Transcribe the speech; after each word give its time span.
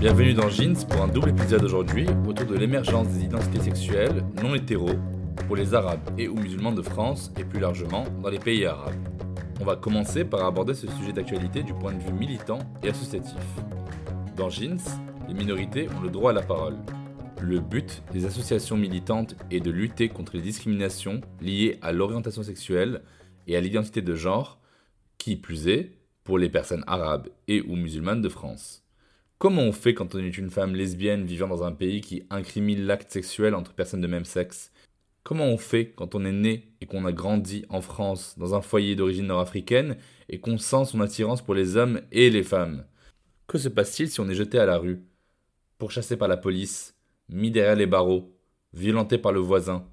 bienvenue 0.00 0.32
dans 0.32 0.48
Jeans 0.48 0.86
pour 0.88 1.02
un 1.02 1.08
double 1.08 1.28
épisode 1.28 1.62
aujourd'hui 1.62 2.06
autour 2.26 2.46
de 2.46 2.56
l'émergence 2.56 3.08
des 3.08 3.24
identités 3.24 3.60
sexuelles 3.60 4.24
non 4.42 4.54
hétéros 4.54 4.96
pour 5.46 5.56
les 5.56 5.74
Arabes 5.74 6.00
et 6.16 6.26
ou 6.26 6.36
musulmans 6.36 6.72
de 6.72 6.80
France 6.80 7.30
et 7.38 7.44
plus 7.44 7.60
largement 7.60 8.06
dans 8.22 8.30
les 8.30 8.38
pays 8.38 8.64
arabes. 8.64 8.94
On 9.60 9.64
va 9.66 9.76
commencer 9.76 10.24
par 10.24 10.46
aborder 10.46 10.72
ce 10.72 10.86
sujet 10.86 11.12
d'actualité 11.12 11.62
du 11.62 11.74
point 11.74 11.92
de 11.92 12.02
vue 12.02 12.14
militant 12.14 12.60
et 12.82 12.88
associatif. 12.88 13.36
Dans 14.38 14.48
Jeans, 14.48 14.80
les 15.28 15.34
minorités 15.34 15.86
ont 15.94 16.00
le 16.00 16.08
droit 16.08 16.30
à 16.30 16.34
la 16.34 16.42
parole. 16.42 16.78
Le 17.42 17.60
but 17.60 18.02
des 18.10 18.24
associations 18.24 18.78
militantes 18.78 19.36
est 19.50 19.60
de 19.60 19.70
lutter 19.70 20.08
contre 20.08 20.34
les 20.34 20.42
discriminations 20.42 21.20
liées 21.42 21.78
à 21.82 21.92
l'orientation 21.92 22.42
sexuelle 22.42 23.02
et 23.46 23.54
à 23.54 23.60
l'identité 23.60 24.00
de 24.00 24.14
genre, 24.14 24.62
qui 25.18 25.36
plus 25.36 25.68
est, 25.68 25.92
pour 26.24 26.38
les 26.38 26.48
personnes 26.48 26.84
arabes 26.86 27.28
et 27.48 27.60
ou 27.60 27.76
musulmanes 27.76 28.22
de 28.22 28.30
France. 28.30 28.79
Comment 29.40 29.62
on 29.62 29.72
fait 29.72 29.94
quand 29.94 30.14
on 30.14 30.18
est 30.18 30.36
une 30.36 30.50
femme 30.50 30.74
lesbienne 30.74 31.24
vivant 31.24 31.48
dans 31.48 31.64
un 31.64 31.72
pays 31.72 32.02
qui 32.02 32.24
incrimine 32.28 32.84
l'acte 32.84 33.10
sexuel 33.10 33.54
entre 33.54 33.72
personnes 33.72 34.02
de 34.02 34.06
même 34.06 34.26
sexe? 34.26 34.70
Comment 35.22 35.46
on 35.46 35.56
fait 35.56 35.94
quand 35.96 36.14
on 36.14 36.26
est 36.26 36.30
né 36.30 36.74
et 36.82 36.86
qu'on 36.86 37.06
a 37.06 37.12
grandi 37.12 37.64
en 37.70 37.80
France 37.80 38.34
dans 38.36 38.54
un 38.54 38.60
foyer 38.60 38.96
d'origine 38.96 39.28
nord-africaine 39.28 39.96
et 40.28 40.40
qu'on 40.40 40.58
sent 40.58 40.84
son 40.84 41.00
attirance 41.00 41.40
pour 41.40 41.54
les 41.54 41.78
hommes 41.78 42.02
et 42.12 42.28
les 42.28 42.42
femmes? 42.42 42.84
Que 43.46 43.56
se 43.56 43.70
passe-t-il 43.70 44.10
si 44.10 44.20
on 44.20 44.28
est 44.28 44.34
jeté 44.34 44.58
à 44.58 44.66
la 44.66 44.76
rue? 44.76 45.00
Pourchassé 45.78 46.18
par 46.18 46.28
la 46.28 46.36
police 46.36 46.94
Mis 47.30 47.50
derrière 47.50 47.76
les 47.76 47.86
barreaux 47.86 48.36
Violenté 48.74 49.16
par 49.16 49.32
le 49.32 49.40
voisin? 49.40 49.86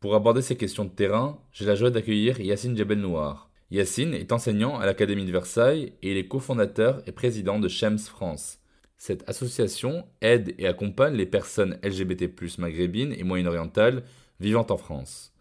Pour 0.00 0.14
aborder 0.14 0.40
ces 0.40 0.56
questions 0.56 0.86
de 0.86 0.88
terrain, 0.88 1.38
j'ai 1.52 1.66
la 1.66 1.74
joie 1.74 1.90
d'accueillir 1.90 2.40
Yacine 2.40 2.78
Jebel 2.78 3.00
Noir. 3.00 3.50
Yacine 3.70 4.14
est 4.14 4.32
enseignant 4.32 4.78
à 4.78 4.86
l'Académie 4.86 5.26
de 5.26 5.32
Versailles 5.32 5.92
et 6.00 6.12
il 6.12 6.16
est 6.16 6.28
cofondateur 6.28 7.02
et 7.06 7.12
président 7.12 7.58
de 7.58 7.68
Shems 7.68 7.98
France. 7.98 8.59
Cette 9.00 9.26
association 9.30 10.06
aide 10.20 10.54
et 10.58 10.66
accompagne 10.66 11.14
les 11.14 11.24
personnes 11.24 11.78
LGBT+ 11.82 12.28
maghrébines 12.58 13.14
et 13.14 13.24
moyen-orientales 13.24 14.02
vivant 14.40 14.66
en 14.68 14.76
France. 14.76 15.32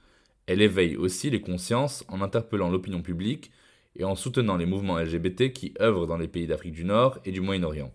Elle 0.47 0.61
éveille 0.61 0.95
aussi 0.95 1.29
les 1.29 1.41
consciences 1.41 2.05
en 2.07 2.21
interpellant 2.21 2.69
l'opinion 2.69 3.01
publique 3.01 3.51
et 3.97 4.05
en 4.05 4.15
soutenant 4.15 4.55
les 4.55 4.65
mouvements 4.65 4.97
LGBT 4.97 5.51
qui 5.51 5.73
œuvrent 5.81 6.07
dans 6.07 6.15
les 6.15 6.29
pays 6.29 6.47
d'Afrique 6.47 6.71
du 6.71 6.85
Nord 6.85 7.19
et 7.25 7.33
du 7.33 7.41
Moyen-Orient. 7.41 7.91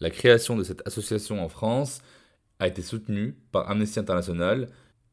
La 0.00 0.10
création 0.10 0.56
de 0.56 0.64
cette 0.64 0.84
association 0.84 1.44
en 1.44 1.48
France 1.48 2.02
a 2.58 2.66
été 2.66 2.82
soutenue 2.82 3.36
par 3.52 3.70
Amnesty 3.70 4.00
International 4.00 4.68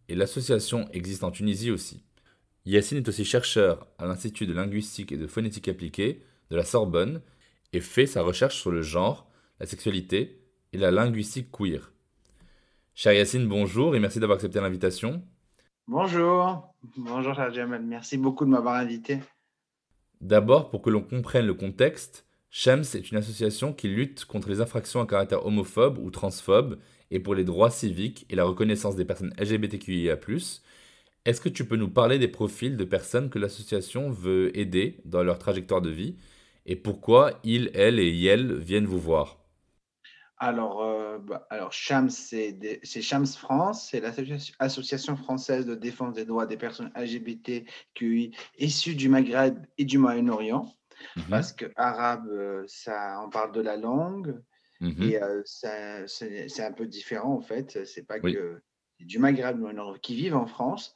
et 0.08 0.16
l'association 0.16 0.89
existe 0.94 1.23
en 1.23 1.30
Tunisie 1.30 1.70
aussi. 1.70 2.02
Yacine 2.66 2.98
est 2.98 3.08
aussi 3.08 3.23
chercheur 3.23 3.86
à 3.99 4.08
l'Institut 4.08 4.48
de 4.48 4.54
linguistique 4.54 5.11
et 5.11 5.17
de 5.17 5.27
phonétique 5.27 5.67
appliquée 5.67 6.23
de 6.49 6.55
la 6.55 6.66
Sorbonne 6.66 7.22
et 7.72 7.82
fait 7.82 8.08
sa 8.08 8.23
recherche 8.23 8.60
sur 8.60 8.72
le 8.72 8.82
genre, 8.82 9.29
la 9.59 9.65
sexualité 9.65 10.42
et 10.73 10.77
la 10.77 10.92
linguistique 10.92 11.52
queer. 11.52 11.92
Cher 12.93 13.14
Yacine, 13.14 13.47
bonjour 13.47 13.95
et 13.95 13.99
merci 13.99 14.20
d'avoir 14.20 14.37
accepté 14.37 14.59
l'invitation. 14.59 15.23
Bonjour, 15.87 16.73
bonjour 16.97 17.33
cher 17.33 17.53
Jamal, 17.53 17.83
merci 17.83 18.17
beaucoup 18.17 18.45
de 18.45 18.52
m'avoir 18.52 18.75
invité. 18.75 19.19
D'abord, 20.21 20.69
pour 20.69 20.81
que 20.81 20.89
l'on 20.89 21.02
comprenne 21.02 21.45
le 21.45 21.53
contexte, 21.53 22.25
Shems 22.49 22.83
est 22.93 23.11
une 23.11 23.17
association 23.17 23.73
qui 23.73 23.87
lutte 23.87 24.25
contre 24.25 24.49
les 24.49 24.61
infractions 24.61 25.02
à 25.02 25.05
caractère 25.05 25.45
homophobe 25.45 25.98
ou 25.98 26.11
transphobe 26.11 26.80
et 27.11 27.19
pour 27.19 27.36
les 27.36 27.43
droits 27.43 27.69
civiques 27.69 28.25
et 28.30 28.36
la 28.36 28.43
reconnaissance 28.43 28.95
des 28.95 29.05
personnes 29.05 29.33
LGBTQIA+. 29.37 30.17
Est-ce 31.25 31.42
que 31.42 31.49
tu 31.49 31.65
peux 31.65 31.75
nous 31.75 31.89
parler 31.89 32.17
des 32.17 32.27
profils 32.27 32.75
de 32.75 32.83
personnes 32.83 33.30
que 33.30 33.39
l'association 33.39 34.09
veut 34.09 34.58
aider 34.58 34.99
dans 35.05 35.23
leur 35.23 35.37
trajectoire 35.37 35.81
de 35.81 35.89
vie 35.89 36.17
et 36.65 36.75
pourquoi 36.75 37.39
ils, 37.43 37.71
elles 37.73 37.99
et 37.99 38.25
elles 38.25 38.58
viennent 38.58 38.86
vous 38.86 38.99
voir? 38.99 39.39
Alors, 40.39 40.82
euh, 40.82 41.17
bah, 41.20 41.45
alors 41.50 41.73
Shams, 41.73 42.10
c'est 42.10 42.54
des- 42.54 42.80
c'est 42.83 43.02
Shams 43.02 43.26
France, 43.27 43.89
c'est 43.89 44.00
l'association 44.00 45.17
française 45.17 45.66
de 45.66 45.76
défense 45.76 46.14
des 46.16 46.23
droits 46.26 46.45
des 46.45 46.55
personnes 46.58 46.92
LGBTQI 46.95 48.32
issues 48.58 48.95
du 48.95 49.10
Maghreb 49.10 49.66
et 49.78 49.86
du 49.86 49.98
Moyen-Orient. 49.98 50.73
Mhm, 51.16 51.23
Parce 51.30 51.54
que 51.54 51.66
arabe, 51.76 52.28
euh, 52.30 52.64
ça, 52.67 53.22
on 53.26 53.30
parle 53.30 53.52
de 53.54 53.61
la 53.61 53.78
langue 53.78 54.42
mhm. 54.82 55.04
et 55.04 55.22
euh, 55.22 55.42
ça- 55.45 56.08
c'est 56.08 56.48
c'est 56.49 56.64
un 56.64 56.73
peu 56.73 56.88
différent 56.88 57.33
en 57.33 57.42
fait. 57.42 57.86
C'est 57.86 58.04
pas 58.05 58.17
Oui. 58.23 58.33
que 58.33 58.61
du 58.99 59.20
Maghreb 59.20 59.55
du 59.58 59.61
Moyen-Orient 59.61 59.99
qui 60.02 60.16
vivent 60.16 60.36
en 60.36 60.45
France. 60.45 60.95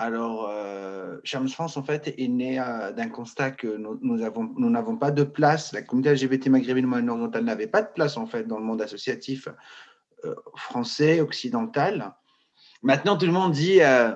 Alors, 0.00 0.48
euh, 0.48 1.18
France, 1.48 1.76
en 1.76 1.82
fait, 1.82 2.14
est 2.16 2.28
né 2.28 2.60
euh, 2.60 2.92
d'un 2.92 3.08
constat 3.08 3.50
que 3.50 3.66
nous 3.76 3.98
nous 4.00 4.22
avons- 4.22 4.54
nous 4.56 4.70
n'avons 4.70 4.96
pas 4.96 5.10
de 5.10 5.24
place. 5.24 5.72
La 5.72 5.82
communauté 5.82 6.10
LGBT 6.10 6.48
maghrébine 6.50 6.86
moyen-orientale 6.86 7.44
n'avait 7.44 7.66
pas 7.66 7.82
de 7.82 7.88
place, 7.92 8.16
en 8.16 8.26
fait, 8.26 8.44
dans 8.44 8.58
le 8.58 8.64
monde 8.64 8.80
associatif 8.80 9.48
euh, 10.24 10.34
français, 10.56 11.20
occidental. 11.20 12.14
Maintenant, 12.82 13.18
tout 13.18 13.26
le 13.26 13.32
monde 13.32 13.52
dit 13.52 13.82
euh, 13.82 14.14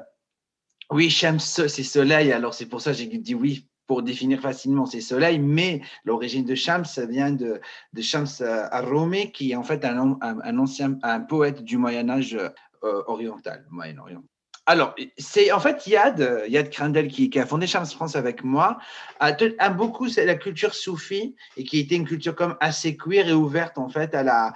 oui, 0.91 1.11
Shams, 1.11 1.41
c'est 1.41 1.69
soleil. 1.69 2.33
Alors, 2.33 2.55
c'est 2.55 2.67
pour 2.67 2.81
ça 2.81 2.93
que 2.93 2.99
j'ai 2.99 3.07
dit 3.07 3.35
oui 3.35 3.69
pour 3.89 4.03
définir 4.05 4.41
facilement 4.41 4.87
c'est 4.87 5.01
soleil, 5.01 5.39
mais 5.41 5.83
l'origine 6.05 6.45
de 6.45 6.55
Shams, 6.55 6.85
vient 7.09 7.33
de, 7.33 7.61
de 7.93 8.03
Shams 8.03 8.27
euh, 8.41 8.69
Aromé, 8.71 9.33
qui 9.33 9.51
est 9.51 9.57
en 9.57 9.65
fait 9.65 9.85
un, 9.85 10.17
un- 10.21 10.59
ancien 10.59 10.97
un 11.03 11.21
poète 11.21 11.63
du 11.65 11.77
Moyen-Âge 11.77 12.35
euh, 12.37 13.03
oriental, 13.07 13.67
Moyen-Orient. 13.71 14.23
Alors, 14.67 14.95
c'est 15.19 15.51
en 15.51 15.59
fait 15.59 15.87
Yad, 15.89 16.45
Yad 16.47 16.71
Krandel, 16.71 17.09
qui, 17.09 17.37
a 17.37 17.47
fondé 17.47 17.67
Shams 17.67 17.87
France 17.87 18.15
avec 18.15 18.45
moi, 18.45 18.79
a, 19.19 19.33
a 19.59 19.71
beaucoup 19.71 20.07
la 20.17 20.37
culture 20.37 20.75
soufie 20.75 21.35
et 21.57 21.65
qui 21.65 21.81
était 21.81 21.97
une 21.97 22.07
culture 22.07 22.37
comme 22.37 22.57
assez 22.61 22.97
queer 22.97 23.29
et 23.29 23.33
ouverte 23.33 23.77
en 23.77 23.89
fait 23.89 24.15
à 24.15 24.23
la, 24.23 24.55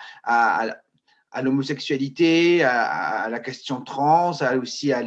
l'homosexualité, 1.42 2.62
à, 2.62 3.28
la 3.28 3.40
question 3.40 3.80
trans, 3.80 4.30
aussi 4.62 4.92
à 4.92 5.02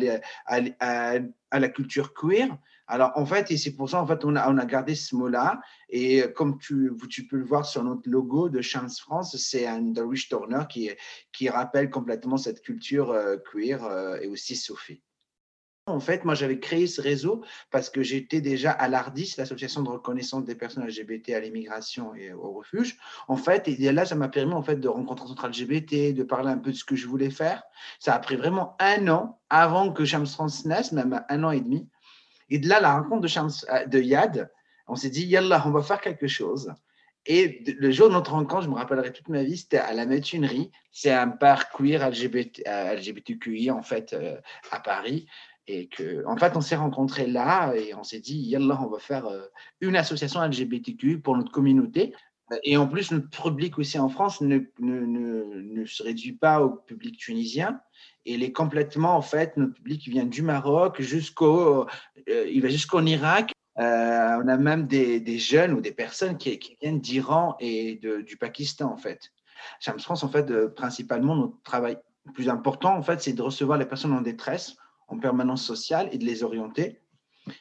la 1.60 1.70
culture 1.70 2.14
queer. 2.14 2.50
Alors 2.90 3.12
en 3.16 3.26
fait, 3.26 3.52
et 3.52 3.58
c'est 3.58 3.76
pour 3.76 3.90
ça 3.90 4.02
en 4.02 4.08
fait 4.08 4.26
on 4.26 4.36
a, 4.36 4.52
on 4.52 4.58
a 4.58 4.66
gardé 4.66 4.96
ce 4.96 5.16
mot-là. 5.16 5.62
Et 5.90 6.24
comme 6.36 6.58
tu, 6.58 6.92
tu 7.10 7.28
peux 7.28 7.38
le 7.38 7.46
voir 7.46 7.66
sur 7.66 7.84
notre 7.84 8.10
logo 8.10 8.50
de 8.50 8.62
Shams 8.62 8.90
France, 8.90 9.38
c'est 9.38 9.68
un 9.68 9.82
Darwish 9.82 10.28
Turner 10.28 10.64
qui, 10.68 10.90
qui 11.32 11.50
rappelle 11.50 11.90
complètement 11.90 12.38
cette 12.38 12.62
culture 12.62 13.12
euh, 13.12 13.38
queer 13.38 13.84
euh, 13.86 14.18
et 14.20 14.28
aussi 14.28 14.56
soufie. 14.56 15.02
En 15.90 16.00
fait, 16.00 16.24
moi, 16.24 16.36
j'avais 16.36 16.60
créé 16.60 16.88
ce 16.88 17.02
réseau 17.02 17.44
parce 17.72 17.90
que 17.90 18.04
j'étais 18.04 18.42
déjà 18.42 18.72
à 18.72 18.88
l'ARDIS, 18.88 19.36
l'association 19.38 19.82
de 19.82 19.90
reconnaissance 19.90 20.46
des 20.46 20.56
personnes 20.56 20.86
LGBT 20.86 21.32
à 21.32 21.40
l'immigration 21.40 22.14
et 22.14 22.32
au 22.32 22.52
refuge. 22.52 22.98
En 23.28 23.38
fait, 23.38 23.68
et 23.68 23.92
là, 23.92 24.06
ça 24.06 24.16
m'a 24.16 24.30
permis 24.30 24.54
en 24.54 24.62
fait 24.62 24.76
de 24.76 24.88
rencontrer 24.88 25.28
centre 25.28 25.48
LGBT, 25.48 26.14
de 26.14 26.24
parler 26.24 26.50
un 26.50 26.58
peu 26.60 26.72
de 26.72 26.76
ce 26.76 26.86
que 26.86 26.96
je 26.96 27.08
voulais 27.08 27.32
faire. 27.32 27.64
Ça 28.00 28.14
a 28.14 28.20
pris 28.20 28.36
vraiment 28.36 28.76
un 28.80 29.08
an 29.08 29.40
avant 29.50 29.92
que 29.92 30.06
Shams 30.06 30.28
France 30.28 30.66
naisse, 30.66 30.92
même 30.92 31.24
un 31.28 31.44
an 31.44 31.52
et 31.52 31.62
demi. 31.62 31.90
Et 32.50 32.60
de 32.60 32.68
là, 32.68 32.80
la 32.80 32.94
rencontre 32.94 33.22
de, 33.22 33.28
Shams, 33.28 33.52
euh, 33.72 34.02
Yad, 34.02 34.52
on 34.88 34.96
s'est 34.96 35.10
dit, 35.10 35.26
Yallah, 35.26 35.64
on 35.66 35.72
va 35.72 35.82
faire 35.84 36.02
quelque 36.02 36.28
chose. 36.28 36.74
Et 37.26 37.64
le 37.78 37.92
jour 37.92 38.08
de 38.08 38.14
notre 38.14 38.32
rencontre, 38.32 38.64
je 38.64 38.70
me 38.70 38.76
rappellerai 38.76 39.12
toute 39.12 39.30
ma 39.30 39.44
vie, 39.44 39.58
c'était 39.58 39.78
à 39.78 39.94
la 39.94 40.06
Métunerie. 40.06 40.72
C'est 40.92 41.12
un 41.12 41.28
parc 41.28 41.78
queer 41.78 42.10
LGBT, 42.10 42.64
euh, 42.68 42.96
LGBTQI, 42.96 43.72
en 43.72 43.84
fait, 43.84 44.14
euh, 44.14 44.38
à 44.72 44.80
Paris. 44.80 45.28
Et 45.68 45.88
que, 45.88 46.26
en 46.26 46.38
fait, 46.38 46.56
on 46.56 46.62
s'est 46.62 46.76
rencontrés 46.76 47.28
là 47.28 47.74
et 47.76 47.94
on 47.94 48.04
s'est 48.04 48.20
dit, 48.20 48.40
Yallah, 48.40 48.80
on 48.82 48.88
va 48.88 48.98
faire 48.98 49.28
une 49.82 49.96
association 49.96 50.42
LGBTQI 50.42 51.18
pour 51.18 51.38
notre 51.38 51.52
communauté. 51.52 52.16
Et 52.64 52.78
en 52.78 52.88
plus, 52.88 53.12
notre 53.12 53.30
public 53.30 53.78
aussi 53.78 54.00
en 54.00 54.10
France 54.10 54.42
ne, 54.42 54.60
ne, 54.80 55.00
ne, 55.02 55.44
ne 55.62 55.86
se 55.86 56.04
réduit 56.04 56.34
pas 56.34 56.62
au 56.62 56.72
public 56.72 57.18
tunisien. 57.18 57.80
Il 58.26 58.44
est 58.44 58.52
complètement, 58.52 59.16
en 59.16 59.22
fait, 59.22 59.56
notre 59.58 59.74
public 59.74 60.08
vient 60.08 60.26
du 60.26 60.42
Maroc 60.42 61.02
jusqu'au, 61.02 61.88
euh, 62.28 62.50
il 62.52 62.62
va 62.62 62.70
jusqu'en 62.70 63.06
Irak, 63.06 63.54
Euh, 63.80 64.42
on 64.44 64.48
a 64.50 64.58
même 64.58 64.88
des, 64.88 65.40
jeunes 65.40 65.74
ou 65.74 65.80
des 65.80 65.94
personnes 65.94 66.38
qui, 66.38 66.60
viennent 66.82 67.00
d'Iran 67.00 67.56
et 67.62 67.96
du 67.96 68.36
Pakistan, 68.36 68.92
en 68.92 68.98
fait. 68.98 69.32
Chams 69.80 70.00
France, 70.00 70.24
en 70.24 70.30
fait, 70.30 70.46
principalement, 70.76 71.36
notre 71.36 71.62
travail 71.64 71.98
le 72.26 72.34
plus 72.34 72.50
important, 72.50 72.94
en 72.96 73.02
fait, 73.02 73.22
c'est 73.22 73.34
de 73.34 73.42
recevoir 73.42 73.78
les 73.78 73.86
personnes 73.86 74.14
en 74.14 74.22
détresse 74.22 74.76
en 75.08 75.18
permanence 75.18 75.64
sociale 75.64 76.10
et 76.12 76.18
de 76.18 76.26
les 76.26 76.44
orienter. 76.44 77.00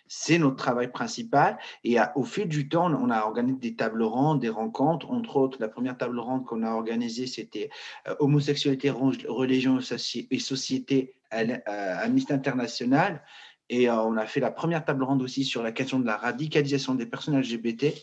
C'est 0.07 0.39
notre 0.39 0.57
travail 0.57 0.91
principal. 0.91 1.59
Et 1.85 1.97
au 2.15 2.25
fil 2.25 2.49
du 2.49 2.69
temps, 2.69 2.93
on 2.93 3.11
a 3.11 3.23
organisé 3.23 3.59
des 3.59 3.75
tables 3.77 4.03
rondes, 4.03 4.41
des 4.41 4.49
rencontres. 4.49 5.11
Entre 5.11 5.37
autres, 5.37 5.59
la 5.61 5.69
première 5.69 5.97
table 5.97 6.19
ronde 6.19 6.45
qu'on 6.45 6.63
a 6.63 6.71
organisée, 6.71 7.27
c'était 7.27 7.71
euh, 8.07 8.15
Homosexualité, 8.19 8.91
religion 8.91 9.79
et 9.79 10.39
société 10.39 11.15
à 11.31 11.41
euh, 11.41 11.59
Amnesty 12.05 12.33
International. 12.33 13.23
Et 13.69 13.89
euh, 13.89 14.03
on 14.03 14.17
a 14.17 14.27
fait 14.27 14.41
la 14.41 14.51
première 14.51 14.85
table 14.85 15.05
ronde 15.05 15.23
aussi 15.23 15.45
sur 15.45 15.63
la 15.63 15.73
question 15.73 15.99
de 15.99 16.07
la 16.07 16.17
radicalisation 16.17 16.95
des 16.95 17.07
personnes 17.07 17.39
LGBT. 17.39 17.95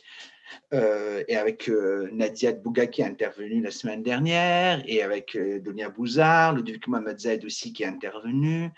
Euh, 0.74 1.24
et 1.28 1.38
avec 1.38 1.70
Nadia 2.12 2.52
Bouga 2.54 2.86
qui 2.86 3.02
est 3.02 3.06
intervenue 3.06 3.62
la 3.62 3.72
semaine 3.72 4.04
dernière, 4.04 4.82
et 4.86 5.02
avec 5.02 5.36
euh, 5.36 5.60
Donia 5.60 5.90
Bouzard, 5.90 6.54
Ludovic 6.54 6.88
Mohamed 6.88 7.20
Zaid 7.20 7.46
aussi 7.46 7.74
qui 7.74 7.84
est 7.84 7.88
intervenu. 7.88 8.70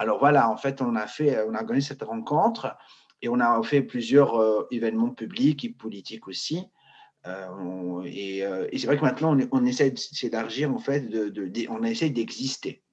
Alors 0.00 0.20
voilà, 0.20 0.48
en 0.48 0.56
fait, 0.56 0.80
on 0.80 0.94
a 0.94 1.08
fait, 1.08 1.42
on 1.42 1.54
a 1.54 1.60
organisé 1.60 1.88
cette 1.88 2.04
rencontre 2.04 2.76
et 3.20 3.28
on 3.28 3.40
a 3.40 3.60
fait 3.64 3.82
plusieurs 3.82 4.68
événements 4.70 5.10
publics 5.10 5.64
et 5.64 5.70
politiques 5.70 6.28
aussi. 6.28 6.62
et, 8.04 8.44
c'est 8.76 8.86
vrai 8.86 8.96
que 8.96 9.02
maintenant, 9.02 9.36
on, 9.50 9.64
essaie 9.66 9.92
d'élargir, 10.22 10.72
en 10.72 10.78
fait, 10.78 11.08
de, 11.08 11.66
on 11.68 11.82
essaie 11.82 12.10
d'exister. 12.10 12.84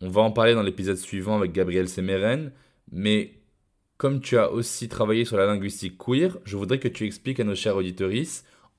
On 0.00 0.10
va 0.10 0.20
en 0.20 0.30
parler 0.30 0.52
dans 0.52 0.62
l'épisode 0.62 0.98
suivant 0.98 1.38
avec 1.38 1.52
Gabriel 1.52 1.88
Semeren, 1.88 2.52
mais 2.92 3.32
comme 3.96 4.20
tu 4.20 4.36
as 4.36 4.52
aussi 4.52 4.90
travaillé 4.90 5.24
sur 5.24 5.38
la 5.38 5.46
linguistique 5.46 5.96
queer, 5.96 6.36
je 6.44 6.58
voudrais 6.58 6.78
que 6.78 6.86
tu 6.86 7.06
expliques 7.06 7.40
à 7.40 7.44
nos 7.44 7.54
chers 7.54 7.76
auditeurs 7.76 8.10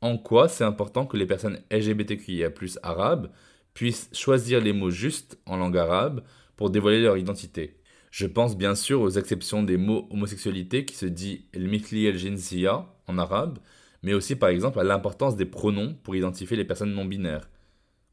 en 0.01 0.17
quoi 0.17 0.47
c'est 0.47 0.63
important 0.63 1.07
que 1.07 1.17
les 1.17 1.25
personnes 1.25 1.59
LGBTQIA+ 1.71 2.51
arabes 2.83 3.31
puissent 3.73 4.09
choisir 4.13 4.61
les 4.61 4.73
mots 4.73 4.89
justes 4.89 5.39
en 5.45 5.57
langue 5.57 5.77
arabe 5.77 6.23
pour 6.55 6.69
dévoiler 6.69 7.01
leur 7.01 7.17
identité. 7.17 7.77
Je 8.11 8.25
pense 8.25 8.57
bien 8.57 8.75
sûr 8.75 9.01
aux 9.01 9.09
exceptions 9.09 9.63
des 9.63 9.77
mots 9.77 10.07
homosexualité 10.09 10.85
qui 10.85 10.95
se 10.95 11.05
dit 11.05 11.45
el-mithli 11.53 12.07
el-jinsiya 12.07 12.87
en 13.07 13.17
arabe, 13.17 13.59
mais 14.03 14.13
aussi 14.13 14.35
par 14.35 14.49
exemple 14.49 14.79
à 14.79 14.83
l'importance 14.83 15.35
des 15.35 15.45
pronoms 15.45 15.95
pour 16.03 16.15
identifier 16.15 16.57
les 16.57 16.65
personnes 16.65 16.93
non 16.93 17.05
binaires. 17.05 17.49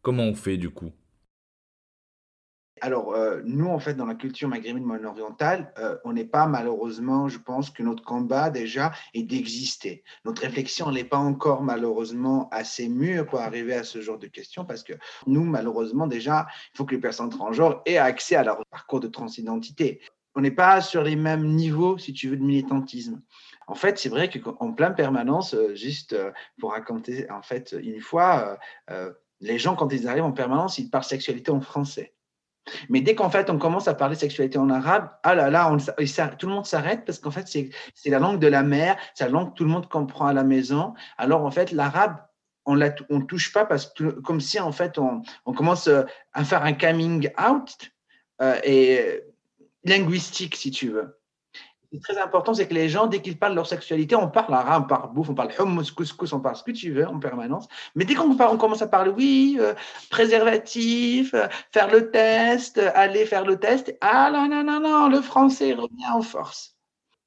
Comment 0.02 0.24
on 0.24 0.34
fait 0.34 0.58
du 0.58 0.70
coup? 0.70 0.92
Alors, 2.82 3.14
euh, 3.14 3.40
nous, 3.44 3.68
en 3.68 3.78
fait, 3.78 3.94
dans 3.94 4.04
la 4.04 4.14
culture 4.14 4.48
maghrébine 4.48 4.84
moyen-orientale, 4.84 5.72
euh, 5.78 5.96
on 6.04 6.12
n'est 6.12 6.26
pas 6.26 6.46
malheureusement, 6.46 7.26
je 7.26 7.38
pense 7.38 7.70
que 7.70 7.82
notre 7.82 8.02
combat 8.02 8.50
déjà 8.50 8.92
est 9.14 9.22
d'exister. 9.22 10.04
Notre 10.26 10.42
réflexion 10.42 10.90
n'est 10.90 11.04
pas 11.04 11.16
encore 11.16 11.62
malheureusement 11.62 12.48
assez 12.50 12.88
mûre 12.88 13.26
pour 13.26 13.40
arriver 13.40 13.74
à 13.74 13.82
ce 13.82 14.02
genre 14.02 14.18
de 14.18 14.26
questions 14.26 14.66
parce 14.66 14.82
que 14.82 14.92
nous, 15.26 15.44
malheureusement, 15.44 16.06
déjà, 16.06 16.46
il 16.74 16.76
faut 16.76 16.84
que 16.84 16.94
les 16.94 17.00
personnes 17.00 17.30
transgenres 17.30 17.82
aient 17.86 17.96
accès 17.96 18.36
à 18.36 18.44
leur 18.44 18.62
parcours 18.66 19.00
de 19.00 19.08
transidentité. 19.08 20.00
On 20.34 20.42
n'est 20.42 20.50
pas 20.50 20.82
sur 20.82 21.02
les 21.02 21.16
mêmes 21.16 21.46
niveaux, 21.46 21.96
si 21.96 22.12
tu 22.12 22.28
veux, 22.28 22.36
de 22.36 22.44
militantisme. 22.44 23.22
En 23.68 23.74
fait, 23.74 23.98
c'est 23.98 24.10
vrai 24.10 24.28
qu'en 24.28 24.72
pleine 24.72 24.94
permanence, 24.94 25.54
euh, 25.54 25.74
juste 25.74 26.14
pour 26.60 26.72
raconter, 26.72 27.30
en 27.30 27.40
fait, 27.40 27.74
une 27.82 28.00
fois, 28.00 28.58
les 29.40 29.58
gens, 29.58 29.76
quand 29.76 29.90
ils 29.92 30.08
arrivent 30.08 30.24
en 30.24 30.32
permanence, 30.32 30.78
ils 30.78 30.90
parlent 30.90 31.04
sexualité 31.04 31.50
en 31.50 31.60
français. 31.62 32.15
Mais 32.88 33.00
dès 33.00 33.14
qu'en 33.14 33.30
fait 33.30 33.50
on 33.50 33.58
commence 33.58 33.88
à 33.88 33.94
parler 33.94 34.16
sexualité 34.16 34.58
en 34.58 34.70
arabe, 34.70 35.10
ah 35.22 35.34
là 35.34 35.50
là, 35.50 35.72
on, 35.72 35.76
tout 35.76 36.46
le 36.46 36.52
monde 36.52 36.66
s'arrête 36.66 37.04
parce 37.04 37.18
qu'en 37.18 37.30
fait 37.30 37.46
c'est 37.48 38.10
la 38.10 38.18
langue 38.18 38.38
de 38.40 38.46
la 38.46 38.62
mère, 38.62 38.96
c'est 39.14 39.24
la 39.24 39.30
langue 39.30 39.50
que 39.50 39.54
tout 39.58 39.64
le 39.64 39.70
monde 39.70 39.88
comprend 39.88 40.26
à 40.26 40.32
la 40.32 40.44
maison. 40.44 40.94
Alors 41.16 41.44
en 41.44 41.50
fait 41.50 41.72
l'arabe, 41.72 42.16
on 42.64 42.76
ne 42.76 42.88
on 43.10 43.20
touche 43.20 43.52
pas 43.52 43.64
parce 43.64 43.86
que 43.86 44.04
comme 44.04 44.40
si 44.40 44.58
en 44.60 44.72
fait 44.72 44.98
on, 44.98 45.22
commence 45.52 45.86
euh, 45.86 46.02
à 46.32 46.44
faire 46.44 46.64
un 46.64 46.72
coming 46.72 47.30
out 47.38 47.90
euh, 48.42 48.58
et 48.64 49.22
linguistique 49.84 50.56
si 50.56 50.70
tu 50.70 50.90
veux 50.90 51.15
très 52.00 52.18
important, 52.18 52.54
c'est 52.54 52.66
que 52.66 52.74
les 52.74 52.88
gens, 52.88 53.06
dès 53.06 53.20
qu'ils 53.20 53.38
parlent 53.38 53.52
de 53.52 53.56
leur 53.56 53.66
sexualité, 53.66 54.16
on 54.16 54.28
parle 54.28 54.54
arabe, 54.54 54.84
on 54.84 54.88
parle 54.88 55.14
bouffe, 55.14 55.30
on 55.30 55.34
parle 55.34 55.50
hummus, 55.58 55.90
couscous, 55.90 56.32
on 56.32 56.40
parle 56.40 56.56
ce 56.56 56.62
que 56.62 56.70
tu 56.70 56.92
veux 56.92 57.06
en 57.06 57.18
permanence. 57.18 57.68
Mais 57.94 58.04
dès 58.04 58.14
qu'on 58.14 58.36
on 58.38 58.56
commence 58.56 58.82
à 58.82 58.86
parler, 58.86 59.12
oui, 59.16 59.56
euh, 59.60 59.74
préservatif, 60.10 61.34
euh, 61.34 61.46
faire 61.72 61.90
le 61.90 62.10
test, 62.10 62.78
euh, 62.78 62.90
aller 62.94 63.26
faire 63.26 63.44
le 63.44 63.56
test, 63.56 63.96
ah 64.00 64.30
non, 64.32 64.48
non, 64.48 64.64
non, 64.64 64.80
non, 64.80 65.08
le 65.08 65.20
français 65.20 65.72
revient 65.72 66.10
en 66.12 66.22
force. 66.22 66.76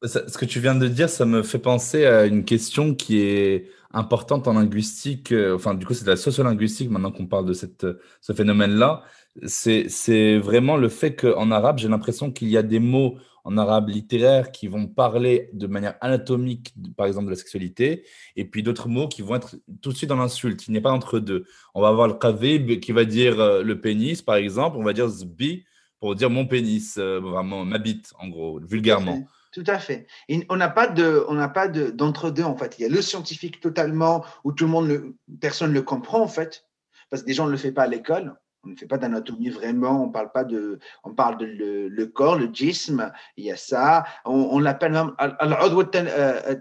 ce 0.04 0.38
que 0.38 0.45
tu 0.45 0.60
viens 0.60 0.75
de 0.75 0.88
dire, 0.88 1.10
ça 1.10 1.25
me 1.25 1.44
fait 1.44 1.60
penser 1.60 2.06
à 2.06 2.25
une 2.25 2.45
question 2.45 2.95
qui 2.95 3.19
est 3.19 3.69
importante 3.94 4.48
en 4.48 4.54
linguistique. 4.54 5.33
Enfin, 5.54 5.74
du 5.74 5.86
coup, 5.86 5.94
c'est 5.94 6.06
de 6.06 6.12
la 6.12 6.16
sociolinguistique 6.16 6.89
maintenant 6.89 7.12
qu'on 7.12 7.25
parle 7.25 7.45
de 7.45 7.54
cette, 7.54 7.86
ce 8.21 8.33
phénomène-là. 8.33 9.04
C'est 9.45 10.38
vraiment 10.38 10.77
le 10.77 10.89
fait 10.89 11.16
qu'en 11.16 11.51
arabe, 11.51 11.80
j'ai 11.80 11.88
l'impression 11.88 12.31
qu'il 12.31 12.50
y 12.50 12.57
a 12.57 12.63
des 12.63 12.80
mots 12.80 13.18
en 13.49 13.57
arabe 13.57 13.89
littéraire 13.89 14.51
qui 14.51 14.67
vont 14.67 14.85
parler 14.85 15.49
de 15.53 15.65
manière 15.65 15.95
anatomique, 16.01 16.75
par 16.95 17.07
exemple, 17.07 17.25
de 17.25 17.31
la 17.31 17.35
sexualité, 17.35 18.05
et 18.35 18.45
puis 18.45 18.61
d'autres 18.61 18.87
mots 18.87 19.07
qui 19.07 19.23
vont 19.23 19.35
être 19.35 19.55
tout 19.81 19.91
de 19.91 19.97
suite 19.97 20.09
dans 20.09 20.17
l'insulte. 20.17 20.67
Il 20.67 20.73
n'est 20.73 20.81
pas 20.81 20.91
entre 20.91 21.17
deux. 21.17 21.45
On 21.73 21.81
va 21.81 21.87
avoir 21.87 22.07
le 22.07 22.13
kavib 22.13 22.79
qui 22.79 22.91
va 22.91 23.05
dire 23.05 23.39
euh, 23.39 23.63
le 23.63 23.81
pénis, 23.81 24.21
par 24.21 24.35
exemple. 24.35 24.77
On 24.77 24.83
va 24.83 24.93
dire 24.93 25.07
zbi 25.07 25.65
pour 25.99 26.15
dire 26.15 26.29
mon 26.29 26.45
pénis, 26.45 26.97
euh, 26.99 27.19
vraiment 27.19 27.65
ma 27.65 27.79
bite, 27.79 28.13
en 28.19 28.27
gros, 28.27 28.59
vulgairement. 28.59 29.25
Tout 29.51 29.63
à 29.65 29.79
fait. 29.79 30.05
on 30.49 30.55
n'a 30.55 30.69
pas 30.69 30.85
de, 30.85 31.25
on 31.27 31.33
n'a 31.33 31.49
pas 31.49 31.67
d'entre 31.67 32.29
deux 32.29 32.43
en 32.43 32.55
fait. 32.55 32.75
Il 32.77 32.83
y 32.83 32.85
a 32.85 32.89
le 32.89 33.01
scientifique 33.01 33.59
totalement 33.59 34.23
où 34.43 34.51
tout 34.51 34.65
le 34.65 34.69
monde, 34.69 35.15
personne 35.41 35.71
ne 35.71 35.73
le 35.73 35.81
comprend 35.81 36.21
en 36.21 36.27
fait, 36.27 36.67
parce 37.09 37.23
que 37.23 37.27
des 37.27 37.33
gens 37.33 37.47
ne 37.47 37.51
le 37.51 37.57
font 37.57 37.73
pas 37.73 37.83
à 37.83 37.87
l'école. 37.87 38.35
On 38.65 38.69
ne 38.69 38.75
fait 38.75 38.88
pas 38.88 38.97
d'anatomie 38.97 39.50
vraiment, 39.50 40.03
on 40.03 40.09
parle 40.09 40.31
pas 40.31 40.44
de, 40.44 40.79
on 41.03 41.13
parle 41.13 41.38
de 41.38 41.45
le, 41.45 42.06
corps, 42.07 42.38
le 42.38 42.50
jism, 42.51 43.11
il 43.38 43.45
y 43.45 43.51
a 43.51 43.56
ça. 43.56 44.03
On, 44.25 44.59
l'appelle 44.59 44.91
même 44.91 45.13
euh, 45.21 46.56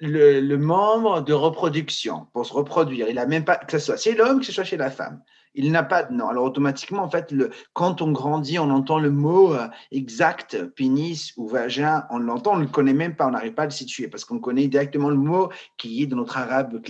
le, 0.00 0.40
le 0.40 0.58
membre 0.58 1.22
de 1.22 1.32
reproduction 1.32 2.26
pour 2.32 2.44
se 2.46 2.52
reproduire. 2.52 3.08
Il 3.08 3.18
a 3.18 3.26
même 3.26 3.44
pas, 3.44 3.56
que 3.56 3.78
ce 3.78 3.86
soit 3.86 3.96
chez 3.96 4.14
l'homme, 4.14 4.40
que 4.40 4.46
ce 4.46 4.52
soit 4.52 4.64
chez 4.64 4.76
la 4.76 4.90
femme. 4.90 5.22
Il 5.54 5.70
n'a 5.70 5.84
pas 5.84 6.02
de 6.02 6.12
nom. 6.12 6.28
Alors 6.28 6.44
automatiquement, 6.44 7.02
en 7.02 7.10
fait, 7.10 7.30
le, 7.30 7.50
quand 7.72 8.02
on 8.02 8.10
grandit, 8.10 8.58
on 8.58 8.70
entend 8.70 8.98
le 8.98 9.10
mot 9.10 9.54
euh, 9.54 9.68
exact, 9.92 10.62
pénis 10.74 11.32
ou 11.36 11.46
vagin, 11.46 12.06
on 12.10 12.18
l'entend, 12.18 12.54
on 12.54 12.56
ne 12.56 12.64
le 12.64 12.68
connaît 12.68 12.92
même 12.92 13.14
pas, 13.14 13.26
on 13.26 13.30
n'arrive 13.30 13.54
pas 13.54 13.62
à 13.62 13.66
le 13.66 13.70
situer 13.70 14.08
parce 14.08 14.24
qu'on 14.24 14.40
connaît 14.40 14.66
directement 14.66 15.10
le 15.10 15.16
mot 15.16 15.50
qui 15.78 16.02
est 16.02 16.06
dans 16.06 16.16
notre 16.16 16.36
arabe 16.38 16.80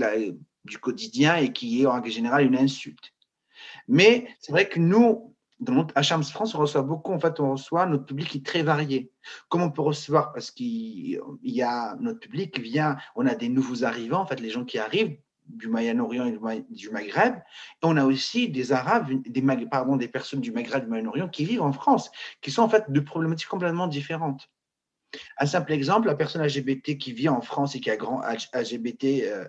du 0.65 0.79
quotidien 0.79 1.37
et 1.37 1.53
qui 1.53 1.83
est 1.83 1.87
en 1.87 1.93
règle 1.93 2.11
générale 2.11 2.47
une 2.47 2.57
insulte. 2.57 3.14
Mais 3.89 4.27
c'est 4.41 4.53
vrai 4.53 4.69
que 4.69 4.79
nous, 4.79 5.35
à 5.95 6.03
Charms 6.03 6.25
France, 6.25 6.55
on 6.55 6.59
reçoit 6.59 6.83
beaucoup. 6.83 7.13
En 7.13 7.21
fait, 7.21 7.41
on 7.41 7.53
reçoit 7.53 7.87
notre 7.87 8.07
public 8.07 8.35
est 8.37 8.45
très 8.45 8.63
varié. 8.63 9.11
Comment 9.49 9.67
on 9.67 9.71
peut 9.71 9.83
recevoir? 9.83 10.33
Parce 10.33 10.51
qu'il 10.51 11.21
y 11.43 11.63
a 11.63 11.97
notre 12.01 12.21
public 12.21 12.59
vient, 12.61 12.97
on 13.17 13.27
a 13.27 13.35
des 13.35 13.49
nouveaux 13.49 13.85
arrivants, 13.85 14.21
en 14.21 14.27
fait, 14.27 14.41
les 14.41 14.51
gens 14.51 14.65
qui 14.65 14.79
arrivent 14.79 15.17
du 15.47 15.69
Moyen-Orient 15.69 16.27
et 16.27 16.65
du 16.71 16.91
Maghreb. 16.91 17.35
Et 17.37 17.41
on 17.83 17.97
a 17.97 18.05
aussi 18.05 18.49
des 18.49 18.73
Arabes, 18.73 19.11
des, 19.27 19.43
pardon, 19.67 19.97
des 19.97 20.09
personnes 20.09 20.41
du 20.41 20.53
Maghreb 20.53 20.83
et 20.83 20.85
du 20.85 20.89
Moyen-Orient 20.89 21.29
qui 21.29 21.45
vivent 21.45 21.63
en 21.63 21.73
France, 21.73 22.11
qui 22.41 22.51
sont 22.51 22.63
en 22.63 22.69
fait 22.69 22.91
de 22.91 23.01
problématiques 23.01 23.49
complètement 23.49 23.87
différentes. 23.87 24.49
Un 25.39 25.47
simple 25.47 25.73
exemple, 25.73 26.09
la 26.09 26.15
personne 26.15 26.45
LGBT 26.45 26.99
qui 26.99 27.13
vit 27.13 27.29
en 27.29 27.41
France 27.41 27.77
et 27.77 27.81
qui 27.81 27.91
a 27.91 27.97
grand 27.97 28.23
LGBT 28.53 29.05
euh, 29.05 29.45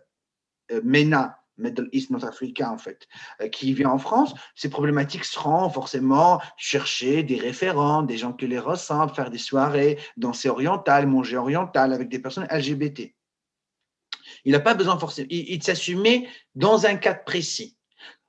euh, 0.72 0.82
MENA, 0.84 1.40
Middle 1.58 1.90
East 1.92 2.10
North 2.10 2.24
Africa, 2.24 2.72
en 2.72 2.78
fait, 2.78 3.08
euh, 3.42 3.48
qui 3.48 3.74
vient 3.74 3.90
en 3.90 3.98
France, 3.98 4.34
ces 4.56 4.70
problématiques 4.70 5.26
seront 5.26 5.70
forcément 5.70 6.42
chercher 6.58 7.24
des 7.24 7.38
référents, 7.38 8.04
des 8.04 8.18
gens 8.18 8.34
qui 8.34 8.48
les 8.48 8.60
ressemblent, 8.60 9.14
faire 9.14 9.30
des 9.30 9.38
soirées, 9.38 9.98
danser 10.18 10.50
oriental, 10.50 11.08
manger 11.08 11.38
oriental 11.38 11.94
avec 11.94 12.10
des 12.10 12.20
personnes 12.20 12.48
LGBT. 12.52 13.14
Il 14.44 14.52
n'a 14.52 14.60
pas 14.60 14.74
besoin 14.74 14.98
forcément, 14.98 15.28
il, 15.32 15.62
s'assumer 15.64 16.28
dans 16.54 16.86
un 16.86 16.96
cadre 16.96 17.24
précis. 17.26 17.78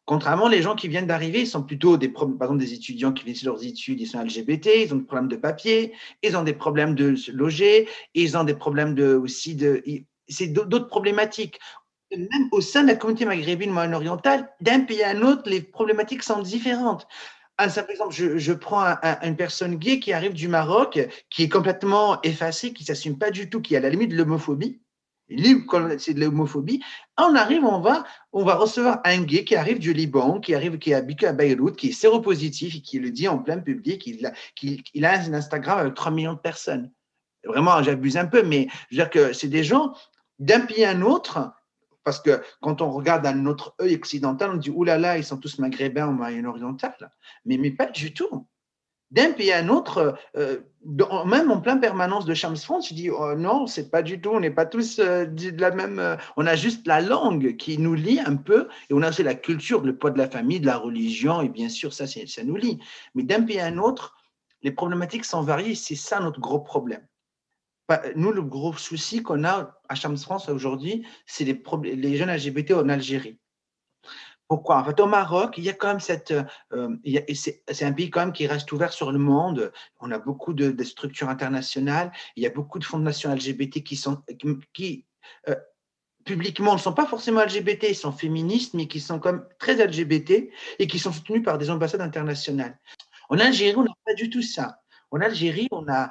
Contrairement, 0.07 0.49
les 0.49 0.63
gens 0.63 0.77
qui 0.77 0.87
viennent 0.87 1.09
d'arriver, 1.09 1.41
ils 1.41 1.47
sont 1.49 1.65
plutôt 1.65 1.97
des, 1.97 2.09
par 2.09 2.29
exemple, 2.29 2.59
des 2.59 2.73
étudiants 2.73 3.13
qui 3.13 3.25
de 3.25 3.45
leurs 3.45 3.65
études, 3.65 4.01
ils 4.01 4.07
sont 4.07 4.23
LGBT, 4.23 4.69
ils 4.85 4.95
ont 4.95 4.99
des 4.99 5.05
problèmes 5.05 5.29
de 5.29 5.37
papier, 5.37 5.95
ils 6.23 6.37
ont 6.37 6.45
des 6.45 6.55
problèmes 6.55 6.95
de 6.95 7.17
se 7.17 7.33
loger, 7.33 7.89
ils 8.15 8.37
ont 8.37 8.45
des 8.45 8.55
problèmes 8.55 8.95
de, 8.95 9.15
aussi 9.15 9.57
de, 9.57 9.83
c'est 10.29 10.49
d'autres 10.49 10.87
problématiques 10.87 11.59
même 12.15 12.49
au 12.53 12.61
sein 12.61 12.83
de 12.83 12.89
la 12.89 12.95
communauté 12.95 13.25
maghrébine 13.25 13.71
moyen-orientale, 13.71 14.53
d'un 14.61 14.81
pays 14.81 15.03
à 15.03 15.11
un 15.11 15.23
autre, 15.23 15.43
les 15.47 15.61
problématiques 15.61 16.23
sont 16.23 16.43
différentes. 16.43 17.07
Un 17.59 17.71
simple 17.71 17.93
exemple, 17.93 18.15
je, 18.15 18.53
prends 18.53 18.85
une 19.23 19.37
personne 19.37 19.77
gay 19.77 19.99
qui 19.99 20.13
arrive 20.13 20.35
du 20.35 20.47
Maroc, 20.47 21.01
qui 21.31 21.45
est 21.45 21.49
complètement 21.49 22.21
effacée, 22.23 22.73
qui 22.73 22.83
ne 22.83 22.87
s'assume 22.89 23.19
pas 23.19 23.31
du 23.31 23.49
tout, 23.49 23.63
qui 23.63 23.75
est 23.75 23.79
à 23.79 23.81
la 23.81 23.89
limite 23.89 24.11
de 24.11 24.17
l'homophobie. 24.17 24.79
c'est 25.31 26.13
de 26.13 26.21
l'homophobie. 26.21 26.83
On 27.17 27.35
arrive, 27.35 27.65
on 27.65 27.81
va, 27.81 28.05
on 28.33 28.45
va 28.45 28.57
recevoir 28.57 29.01
un 29.05 29.23
gay 29.23 29.45
qui 29.45 29.57
arrive 29.57 29.79
du 29.79 29.95
Liban, 29.95 30.39
qui 30.39 30.55
arrive, 30.55 30.79
qui 30.79 30.93
habite 30.93 31.25
à 31.25 31.33
Beyrouth, 31.33 31.77
qui 31.77 31.89
est 31.89 31.93
séropositif 31.93 32.77
et 32.77 32.81
qui 32.83 32.99
le 32.99 33.11
dit 33.11 33.27
en 33.27 33.39
plein 33.39 33.59
public. 33.59 34.07
A, 34.23 34.33
il 34.93 35.05
a 35.07 35.19
un 35.19 35.33
Instagram 35.33 35.79
avec 35.79 35.95
3 35.95 36.13
millions 36.13 36.35
de 36.35 36.39
personnes. 36.39 36.93
Vraiment, 37.47 37.83
j'abuse 37.83 38.19
un 38.19 38.27
peu, 38.27 38.43
mais 38.43 38.69
je 38.91 38.97
veux 38.97 39.03
dire 39.03 39.11
que 39.11 39.33
c'est 39.33 39.49
des 39.49 39.65
gens 39.65 39.95
d'un 40.39 40.61
pays 40.61 40.85
à 40.85 40.91
un 40.91 41.01
autre. 41.01 41.53
Parce 42.07 42.21
que 42.21 42.41
quand 42.61 42.83
on 42.83 42.93
regarde 42.93 43.27
à 43.27 43.35
notre 43.35 43.75
œil 43.81 43.97
occidental, 43.97 44.51
on 44.53 44.57
dit, 44.59 44.71
oulala, 44.71 45.19
ils 45.19 45.25
sont 45.25 45.39
tous 45.39 45.59
maghrébins 45.59 46.07
ou 46.07 46.13
moyen-oriental. 46.13 46.95
Mais, 47.45 47.59
mais 47.59 47.73
pas 47.73 47.87
du 47.87 48.15
tout 48.15 48.47
d'un 49.11 49.33
pays 49.33 49.51
à 49.53 49.59
un 49.59 49.69
autre, 49.69 50.17
euh, 50.37 50.59
même 51.27 51.51
en 51.51 51.61
pleine 51.61 51.81
permanence 51.81 52.25
de 52.25 52.35
Shams 52.35 52.57
France, 52.57 52.89
je 52.91 52.95
dis 52.95 53.11
oh, 53.11 53.35
non, 53.35 53.67
c'est 53.67 53.91
pas 53.91 54.03
du 54.03 54.21
tout, 54.21 54.31
on 54.31 54.41
n'est 54.41 54.51
pas 54.51 54.67
tous 54.67 55.01
euh, 55.01 55.27
de 55.27 55.61
la 55.61 55.73
même. 55.73 55.99
Euh, 55.99 56.17
on 56.37 56.47
a 56.47 56.55
juste 56.55 56.87
la 56.87 57.01
langue 57.01 57.57
qui 57.57 57.77
nous 57.79 57.95
lie 57.95 58.21
un 58.21 58.37
peu, 58.37 58.69
et 58.89 58.95
on 58.95 59.03
a 59.03 59.09
aussi 59.09 59.25
la 59.25 59.35
culture, 59.35 59.83
le 59.83 59.97
poids 59.97 60.11
de 60.11 60.19
la 60.19 60.29
famille, 60.29 60.61
de 60.61 60.67
la 60.67 60.77
religion, 60.77 61.41
et 61.41 61.49
bien 61.49 61.69
sûr, 61.69 61.93
ça, 61.93 62.07
ça 62.07 62.45
nous 62.45 62.57
lie. 62.57 62.79
Mais 63.15 63.25
d'un 63.25 63.43
pays 63.43 63.61
à 63.61 63.67
un 63.67 63.79
autre, 63.79 64.17
les 64.63 64.71
problématiques 64.71 65.25
sont 65.25 65.43
variées, 65.43 65.75
c'est 65.75 65.97
ça 65.97 66.21
notre 66.21 66.41
gros 66.41 66.61
problème. 66.61 67.05
Nous, 68.17 68.33
le 68.33 68.43
gros 68.43 68.73
souci 68.75 69.23
qu'on 69.23 69.45
a 69.45 69.79
à 69.89 69.95
Shams 69.95 70.17
France 70.17 70.49
aujourd'hui, 70.49 71.07
c'est 71.27 71.45
les, 71.45 71.63
les 71.83 72.17
jeunes 72.17 72.35
LGBT 72.35 72.73
en 72.73 72.89
Algérie. 72.89 73.39
Pourquoi? 74.49 74.79
En 74.79 74.85
fait, 74.85 75.01
au 75.01 75.07
Maroc, 75.07 75.59
il 75.59 75.65
y 75.65 75.69
a 75.69 75.73
quand 75.73 75.89
même 75.89 76.01
cette. 76.01 76.33
Euh, 76.73 76.97
c'est 77.35 77.85
un 77.85 77.93
pays 77.93 78.11
quand 78.11 78.21
même 78.21 78.33
qui 78.33 78.47
reste 78.47 78.71
ouvert 78.71 78.93
sur 78.93 79.11
le 79.11 79.19
monde. 79.19 79.73
On 80.01 80.11
a 80.13 80.19
beaucoup 80.19 80.53
de, 80.53 80.85
structures 80.85 81.29
internationales. 81.29 82.13
Il 82.37 82.45
y 82.45 82.47
a 82.47 82.51
beaucoup 82.51 82.79
de 82.79 82.85
fondations 82.85 83.35
LGBT 83.35 83.83
qui 83.83 83.97
sont. 83.97 84.23
qui, 84.73 85.05
euh, 85.49 85.57
publiquement 86.25 86.75
ne 86.75 86.79
sont 86.79 86.93
pas 86.93 87.07
forcément 87.07 87.43
LGBT, 87.43 87.85
ils 87.91 87.95
sont 87.95 88.13
féministes, 88.13 88.75
mais 88.75 88.89
qui 88.89 88.99
sont 88.99 89.21
comme 89.21 89.47
très 89.59 89.75
LGBT 89.75 90.51
et 90.79 90.87
qui 90.89 90.99
sont 90.99 91.13
soutenus 91.13 91.45
par 91.45 91.57
des 91.57 91.71
ambassades 91.71 92.01
internationales. 92.01 92.79
En 93.29 93.39
Algérie, 93.39 93.77
on 93.77 93.85
n'a 93.85 93.95
pas 94.05 94.15
du 94.15 94.29
tout 94.29 94.43
ça. 94.43 94.81
En 95.13 95.21
Algérie, 95.21 95.69
on 95.71 95.89
a, 95.89 96.11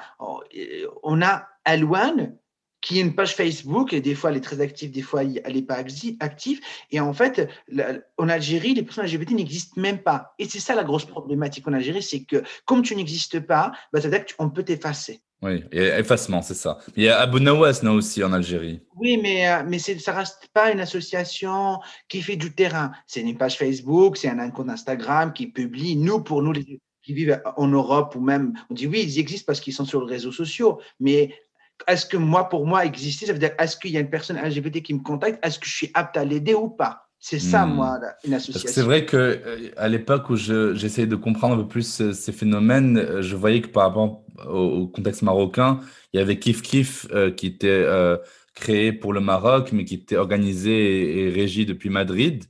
on 1.04 1.22
a 1.22 1.48
Alouane, 1.66 2.38
qui 2.82 3.00
est 3.00 3.02
une 3.02 3.16
page 3.16 3.36
Facebook, 3.36 3.94
et 3.94 4.02
des 4.02 4.14
fois 4.14 4.30
elle 4.30 4.38
est 4.38 4.42
très 4.42 4.62
active, 4.62 4.92
des 4.92 5.02
fois 5.02 5.24
elle 5.24 5.54
n'est 5.54 5.62
pas 5.64 5.76
active. 6.20 6.60
Et 6.92 7.00
en 7.00 7.14
fait, 7.14 7.50
en 8.18 8.30
Algérie, 8.30 8.76
les 8.76 8.84
personnes 8.84 9.06
LGBT 9.06 9.32
n'existent 9.32 9.82
même 9.82 10.00
pas. 10.00 10.36
Et 10.38 10.46
c'est 10.46 10.60
ça 10.60 10.76
la 10.76 10.84
grosse 10.84 11.06
problématique 11.06 11.68
en 11.68 11.74
Algérie, 11.74 12.04
c'est 12.04 12.24
que 12.24 12.44
comme 12.66 12.84
tu 12.84 12.96
n'existes 12.96 13.40
pas, 13.40 13.72
bah, 13.92 14.02
ça 14.02 14.08
veut 14.08 14.18
dire 14.18 14.26
qu'on 14.38 14.52
peut 14.52 14.64
t'effacer. 14.64 15.22
Oui, 15.42 15.64
et 15.72 15.84
effacement, 16.00 16.42
c'est 16.42 16.54
ça. 16.54 16.80
Il 16.96 17.04
y 17.04 17.10
a 17.10 17.20
Abou 17.20 17.40
Nawas 17.40 17.84
aussi 17.84 18.24
en 18.24 18.34
Algérie. 18.34 18.82
Oui, 18.96 19.20
mais, 19.22 19.48
euh, 19.48 19.64
mais 19.68 19.80
ça 19.80 19.94
ne 19.94 20.18
reste 20.18 20.48
pas 20.54 20.72
une 20.72 20.80
association 20.80 21.80
qui 22.08 22.22
fait 22.22 22.36
du 22.36 22.54
terrain. 22.56 22.92
C'est 23.06 23.22
une 23.22 23.38
page 23.38 23.58
Facebook, 23.58 24.18
c'est 24.18 24.30
un 24.30 24.50
compte 24.52 24.70
Instagram 24.70 25.34
qui 25.34 25.48
publie. 25.48 25.98
Nous, 25.98 26.22
pour 26.22 26.42
nous, 26.42 26.54
les, 26.54 26.80
qui 27.04 27.14
vivent 27.14 27.42
en 27.58 27.68
Europe 27.68 28.16
ou 28.16 28.22
même, 28.22 28.54
on 28.70 28.74
dit 28.74 28.88
oui, 28.88 29.04
ils 29.04 29.20
existent 29.20 29.46
parce 29.46 29.60
qu'ils 29.60 29.74
sont 29.74 29.86
sur 29.86 30.04
les 30.06 30.14
réseaux 30.14 30.32
sociaux, 30.32 30.80
mais 31.00 31.36
est-ce 31.88 32.06
que 32.06 32.18
moi, 32.18 32.50
pour 32.50 32.66
moi, 32.66 32.86
exister, 32.86 33.26
ça 33.26 33.34
veut 33.34 33.40
dire 33.40 33.52
est-ce 33.60 33.78
qu'il 33.78 33.92
y 33.92 33.98
a 33.98 34.00
une 34.00 34.10
personne 34.10 34.38
LGBT 34.38 34.82
qui 34.82 34.94
me 34.94 35.02
contacte? 35.02 35.46
Est-ce 35.46 35.60
que 35.60 35.68
je 35.68 35.76
suis 35.76 35.92
apte 35.94 36.18
à 36.18 36.26
l'aider 36.26 36.54
ou 36.54 36.70
pas? 36.70 37.06
C'est 37.28 37.40
ça, 37.40 37.66
hmm. 37.66 37.74
moi, 37.74 38.00
une 38.24 38.36
association. 38.36 38.70
C'est 38.72 38.84
vrai 38.84 39.04
que 39.04 39.18
euh, 39.18 39.72
à 39.78 39.88
l'époque 39.88 40.30
où 40.30 40.36
j'essayais 40.36 41.08
de 41.08 41.16
comprendre 41.16 41.56
un 41.56 41.58
peu 41.64 41.68
plus 41.68 42.02
euh, 42.02 42.14
ces 42.14 42.32
phénomènes, 42.32 43.00
euh, 43.00 43.24
je 43.24 43.36
voyais 43.36 43.62
que 43.62 43.70
par 43.70 43.88
rapport 43.88 44.24
au, 44.48 44.86
contexte 44.86 45.24
marocain, 45.24 45.80
il 46.14 46.20
y 46.20 46.20
avait 46.22 46.38
Kif 46.38 46.62
Kif 46.62 47.08
qui 47.36 47.48
était 47.48 47.86
créé 48.54 48.92
pour 48.92 49.14
le 49.14 49.22
Maroc, 49.22 49.72
mais 49.72 49.86
qui 49.86 49.96
était 49.96 50.18
organisé 50.18 51.26
et, 51.26 51.30
régi 51.30 51.66
depuis 51.66 51.90
Madrid. 51.90 52.44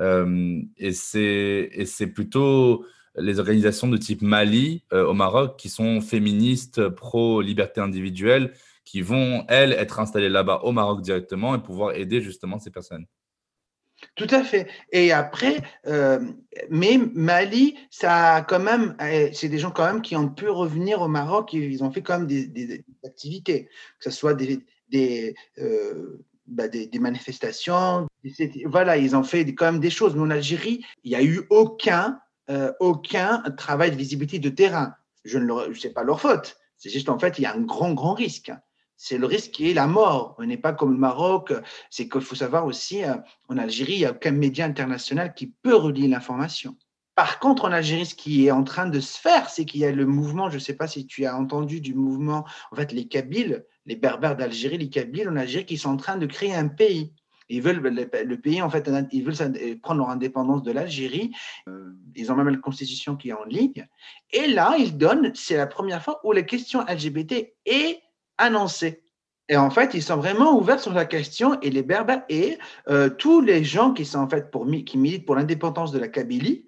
et 0.00 0.92
c'est 0.92 2.06
plutôt 2.12 2.84
les 3.16 3.38
organisations 3.38 3.86
de 3.86 3.96
type 3.96 4.20
Mali 4.20 4.82
au 4.90 5.14
Maroc 5.14 5.56
qui 5.58 5.68
sont 5.68 6.00
féministes, 6.00 6.88
pro-liberté 6.88 7.80
individuelle, 7.80 8.52
qui 8.88 9.02
vont, 9.02 9.44
elles, 9.48 9.72
être 9.72 10.00
installées 10.00 10.30
là-bas 10.30 10.60
au 10.62 10.72
Maroc 10.72 11.02
directement 11.02 11.54
et 11.54 11.58
pouvoir 11.58 11.94
aider 11.94 12.22
justement 12.22 12.58
ces 12.58 12.70
personnes. 12.70 13.04
Tout 14.14 14.28
à 14.30 14.42
fait. 14.42 14.66
Et 14.92 15.12
après, 15.12 15.60
euh, 15.86 16.20
mais 16.70 16.98
Mali, 17.12 17.76
ça 17.90 18.46
quand 18.48 18.60
même, 18.60 18.96
euh, 19.02 19.28
c'est 19.34 19.50
des 19.50 19.58
gens 19.58 19.72
quand 19.72 19.84
même 19.84 20.00
qui 20.00 20.16
ont 20.16 20.30
pu 20.30 20.48
revenir 20.48 21.02
au 21.02 21.08
Maroc. 21.08 21.52
Ils 21.52 21.84
ont 21.84 21.90
fait 21.90 22.00
quand 22.00 22.20
même 22.20 22.26
des, 22.26 22.82
activités, 23.04 23.64
que 23.98 24.04
ce 24.04 24.10
soit 24.10 24.32
des, 24.32 24.64
des, 24.88 25.34
euh, 25.58 26.24
bah, 26.46 26.68
des, 26.68 26.88
manifestations. 26.98 28.06
Voilà, 28.64 28.96
ils 28.96 29.14
ont 29.14 29.24
fait 29.24 29.44
quand 29.54 29.72
même 29.72 29.80
des 29.80 29.90
choses. 29.90 30.14
Mais 30.14 30.22
en 30.22 30.30
Algérie, 30.30 30.82
il 31.04 31.10
n'y 31.10 31.16
a 31.16 31.22
eu 31.22 31.42
aucun, 31.50 32.20
aucun 32.80 33.42
travail 33.58 33.90
de 33.90 33.96
visibilité 33.96 34.38
de 34.38 34.48
terrain. 34.48 34.94
Je 35.26 35.38
ne 35.38 35.74
sais 35.74 35.90
pas 35.90 36.04
leur 36.04 36.22
faute. 36.22 36.56
C'est 36.78 36.88
juste 36.88 37.10
en 37.10 37.18
fait, 37.18 37.38
il 37.38 37.42
y 37.42 37.46
a 37.46 37.54
un 37.54 37.60
grand, 37.60 37.92
grand 37.92 38.14
risque 38.14 38.50
c'est 38.98 39.16
le 39.16 39.26
risque 39.26 39.52
qui 39.52 39.70
est 39.70 39.74
la 39.74 39.86
mort. 39.86 40.34
On 40.38 40.44
n'est 40.44 40.58
pas 40.58 40.72
comme 40.72 40.92
le 40.92 40.98
Maroc. 40.98 41.54
C'est 41.88 42.08
qu'il 42.08 42.20
faut 42.20 42.34
savoir 42.34 42.66
aussi, 42.66 43.04
euh, 43.04 43.14
en 43.48 43.56
Algérie, 43.56 43.92
il 43.92 43.98
n'y 44.00 44.04
a 44.04 44.10
aucun 44.10 44.32
média 44.32 44.66
international 44.66 45.34
qui 45.34 45.46
peut 45.46 45.76
relier 45.76 46.08
l'information. 46.08 46.76
Par 47.14 47.38
contre, 47.38 47.64
en 47.64 47.72
Algérie, 47.72 48.06
ce 48.06 48.16
qui 48.16 48.46
est 48.46 48.50
en 48.50 48.64
train 48.64 48.86
de 48.86 48.98
se 48.98 49.18
faire, 49.18 49.50
c'est 49.50 49.64
qu'il 49.64 49.80
y 49.80 49.84
a 49.84 49.92
le 49.92 50.04
mouvement, 50.04 50.50
je 50.50 50.56
ne 50.56 50.60
sais 50.60 50.74
pas 50.74 50.88
si 50.88 51.06
tu 51.06 51.24
as 51.26 51.36
entendu 51.36 51.80
du 51.80 51.94
mouvement, 51.94 52.44
en 52.72 52.76
fait, 52.76 52.92
les 52.92 53.06
Kabyles, 53.06 53.64
les 53.86 53.96
Berbères 53.96 54.36
d'Algérie, 54.36 54.78
les 54.78 54.90
Kabyles 54.90 55.28
en 55.28 55.36
Algérie, 55.36 55.64
qui 55.64 55.78
sont 55.78 55.90
en 55.90 55.96
train 55.96 56.16
de 56.16 56.26
créer 56.26 56.54
un 56.54 56.68
pays. 56.68 57.12
Ils 57.48 57.62
veulent 57.62 57.80
le, 57.80 58.36
pays, 58.36 58.60
en 58.60 58.68
fait, 58.68 58.90
ils 59.12 59.24
veulent 59.24 59.80
prendre 59.80 60.00
leur 60.00 60.10
indépendance 60.10 60.62
de 60.62 60.70
l'Algérie. 60.70 61.30
Euh, 61.68 61.92
ils 62.14 62.30
ont 62.30 62.36
même 62.36 62.48
la 62.48 62.58
constitution 62.58 63.16
qui 63.16 63.30
est 63.30 63.32
en 63.32 63.44
ligne. 63.44 63.86
Et 64.32 64.48
là, 64.48 64.76
ils 64.78 64.98
donnent, 64.98 65.32
c'est 65.34 65.56
la 65.56 65.66
première 65.66 66.02
fois 66.02 66.20
où 66.24 66.32
la 66.32 66.42
question 66.42 66.82
LGBT 66.82 67.54
est 67.64 68.02
annoncé. 68.38 69.02
Et 69.48 69.56
en 69.56 69.70
fait, 69.70 69.94
ils 69.94 70.02
sont 70.02 70.16
vraiment 70.16 70.58
ouverts 70.58 70.80
sur 70.80 70.92
la 70.92 71.06
question 71.06 71.58
et 71.60 71.70
les 71.70 71.82
Berbères 71.82 72.22
et 72.28 72.58
euh, 72.88 73.08
tous 73.08 73.40
les 73.40 73.64
gens 73.64 73.92
qui 73.92 74.04
sont 74.04 74.18
en 74.18 74.28
fait 74.28 74.50
pour 74.50 74.66
qui 74.84 74.98
militent 74.98 75.24
pour 75.24 75.36
l'indépendance 75.36 75.90
de 75.90 75.98
la 75.98 76.08
Kabylie 76.08 76.66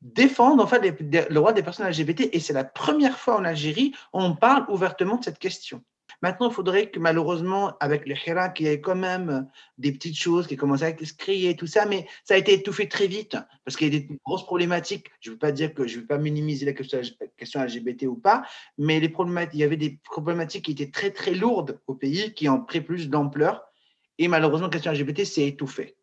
défendent 0.00 0.60
en 0.60 0.66
fait 0.66 0.80
le 1.00 1.34
droit 1.34 1.52
des 1.52 1.62
personnes 1.62 1.88
LGBT 1.88 2.28
et 2.32 2.40
c'est 2.40 2.52
la 2.52 2.64
première 2.64 3.18
fois 3.18 3.36
en 3.36 3.44
Algérie 3.44 3.94
où 4.12 4.20
on 4.20 4.36
parle 4.36 4.64
ouvertement 4.68 5.16
de 5.16 5.24
cette 5.24 5.38
question. 5.38 5.82
Maintenant, 6.24 6.48
il 6.48 6.54
faudrait 6.54 6.88
que 6.88 6.98
malheureusement, 6.98 7.76
avec 7.80 8.06
le 8.06 8.14
Hirak, 8.14 8.58
il 8.58 8.66
y 8.66 8.70
ait 8.70 8.80
quand 8.80 8.94
même 8.94 9.46
des 9.76 9.92
petites 9.92 10.16
choses 10.16 10.46
qui 10.46 10.56
commencent 10.56 10.82
à 10.82 10.96
se 10.96 11.12
créer, 11.12 11.54
tout 11.54 11.66
ça, 11.66 11.84
mais 11.84 12.06
ça 12.24 12.32
a 12.32 12.38
été 12.38 12.54
étouffé 12.54 12.88
très 12.88 13.06
vite 13.06 13.36
parce 13.62 13.76
qu'il 13.76 13.92
y 13.92 13.94
a 13.94 14.00
des 14.00 14.08
grosses 14.24 14.46
problématiques. 14.46 15.10
Je 15.20 15.28
ne 15.28 15.34
veux 15.34 15.38
pas 15.38 15.52
dire 15.52 15.74
que 15.74 15.86
je 15.86 15.96
ne 15.96 16.00
veux 16.00 16.06
pas 16.06 16.16
minimiser 16.16 16.64
la 16.64 16.72
question 16.72 17.62
LGBT 17.62 18.04
ou 18.04 18.16
pas, 18.16 18.42
mais 18.78 19.00
les 19.00 19.12
il 19.52 19.58
y 19.58 19.64
avait 19.64 19.76
des 19.76 20.00
problématiques 20.02 20.64
qui 20.64 20.72
étaient 20.72 20.90
très, 20.90 21.10
très 21.10 21.34
lourdes 21.34 21.78
au 21.86 21.94
pays, 21.94 22.32
qui 22.32 22.48
ont 22.48 22.64
pris 22.64 22.80
plus 22.80 23.10
d'ampleur. 23.10 23.62
Et 24.16 24.26
malheureusement, 24.26 24.68
la 24.68 24.72
question 24.72 24.92
LGBT 24.92 25.26
s'est 25.26 25.46
étouffée. 25.46 25.94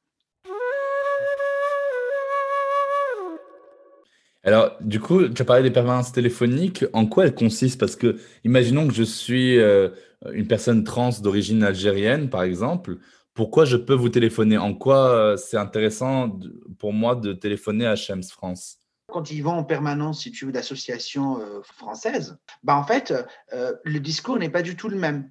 Alors, 4.44 4.76
du 4.82 5.00
coup, 5.00 5.28
tu 5.30 5.42
as 5.42 5.46
parlé 5.46 5.64
des 5.64 5.72
permanences 5.72 6.12
téléphoniques. 6.12 6.86
En 6.94 7.06
quoi 7.06 7.26
elles 7.26 7.36
consistent? 7.36 7.80
Parce 7.80 7.96
que, 7.96 8.18
imaginons 8.44 8.88
que 8.88 8.94
je 8.94 9.04
suis 9.04 9.60
euh, 9.60 9.90
une 10.34 10.48
personne 10.48 10.84
trans 10.84 11.12
d'origine 11.22 11.64
algérienne, 11.64 12.30
par 12.30 12.44
exemple. 12.44 12.98
Pourquoi 13.34 13.66
je 13.66 13.78
peux 13.78 13.94
vous 13.94 14.10
téléphoner? 14.10 14.58
En 14.58 14.74
quoi 14.74 15.10
euh, 15.10 15.38
c'est 15.38 15.58
intéressant 15.58 16.38
pour 16.80 16.94
moi 16.94 17.16
de 17.16 17.34
téléphoner 17.34 17.86
à 17.88 17.96
Shems 17.96 18.24
France? 18.24 18.78
Quand 19.08 19.32
ils 19.32 19.42
vont 19.42 19.52
en 19.52 19.64
permanence, 19.64 20.22
si 20.22 20.32
tu 20.32 20.46
veux, 20.46 20.52
d'associations 20.52 21.40
euh, 21.40 21.62
françaises, 21.64 22.38
bah 22.64 22.76
en 22.76 22.84
fait, 22.84 23.14
le 23.52 24.00
discours 24.00 24.38
n'est 24.38 24.50
pas 24.50 24.62
du 24.62 24.76
tout 24.76 24.90
le 24.90 24.98
même. 24.98 25.30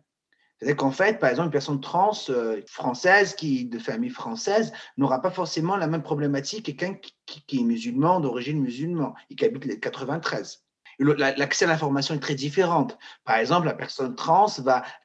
C'est-à-dire 0.61 0.76
qu'en 0.76 0.90
fait, 0.90 1.18
par 1.18 1.30
exemple, 1.30 1.47
une 1.47 1.52
personne 1.52 1.80
trans 1.80 2.12
euh, 2.28 2.61
française, 2.66 3.35
qui 3.35 3.64
de 3.64 3.78
famille 3.78 4.11
française, 4.11 4.73
n'aura 4.99 5.23
pas 5.23 5.30
forcément 5.30 5.76
la 5.76 5.87
même 5.87 6.02
problématique 6.02 6.66
que 6.66 6.73
quelqu'un 6.73 7.00
qui, 7.25 7.61
est 7.61 7.64
musulman, 7.64 8.20
d'origine 8.20 8.61
musulmane, 8.61 9.14
et 9.30 9.37
qui 9.37 9.47
habite 9.47 9.64
les 9.64 9.80
93. 9.80 10.62
L'accès 11.00 11.64
à 11.64 11.69
l'information 11.69 12.14
est 12.14 12.21
très 12.21 12.35
différente. 12.35 12.99
Par 13.25 13.37
exemple, 13.37 13.66
la 13.66 13.75
personne 13.75 14.14
trans 14.14 14.47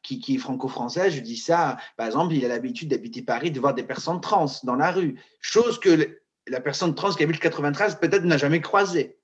qui, 0.04 0.22
est 0.28 0.38
franco-française, 0.38 1.14
je 1.14 1.22
dis 1.22 1.38
ça, 1.38 1.78
par 1.96 2.06
exemple, 2.06 2.34
il 2.34 2.44
a 2.44 2.50
l'habitude 2.50 2.90
d'habiter 2.90 3.22
Paris, 3.22 3.50
de 3.50 3.60
voir 3.62 3.74
des 3.74 3.84
personnes 3.84 4.20
trans 4.20 4.52
dans 4.64 4.76
la 4.76 4.92
rue, 4.92 5.20
chose 5.40 5.80
que 5.80 6.20
la 6.48 6.60
personne 6.60 6.96
trans 6.96 7.14
qui 7.14 7.24
habite 7.24 7.38
le 7.38 7.42
93 7.42 7.96
peut-être 7.96 8.26
n'a 8.26 8.38
jamais 8.38 8.60
croisée 8.60 9.18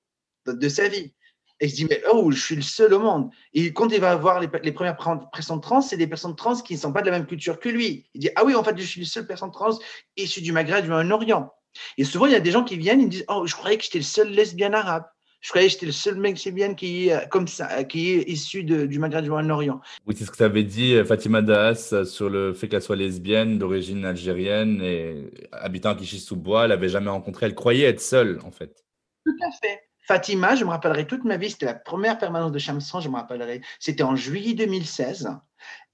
de 0.46 0.68
sa 0.68 0.88
vie. 0.88 1.12
Et 1.60 1.68
je 1.68 1.74
dis, 1.76 1.84
mais 1.84 2.02
oh, 2.10 2.30
je 2.32 2.40
suis 2.40 2.56
le 2.56 2.62
seul 2.62 2.92
au 2.92 2.98
monde. 2.98 3.30
Et 3.54 3.72
quand 3.72 3.88
il 3.92 4.00
va 4.00 4.16
voir 4.16 4.40
les, 4.40 4.72
premières 4.72 4.96
personnes 5.32 5.60
trans, 5.60 5.80
c'est 5.80 5.96
des 5.96 6.08
personnes 6.08 6.34
trans 6.34 6.56
qui 6.56 6.74
ne 6.74 6.78
sont 6.78 6.92
pas 6.92 7.02
de 7.02 7.06
la 7.06 7.18
même 7.18 7.26
culture 7.26 7.60
que 7.60 7.68
lui. 7.68 8.04
Il 8.14 8.20
dit, 8.20 8.30
ah 8.34 8.44
oui, 8.44 8.56
en 8.56 8.64
fait, 8.64 8.76
je 8.76 8.82
suis 8.82 9.00
le 9.00 9.06
seul 9.06 9.28
personne 9.28 9.52
trans 9.52 9.78
issu 10.16 10.40
du 10.40 10.50
Maghreb, 10.50 10.82
du 10.82 10.90
Moyen-Orient. 10.90 11.52
Et 11.98 12.04
souvent, 12.04 12.26
il 12.26 12.32
y 12.32 12.34
a 12.34 12.40
des 12.40 12.50
gens 12.50 12.64
qui 12.64 12.76
viennent, 12.76 13.00
ils 13.00 13.06
me 13.06 13.10
disent, 13.10 13.24
oh, 13.28 13.46
je 13.46 13.54
croyais 13.54 13.78
que 13.78 13.84
j'étais 13.84 13.98
le 13.98 14.04
seul 14.04 14.30
lesbien 14.30 14.72
arabe. 14.72 15.04
Je 15.42 15.48
croyais 15.48 15.66
que 15.66 15.72
j'étais 15.72 15.86
le 15.86 15.92
seul 15.92 16.14
mec 16.16 16.36
qui 16.36 17.08
est 17.08 17.28
comme 17.28 17.48
ça, 17.48 17.82
qui 17.82 18.12
est 18.12 18.28
issu 18.28 18.62
du 18.62 18.98
Maghreb 19.00 19.24
du 19.24 19.30
Moyen-Orient. 19.30 19.80
Oui, 20.06 20.14
c'est 20.16 20.24
ce 20.24 20.30
que 20.30 20.36
tu 20.36 20.44
avais 20.44 20.62
dit, 20.62 20.96
Fatima 21.04 21.42
Daas, 21.42 22.04
sur 22.04 22.30
le 22.30 22.54
fait 22.54 22.68
qu'elle 22.68 22.80
soit 22.80 22.94
lesbienne, 22.94 23.58
d'origine 23.58 24.04
algérienne 24.04 24.80
et 24.82 25.30
habitant 25.50 25.90
à 25.90 25.94
Clichy-sous-Bois. 25.96 26.64
Elle 26.64 26.68
n'avait 26.70 26.88
jamais 26.88 27.10
rencontré, 27.10 27.46
elle 27.46 27.56
croyait 27.56 27.86
être 27.86 28.00
seule, 28.00 28.38
en 28.44 28.52
fait. 28.52 28.84
Tout 29.26 29.34
à 29.44 29.50
fait. 29.50 29.80
Fatima, 30.06 30.54
je 30.54 30.64
me 30.64 30.70
rappellerai 30.70 31.08
toute 31.08 31.24
ma 31.24 31.36
vie, 31.36 31.50
c'était 31.50 31.66
la 31.66 31.74
première 31.74 32.18
permanence 32.18 32.52
de 32.52 32.58
Chamsan, 32.60 33.00
je 33.00 33.08
me 33.08 33.16
rappellerai. 33.16 33.62
C'était 33.80 34.04
en 34.04 34.14
juillet 34.14 34.54
2016. 34.54 35.28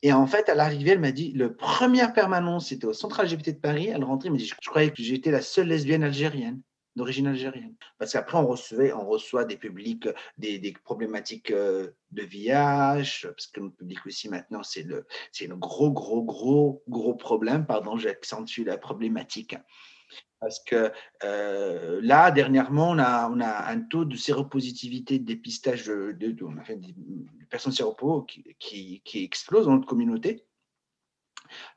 Et 0.03 0.13
en 0.13 0.27
fait, 0.27 0.51
à 0.51 0.55
l'arrivée, 0.55 0.91
elle 0.91 1.01
m'a 1.01 1.13
dit, 1.13 1.33
le 1.33 1.55
première 1.55 2.13
permanence, 2.13 2.69
c'était 2.69 2.87
au 2.87 2.93
Central 2.93 3.27
LGBT 3.27 3.49
de 3.49 3.61
Paris. 3.61 3.89
Elle 3.95 4.05
rentrait, 4.05 4.29
elle 4.29 4.33
m'a 4.33 4.39
dit, 4.39 4.47
je 4.47 4.69
croyais 4.69 4.91
que 4.91 5.03
j'étais 5.03 5.31
la 5.31 5.41
seule 5.41 5.69
lesbienne 5.69 6.03
algérienne 6.03 6.61
d'origine 6.99 7.29
algérienne. 7.29 7.75
Parce 7.99 8.13
qu'après, 8.13 8.37
on, 8.37 8.47
recevait, 8.47 8.93
on 8.93 9.07
reçoit 9.07 9.45
des 9.45 9.57
publics, 9.57 10.09
des, 10.37 10.75
problématiques 10.85 11.51
euh, 11.51 11.93
de 12.11 12.23
VIH, 12.23 13.23
parce 13.23 13.47
que 13.47 13.61
notre 13.61 13.77
public 13.77 14.05
aussi 14.07 14.29
maintenant, 14.29 14.63
c'est 14.63 14.83
le, 14.83 15.07
c'est 15.33 15.47
le 15.47 15.57
gros, 15.57 15.91
gros, 15.91 16.23
gros, 16.23 16.83
gros 16.89 17.15
problème. 17.15 17.65
Pardon, 17.65 17.97
j'accentue 17.97 18.65
la 18.65 18.77
problématique. 18.77 19.57
Parce 20.41 20.61
que 20.61 20.93
euh, 21.25 22.01
là, 22.03 22.31
dernièrement, 22.31 22.91
on 22.91 22.99
a, 22.99 23.29
on 23.31 23.41
a 23.41 23.71
un 23.71 23.81
taux 23.81 24.05
de 24.05 24.17
séropositivité 24.17 25.19
de 25.19 25.25
dépistage 25.25 25.87
de, 25.87 26.13
de, 26.13 26.47
personnes 27.51 27.73
séropo 27.73 28.23
qui, 28.23 29.03
qui, 29.05 29.25
explose 29.25 29.67
dans 29.67 29.73
notre 29.73 29.89
communauté. 29.89 30.45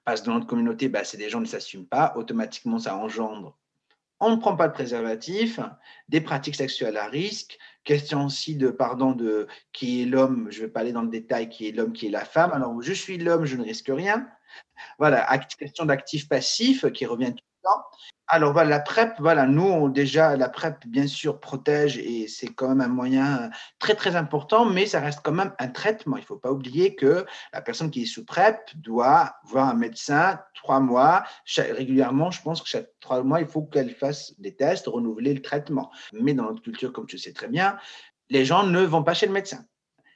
Parce 0.04 0.22
que 0.22 0.28
dans 0.28 0.34
notre 0.36 0.48
communauté, 0.48 0.90
bah, 0.90 1.04
c'est 1.04 1.18
des 1.18 1.30
gens 1.30 1.40
qui 1.40 1.44
ne 1.44 1.50
s'assument 1.50 1.88
pas. 1.88 2.14
Automatiquement, 2.16 2.78
ça 2.78 2.96
engendre 2.98 3.58
on 4.22 4.30
ne 4.30 4.36
prend 4.38 4.56
pas 4.56 4.68
de 4.68 4.74
préservatif, 4.74 5.60
des 6.08 6.22
pratiques 6.22 6.56
sexuelles 6.56 6.98
à 6.98 7.08
risque, 7.08 7.58
question 7.84 8.26
aussi 8.26 8.56
de, 8.56 8.70
pardon, 8.70 9.12
de 9.12 9.48
qui 9.74 10.04
est 10.04 10.06
l'homme, 10.06 10.48
je 10.52 10.62
ne 10.62 10.66
vais 10.66 10.72
pas 10.72 10.82
aller 10.82 10.94
dans 10.94 11.02
le 11.02 11.10
détail, 11.10 11.50
qui 11.50 11.68
est 11.68 11.72
l'homme, 11.72 11.92
qui 11.92 12.08
est 12.08 12.12
la 12.12 12.24
femme. 12.24 12.52
Alors, 12.54 12.80
je 12.82 12.94
suis 12.94 13.18
l'homme, 13.18 13.46
je 13.46 13.58
ne 13.58 13.64
risque 13.64 13.90
rien. 13.90 14.28
Voilà, 15.00 15.28
question 15.58 15.86
d'actif 15.86 16.30
passif 16.30 16.86
qui 16.92 17.06
revient. 17.06 17.34
Alors 18.28 18.54
voilà, 18.54 18.70
la 18.70 18.80
PrEP, 18.80 19.16
voilà, 19.20 19.46
nous 19.46 19.90
déjà 19.90 20.38
la 20.38 20.48
PrEP 20.48 20.88
bien 20.88 21.06
sûr 21.06 21.42
protège 21.42 21.98
et 21.98 22.30
c'est 22.30 22.48
quand 22.48 22.70
même 22.70 22.82
un 22.82 22.88
moyen 22.88 23.50
très 23.78 23.94
très 23.94 24.16
important, 24.16 24.64
mais 24.64 24.86
ça 24.86 25.02
reste 25.02 25.20
quand 25.22 25.34
même 25.34 25.54
un 25.60 25.68
traitement. 25.68 26.16
Il 26.16 26.22
ne 26.22 26.26
faut 26.26 26.38
pas 26.38 26.52
oublier 26.52 26.96
que 26.96 27.26
la 27.52 27.62
personne 27.62 27.92
qui 27.92 28.04
est 28.04 28.06
sous 28.06 28.24
PrEP 28.24 28.58
doit 28.76 29.36
voir 29.44 29.68
un 29.68 29.74
médecin 29.74 30.40
trois 30.54 30.80
mois 30.80 31.24
régulièrement. 31.58 32.32
Je 32.32 32.42
pense 32.42 32.62
que 32.62 32.70
chaque 32.70 32.88
trois 33.02 33.22
mois 33.22 33.42
il 33.42 33.48
faut 33.48 33.64
qu'elle 33.64 33.94
fasse 33.94 34.40
des 34.40 34.56
tests, 34.56 34.88
renouveler 34.88 35.34
le 35.34 35.42
traitement. 35.42 35.92
Mais 36.14 36.34
dans 36.34 36.44
notre 36.44 36.62
culture, 36.62 36.94
comme 36.94 37.08
tu 37.08 37.18
sais 37.18 37.34
très 37.34 37.50
bien, 37.50 37.78
les 38.30 38.46
gens 38.46 38.64
ne 38.64 38.82
vont 38.82 39.04
pas 39.04 39.14
chez 39.14 39.26
le 39.26 39.34
médecin. 39.34 39.66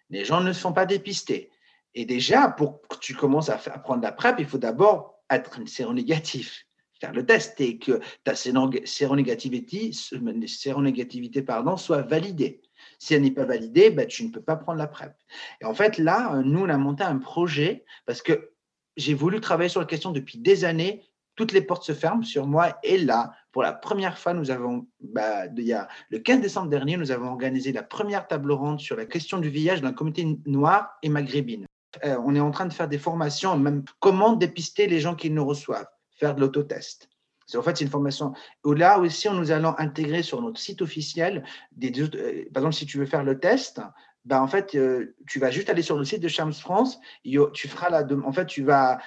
Les 0.09 0.23
gens 0.23 0.39
ne 0.39 0.53
se 0.53 0.61
font 0.61 0.73
pas 0.73 0.85
dépister. 0.85 1.51
Et 1.95 2.05
déjà, 2.05 2.49
pour 2.49 2.81
que 2.87 2.97
tu 2.99 3.13
commences 3.13 3.49
à, 3.49 3.57
prendre 3.57 4.03
la 4.03 4.13
PrEP, 4.13 4.35
il 4.39 4.45
faut 4.45 4.57
d'abord 4.57 5.19
être 5.29 5.59
séronégatif 5.67 6.65
faire 6.99 7.13
le 7.13 7.25
test 7.25 7.59
et 7.61 7.77
que 7.77 7.99
ta 8.23 8.35
séronégativité, 8.35 9.91
séronégativité 9.93 11.41
pardon, 11.41 11.77
soit 11.77 12.01
validée. 12.01 12.61
Si 12.99 13.13
elle 13.13 13.23
n'est 13.23 13.31
pas 13.31 13.45
validée, 13.45 13.89
ben, 13.89 14.07
tu 14.07 14.25
ne 14.25 14.31
peux 14.31 14.41
pas 14.41 14.55
prendre 14.55 14.77
la 14.77 14.87
PrEP. 14.87 15.13
Et 15.61 15.65
en 15.65 15.73
fait, 15.73 15.97
là, 15.97 16.41
nous, 16.43 16.61
on 16.61 16.69
a 16.69 16.77
monté 16.77 17.03
un 17.03 17.17
projet 17.17 17.85
parce 18.05 18.21
que 18.21 18.51
j'ai 18.97 19.13
voulu 19.13 19.41
travailler 19.41 19.69
sur 19.69 19.81
la 19.81 19.87
question 19.87 20.11
depuis 20.11 20.37
des 20.37 20.65
années. 20.65 21.03
Toutes 21.35 21.51
les 21.51 21.61
portes 21.61 21.83
se 21.83 21.93
ferment 21.93 22.23
sur 22.23 22.47
moi. 22.47 22.77
Et 22.83 22.97
là, 22.97 23.33
pour 23.51 23.61
la 23.61 23.73
première 23.73 24.17
fois, 24.17 24.33
nous 24.33 24.51
avons, 24.51 24.87
bah, 25.01 25.47
il 25.47 25.63
y 25.63 25.73
a, 25.73 25.87
le 26.09 26.19
15 26.19 26.41
décembre 26.41 26.69
dernier, 26.69 26.95
nous 26.95 27.11
avons 27.11 27.27
organisé 27.27 27.73
la 27.73 27.83
première 27.83 28.27
table 28.27 28.51
ronde 28.51 28.79
sur 28.79 28.95
la 28.95 29.05
question 29.05 29.39
du 29.39 29.49
VIH 29.49 29.81
dans 29.81 29.89
la 29.89 29.93
communauté 29.93 30.25
noire 30.45 30.91
et 31.03 31.09
maghrébine. 31.09 31.65
Euh, 32.03 32.17
on 32.25 32.35
est 32.35 32.39
en 32.39 32.51
train 32.51 32.65
de 32.65 32.73
faire 32.73 32.87
des 32.87 32.97
formations, 32.97 33.57
même 33.57 33.83
comment 33.99 34.33
dépister 34.33 34.87
les 34.87 34.99
gens 34.99 35.15
qui 35.15 35.29
nous 35.29 35.45
reçoivent 35.45 35.87
faire 36.15 36.35
de 36.35 36.41
l'autotest. 36.41 37.09
En 37.53 37.61
fait, 37.61 37.77
c'est 37.77 37.83
une 37.83 37.91
formation. 37.91 38.33
Là 38.63 38.99
aussi, 38.99 39.29
nous 39.29 39.51
allons 39.51 39.75
intégrer 39.77 40.23
sur 40.23 40.41
notre 40.41 40.59
site 40.59 40.81
officiel, 40.81 41.43
des, 41.73 41.91
euh, 42.01 42.45
par 42.51 42.63
exemple, 42.63 42.73
si 42.73 42.85
tu 42.85 42.97
veux 42.97 43.05
faire 43.05 43.23
le 43.23 43.39
test, 43.39 43.81
ben, 44.25 44.41
en 44.41 44.47
fait, 44.47 44.73
euh, 44.73 45.15
tu 45.27 45.39
vas 45.39 45.51
juste 45.51 45.69
aller 45.69 45.83
sur 45.83 45.97
le 45.97 46.05
site 46.05 46.21
de 46.21 46.27
Shams 46.27 46.53
France, 46.53 46.99
tu 47.23 47.67
feras 47.67 47.89
la 47.89 48.03
en 48.25 48.31
fait, 48.31 48.47
tu 48.47 48.63
vas, 48.63 48.99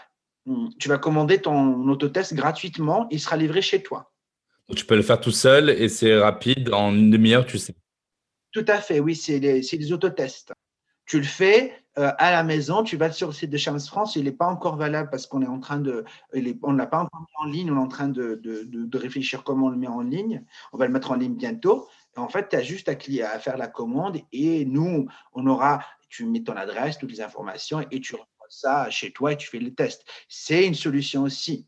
hmm, 0.46 0.68
tu 0.78 0.88
vas 0.88 0.98
commander 0.98 1.40
ton 1.40 1.88
autotest 1.88 2.34
gratuitement, 2.34 3.08
il 3.10 3.18
sera 3.18 3.36
livré 3.36 3.60
chez 3.60 3.82
toi. 3.82 4.12
tu 4.76 4.84
peux 4.84 4.94
le 4.94 5.02
faire 5.02 5.20
tout 5.20 5.32
seul 5.32 5.70
et 5.70 5.88
c'est 5.88 6.16
rapide, 6.16 6.72
en 6.72 6.92
une 6.94 7.10
demi-heure, 7.10 7.44
tu 7.44 7.58
sais. 7.58 7.74
Tout 8.52 8.64
à 8.68 8.80
fait, 8.80 9.00
oui, 9.00 9.16
c'est 9.16 9.40
des, 9.40 9.60
des 9.60 9.92
autotests. 9.92 10.52
Tu 11.06 11.18
le 11.18 11.26
fais, 11.26 11.72
euh, 11.98 12.12
à 12.18 12.30
la 12.30 12.44
maison, 12.44 12.84
tu 12.84 12.96
vas 12.96 13.10
sur 13.10 13.28
le 13.28 13.34
site 13.34 13.50
de 13.50 13.56
Chams 13.56 13.80
France, 13.80 14.14
il 14.14 14.24
n'est 14.24 14.32
pas 14.32 14.46
encore 14.46 14.76
valable 14.76 15.10
parce 15.10 15.26
qu'on 15.26 15.42
est 15.42 15.48
en 15.48 15.58
train 15.58 15.80
de, 15.80 16.04
on 16.62 16.72
ne 16.72 16.78
l'a 16.78 16.86
pas 16.86 17.00
encore 17.00 17.20
mis 17.20 17.34
en 17.36 17.44
ligne, 17.46 17.72
on 17.72 17.76
est 17.76 17.84
en 17.84 17.88
train 17.88 18.08
de, 18.08 18.40
réfléchir 18.94 19.42
comment 19.42 19.66
on 19.66 19.70
le 19.70 19.76
met 19.76 19.88
en 19.88 20.00
ligne. 20.00 20.44
On 20.72 20.78
va 20.78 20.86
le 20.86 20.92
mettre 20.92 21.10
en 21.10 21.16
ligne 21.16 21.34
bientôt. 21.34 21.88
en 22.16 22.28
fait, 22.28 22.50
tu 22.50 22.56
as 22.56 22.62
juste 22.62 22.88
à, 22.88 22.92
à, 22.92 23.38
faire 23.38 23.56
la 23.56 23.66
commande 23.68 24.18
et 24.32 24.64
nous, 24.64 25.08
on 25.32 25.46
aura, 25.46 25.80
tu 26.08 26.24
mets 26.24 26.42
ton 26.42 26.56
adresse, 26.56 26.98
toutes 26.98 27.10
les 27.10 27.20
informations 27.20 27.84
et 27.90 28.00
tu 28.00 28.14
reçois 28.14 28.26
ça 28.48 28.90
chez 28.90 29.12
toi 29.12 29.32
et 29.32 29.36
tu 29.36 29.48
fais 29.48 29.58
le 29.58 29.74
test. 29.74 30.04
C'est 30.28 30.66
une 30.66 30.74
solution 30.74 31.22
aussi. 31.22 31.66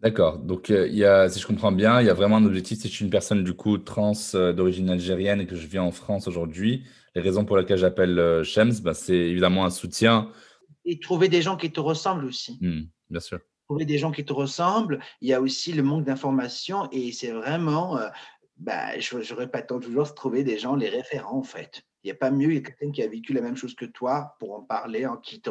D'accord. 0.00 0.38
Donc, 0.38 0.70
euh, 0.70 0.86
il 0.86 0.94
y 0.94 1.04
a, 1.04 1.28
si 1.28 1.40
je 1.40 1.46
comprends 1.46 1.72
bien, 1.72 2.00
il 2.00 2.06
y 2.06 2.10
a 2.10 2.14
vraiment 2.14 2.36
un 2.36 2.44
objectif. 2.44 2.78
Si 2.78 2.88
je 2.88 2.92
suis 2.94 3.04
une 3.04 3.10
personne 3.10 3.42
du 3.42 3.54
coup 3.54 3.78
trans 3.78 4.12
euh, 4.34 4.52
d'origine 4.52 4.90
algérienne 4.90 5.40
et 5.40 5.46
que 5.46 5.56
je 5.56 5.66
vis 5.66 5.80
en 5.80 5.90
France 5.90 6.28
aujourd'hui, 6.28 6.84
les 7.16 7.20
raisons 7.20 7.44
pour 7.44 7.56
lesquelles 7.56 7.78
j'appelle 7.78 8.18
euh, 8.18 8.44
Shems, 8.44 8.80
bah, 8.82 8.94
c'est 8.94 9.16
évidemment 9.16 9.64
un 9.64 9.70
soutien. 9.70 10.30
Et 10.84 11.00
trouver 11.00 11.28
des 11.28 11.42
gens 11.42 11.56
qui 11.56 11.72
te 11.72 11.80
ressemblent 11.80 12.26
aussi. 12.26 12.58
Hmm, 12.60 12.82
bien 13.10 13.20
sûr. 13.20 13.40
Trouver 13.66 13.84
des 13.84 13.98
gens 13.98 14.12
qui 14.12 14.24
te 14.24 14.32
ressemblent. 14.32 15.00
Il 15.20 15.28
y 15.28 15.34
a 15.34 15.40
aussi 15.40 15.72
le 15.72 15.82
manque 15.82 16.04
d'informations 16.04 16.88
et 16.92 17.10
c'est 17.10 17.32
vraiment, 17.32 17.98
euh, 17.98 18.08
bah, 18.56 18.98
je, 19.00 19.20
je 19.20 19.34
répète 19.34 19.66
toujours, 19.66 20.14
trouver 20.14 20.44
des 20.44 20.58
gens, 20.58 20.76
les 20.76 20.88
référents 20.88 21.38
en 21.38 21.42
fait. 21.42 21.82
Il 22.08 22.12
n'y 22.12 22.16
a 22.16 22.20
pas 22.20 22.30
mieux, 22.30 22.48
il 22.48 22.54
y 22.54 22.56
a 22.56 22.62
quelqu'un 22.62 22.90
qui 22.90 23.02
a 23.02 23.06
vécu 23.06 23.34
la 23.34 23.42
même 23.42 23.54
chose 23.54 23.74
que 23.74 23.84
toi 23.84 24.34
pour 24.38 24.54
en 24.54 24.62
parler, 24.62 25.04
hein, 25.04 25.20
qui, 25.22 25.42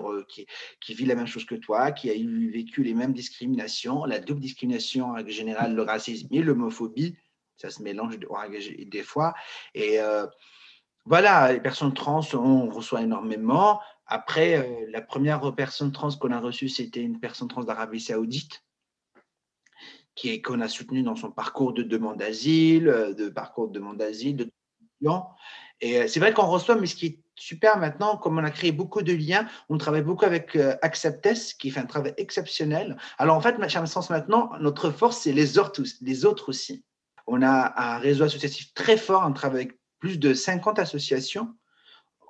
vit 0.95 1.05
la 1.05 1.13
même 1.13 1.27
chose 1.27 1.45
que 1.45 1.53
toi, 1.53 1.91
qui 1.91 2.09
a 2.09 2.13
vécu 2.13 2.81
les 2.81 2.95
mêmes 2.95 3.13
discriminations, 3.13 4.05
la 4.05 4.17
double 4.17 4.41
discrimination 4.41 5.11
en 5.11 5.27
général, 5.27 5.75
le 5.75 5.83
racisme 5.83 6.27
et 6.31 6.41
l'homophobie, 6.41 7.15
ça 7.57 7.69
se 7.69 7.83
mélange 7.83 8.17
des 8.17 9.03
fois. 9.03 9.35
Et 9.75 9.99
euh, 9.99 10.25
voilà, 11.05 11.53
les 11.53 11.61
personnes 11.61 11.93
trans, 11.93 12.21
on 12.33 12.69
reçoit 12.69 13.03
énormément. 13.03 13.79
Après, 14.07 14.57
euh, 14.57 14.87
la 14.89 15.01
première 15.01 15.53
personne 15.53 15.91
trans 15.91 16.09
qu'on 16.09 16.31
a 16.31 16.39
reçue, 16.39 16.69
c'était 16.69 17.03
une 17.03 17.19
personne 17.19 17.49
trans 17.49 17.63
d'Arabie 17.63 18.01
Saoudite 18.01 18.63
qu'on 20.43 20.61
a 20.61 20.67
soutenue 20.67 21.03
dans 21.03 21.15
son 21.15 21.29
parcours 21.29 21.73
de 21.73 21.83
demande 21.83 22.17
d'asile, 22.17 22.87
euh, 22.87 23.13
de 23.13 23.29
parcours 23.29 23.67
de 23.67 23.73
demande 23.73 23.97
d'asile, 23.97 24.35
de 24.35 24.51
et 25.81 25.99
euh, 25.99 26.07
c'est 26.07 26.19
vrai 26.19 26.33
qu'on 26.33 26.47
reçoit, 26.47 26.75
mais 26.75 26.87
ce 26.87 26.95
qui 26.95 27.05
est 27.05 27.19
super 27.35 27.77
maintenant, 27.77 28.17
comme 28.17 28.37
on 28.39 28.43
a 28.43 28.49
créé 28.49 28.71
beaucoup 28.71 29.01
de 29.01 29.13
liens, 29.13 29.47
on 29.69 29.77
travaille 29.77 30.01
beaucoup 30.01 30.25
avec 30.25 30.57
Acceptes, 30.81 31.55
qui 31.59 31.69
fait 31.69 31.79
un 31.79 31.85
travail 31.85 32.13
exceptionnel. 32.17 32.97
Alors 33.19 33.35
en 33.35 33.41
fait, 33.41 33.57
ma 33.59 33.69
sens 33.69 34.09
maintenant, 34.09 34.51
notre 34.59 34.89
force, 34.89 35.19
c'est 35.19 35.33
les 35.33 35.57
autres, 35.59 36.49
aussi. 36.49 36.83
On 37.27 37.43
a 37.43 37.73
un 37.77 37.97
réseau 37.99 38.23
associatif 38.23 38.73
très 38.73 38.97
fort, 38.97 39.23
on 39.27 39.33
travaille 39.33 39.65
avec 39.65 39.79
plus 39.99 40.17
de 40.17 40.33
50 40.33 40.79
associations. 40.79 41.53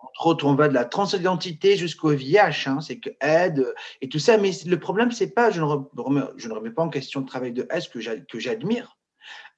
Entre 0.02 0.28
autres, 0.28 0.46
on 0.46 0.56
va 0.56 0.68
de 0.68 0.74
la 0.74 0.86
transidentité 0.86 1.78
jusqu'au 1.78 2.10
VIH, 2.10 2.68
hein, 2.68 2.82
c'est 2.82 3.00
que 3.00 3.10
aide 3.22 3.74
et 4.02 4.10
tout 4.10 4.20
ça. 4.20 4.38
Mais 4.38 4.52
le 4.66 4.80
problème, 4.80 5.12
c'est 5.12 5.30
pas, 5.30 5.52
je 5.52 5.62
ne, 5.62 5.66
remets, 5.66 6.22
je 6.38 6.48
ne 6.48 6.54
remets 6.54 6.72
pas 6.72 6.82
en 6.82 6.90
question 6.90 7.22
le 7.22 7.26
travail 7.26 7.54
de 7.54 7.68
aide 7.70 8.28
que 8.28 8.40
j'admire. 8.40 8.97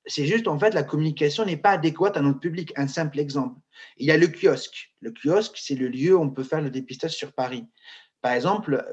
C'est 0.05 0.25
juste, 0.25 0.47
en 0.47 0.57
fait, 0.57 0.73
la 0.73 0.83
communication 0.83 1.45
n'est 1.45 1.57
pas 1.57 1.71
adéquate 1.71 2.17
à 2.17 2.21
notre 2.21 2.39
public. 2.39 2.73
Un 2.75 2.88
simple 2.88 3.19
exemple. 3.19 3.59
Il 3.97 4.07
y 4.07 4.12
a 4.12 4.17
le 4.17 4.27
kiosque. 4.27 4.93
Le 5.01 5.12
kiosque, 5.12 5.57
c'est 5.57 5.75
le 5.75 5.88
lieu 5.88 6.15
où 6.15 6.21
on 6.21 6.29
peut 6.29 6.43
faire 6.43 6.62
le 6.62 6.69
dépistage 6.69 7.15
sur 7.15 7.33
Paris. 7.33 7.65
Par 8.21 8.33
exemple, 8.33 8.83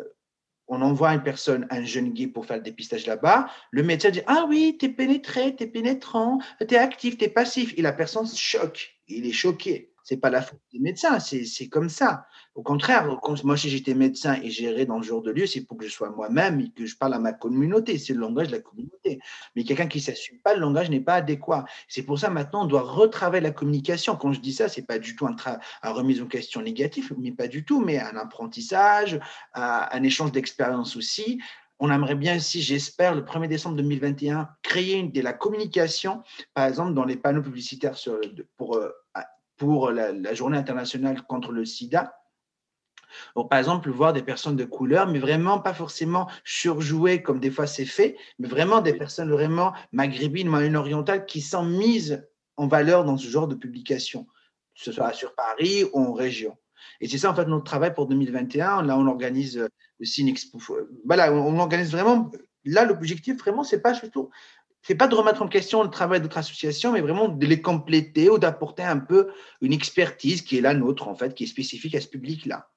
on 0.68 0.82
envoie 0.82 1.14
une 1.14 1.22
personne, 1.22 1.66
un 1.70 1.84
jeune 1.84 2.12
gay 2.12 2.26
pour 2.26 2.46
faire 2.46 2.56
le 2.56 2.62
dépistage 2.62 3.06
là-bas, 3.06 3.48
le 3.70 3.82
médecin 3.82 4.10
dit 4.10 4.22
Ah 4.26 4.46
oui, 4.48 4.76
tu 4.78 4.86
es 4.86 4.88
pénétré, 4.88 5.54
tu 5.54 5.64
es 5.64 5.66
pénétrant, 5.66 6.38
tu 6.60 6.74
es 6.74 6.78
actif, 6.78 7.16
tu 7.16 7.24
es 7.24 7.28
passif. 7.28 7.72
Et 7.76 7.82
la 7.82 7.92
personne 7.92 8.26
choque, 8.26 8.96
il 9.08 9.26
est 9.26 9.32
choqué. 9.32 9.92
C'est 10.08 10.18
pas 10.18 10.30
la 10.30 10.40
faute 10.40 10.60
des 10.72 10.78
médecins, 10.78 11.18
c'est 11.18 11.68
comme 11.68 11.88
ça. 11.88 12.28
Au 12.54 12.62
contraire, 12.62 13.18
moi, 13.42 13.56
si 13.56 13.68
j'étais 13.68 13.92
médecin 13.92 14.40
et 14.40 14.50
géré 14.50 14.86
dans 14.86 15.02
ce 15.02 15.08
genre 15.08 15.20
de 15.20 15.32
lieu, 15.32 15.46
c'est 15.46 15.62
pour 15.62 15.76
que 15.76 15.84
je 15.84 15.90
sois 15.90 16.10
moi-même 16.10 16.60
et 16.60 16.70
que 16.70 16.86
je 16.86 16.96
parle 16.96 17.14
à 17.14 17.18
ma 17.18 17.32
communauté. 17.32 17.98
C'est 17.98 18.14
le 18.14 18.20
langage 18.20 18.46
de 18.46 18.52
la 18.52 18.60
communauté. 18.60 19.18
Mais 19.56 19.64
quelqu'un 19.64 19.88
qui 19.88 19.98
ne 19.98 20.04
s'assume 20.04 20.38
pas, 20.38 20.54
le 20.54 20.60
langage 20.60 20.90
n'est 20.90 21.00
pas 21.00 21.14
adéquat. 21.14 21.64
C'est 21.88 22.04
pour 22.04 22.20
ça, 22.20 22.30
maintenant, 22.30 22.62
on 22.62 22.66
doit 22.66 22.82
retravailler 22.82 23.42
la 23.42 23.50
communication. 23.50 24.14
Quand 24.14 24.32
je 24.32 24.38
dis 24.38 24.52
ça, 24.52 24.68
c'est 24.68 24.86
pas 24.86 25.00
du 25.00 25.16
tout 25.16 25.26
un, 25.26 25.92
remise 25.92 26.22
en 26.22 26.26
question 26.26 26.62
négatif, 26.62 27.12
mais 27.18 27.32
pas 27.32 27.48
du 27.48 27.64
tout, 27.64 27.84
mais 27.84 27.98
un 27.98 28.16
apprentissage, 28.16 29.18
un, 29.54 30.02
échange 30.04 30.30
d'expérience 30.30 30.94
aussi. 30.94 31.40
On 31.80 31.90
aimerait 31.90 32.14
bien 32.14 32.36
aussi, 32.36 32.62
j'espère, 32.62 33.16
le 33.16 33.22
1er 33.22 33.48
décembre 33.48 33.74
2021, 33.78 34.50
créer 34.62 35.02
de 35.02 35.20
la 35.20 35.32
communication, 35.32 36.22
par 36.54 36.66
exemple, 36.66 36.94
dans 36.94 37.04
les 37.04 37.16
panneaux 37.16 37.42
publicitaires 37.42 37.98
sur, 37.98 38.20
pour 38.56 38.76
euh, 38.76 38.88
pour 39.56 39.90
la, 39.90 40.34
journée 40.34 40.58
internationale 40.58 41.22
contre 41.22 41.52
le 41.52 41.64
sida. 41.64 42.18
par 43.34 43.58
exemple, 43.58 43.90
voir 43.90 44.12
des 44.12 44.22
personnes 44.22 44.56
de 44.56 44.64
couleur, 44.64 45.06
mais 45.06 45.18
vraiment 45.18 45.58
pas 45.58 45.74
forcément 45.74 46.28
surjouées 46.44 47.22
comme 47.22 47.40
des 47.40 47.50
fois 47.50 47.66
c'est 47.66 47.86
fait, 47.86 48.16
mais 48.38 48.48
vraiment 48.48 48.80
des 48.80 48.94
personnes 48.94 49.30
vraiment 49.30 49.72
maghrébines, 49.92 50.48
moyen-orientales 50.48 51.26
qui 51.26 51.40
sont 51.40 51.64
mises 51.64 52.26
en 52.56 52.66
valeur 52.66 53.04
dans 53.04 53.16
ce 53.16 53.28
genre 53.28 53.48
de 53.48 53.54
publication, 53.54 54.24
que 54.74 54.82
ce 54.82 54.92
soit 54.92 55.12
sur 55.12 55.34
Paris 55.34 55.84
ou 55.92 56.00
en 56.00 56.12
région. 56.12 56.56
Et 57.00 57.08
c'est 57.08 57.18
ça, 57.18 57.30
en 57.30 57.34
fait, 57.34 57.46
notre 57.46 57.64
travail 57.64 57.94
pour 57.94 58.06
2021. 58.06 58.82
Là, 58.82 58.98
on 58.98 59.06
organise 59.06 59.68
aussi 60.00 60.22
une 60.22 60.28
expo. 60.28 60.58
Voilà, 61.04 61.32
on 61.32 61.58
organise 61.58 61.90
vraiment. 61.90 62.30
Là, 62.64 62.84
l'objectif, 62.84 63.38
vraiment, 63.38 63.64
c'est 63.64 63.80
pas 63.80 63.94
surtout. 63.94 64.30
C'est 64.86 64.94
pas 64.94 65.08
de 65.08 65.16
remettre 65.16 65.42
en 65.42 65.48
question 65.48 65.82
le 65.82 65.90
travail 65.90 66.20
d'autres 66.20 66.38
associations, 66.38 66.92
mais 66.92 67.00
vraiment 67.00 67.26
de 67.26 67.44
les 67.44 67.60
compléter 67.60 68.30
ou 68.30 68.38
d'apporter 68.38 68.84
un 68.84 69.00
peu 69.00 69.32
une 69.60 69.72
expertise 69.72 70.42
qui 70.42 70.58
est 70.58 70.60
la 70.60 70.74
nôtre, 70.74 71.08
en 71.08 71.16
fait, 71.16 71.34
qui 71.34 71.42
est 71.42 71.48
spécifique 71.48 71.96
à 71.96 72.00
ce 72.00 72.06
public-là. 72.06 72.68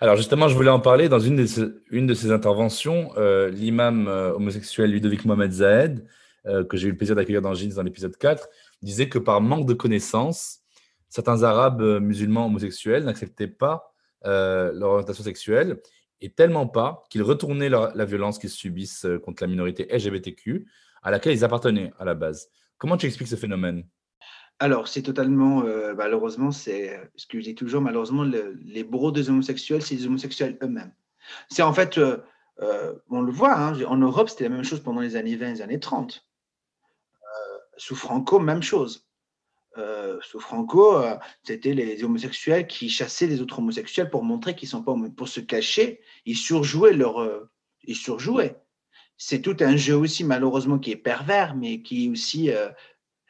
Alors 0.00 0.14
justement, 0.14 0.46
je 0.46 0.54
voulais 0.54 0.70
en 0.70 0.78
parler 0.78 1.08
dans 1.08 1.18
une 1.18 1.34
de 1.36 2.14
ces, 2.14 2.30
interventions. 2.30 3.10
Euh, 3.16 3.50
l'imam 3.50 4.06
euh, 4.06 4.34
homosexuel 4.34 4.92
Ludovic 4.92 5.24
Mohamed 5.24 5.50
Zahed 5.50 6.06
euh, 6.46 6.62
que 6.62 6.76
j'ai 6.76 6.86
eu 6.86 6.90
le 6.92 6.96
plaisir 6.96 7.16
d'accueillir 7.16 7.42
dans 7.42 7.54
Jeans 7.54 7.74
dans 7.74 7.82
l'épisode 7.82 8.16
4, 8.16 8.48
disait 8.82 9.08
que 9.08 9.18
par 9.18 9.40
manque 9.40 9.66
de 9.66 9.74
connaissances, 9.74 10.60
certains 11.08 11.42
Arabes 11.42 11.82
musulmans 12.00 12.46
homosexuels 12.46 13.04
n'acceptaient 13.04 13.48
pas 13.48 13.91
euh, 14.26 14.72
leur 14.72 14.90
orientation 14.90 15.24
sexuelle 15.24 15.80
et 16.20 16.30
tellement 16.30 16.66
pas 16.68 17.04
qu'ils 17.10 17.22
retournaient 17.22 17.68
la 17.68 18.04
violence 18.04 18.38
qu'ils 18.38 18.50
subissent 18.50 19.06
contre 19.24 19.42
la 19.42 19.48
minorité 19.48 19.88
LGBTQ 19.90 20.66
à 21.02 21.10
laquelle 21.10 21.32
ils 21.32 21.44
appartenaient 21.44 21.92
à 21.98 22.04
la 22.04 22.14
base. 22.14 22.48
Comment 22.78 22.96
tu 22.96 23.06
expliques 23.06 23.28
ce 23.28 23.36
phénomène? 23.36 23.84
Alors, 24.60 24.86
c'est 24.86 25.02
totalement, 25.02 25.64
malheureusement, 25.96 26.52
c'est 26.52 26.96
ce 27.16 27.26
que 27.26 27.40
je 27.40 27.44
dis 27.44 27.54
toujours, 27.56 27.80
malheureusement, 27.80 28.22
les 28.22 28.84
bourreaux 28.84 29.10
des 29.10 29.30
homosexuels, 29.30 29.82
c'est 29.82 29.96
les 29.96 30.06
homosexuels 30.06 30.56
eux-mêmes. 30.62 30.92
C'est 31.48 31.62
en 31.62 31.72
fait, 31.72 31.98
on 33.10 33.20
le 33.20 33.32
voit, 33.32 33.58
hein, 33.58 33.82
en 33.82 33.96
Europe, 33.96 34.28
c'était 34.28 34.44
la 34.44 34.50
même 34.50 34.62
chose 34.62 34.78
pendant 34.78 35.00
les 35.00 35.16
années 35.16 35.34
20 35.34 35.46
et 35.48 35.52
les 35.54 35.62
années 35.62 35.80
30 35.80 36.24
sous 37.76 37.96
Franco, 37.96 38.38
même 38.38 38.62
chose. 38.62 39.08
Euh, 39.78 40.18
sous 40.20 40.38
Franco, 40.38 40.98
euh, 40.98 41.16
c'était 41.44 41.72
les 41.72 42.04
homosexuels 42.04 42.66
qui 42.66 42.90
chassaient 42.90 43.26
les 43.26 43.40
autres 43.40 43.58
homosexuels 43.58 44.10
pour 44.10 44.22
montrer 44.22 44.54
qu'ils 44.54 44.68
sont 44.68 44.82
pas 44.82 44.94
pour 45.16 45.28
se 45.28 45.40
cacher. 45.40 46.00
Ils 46.26 46.36
surjouaient 46.36 46.92
leur, 46.92 47.22
euh, 47.22 47.50
ils 47.84 47.96
surjouaient. 47.96 48.60
C'est 49.16 49.40
tout 49.40 49.56
un 49.60 49.76
jeu 49.76 49.96
aussi 49.96 50.24
malheureusement 50.24 50.78
qui 50.78 50.90
est 50.90 50.96
pervers, 50.96 51.54
mais 51.54 51.80
qui 51.80 52.10
aussi, 52.10 52.50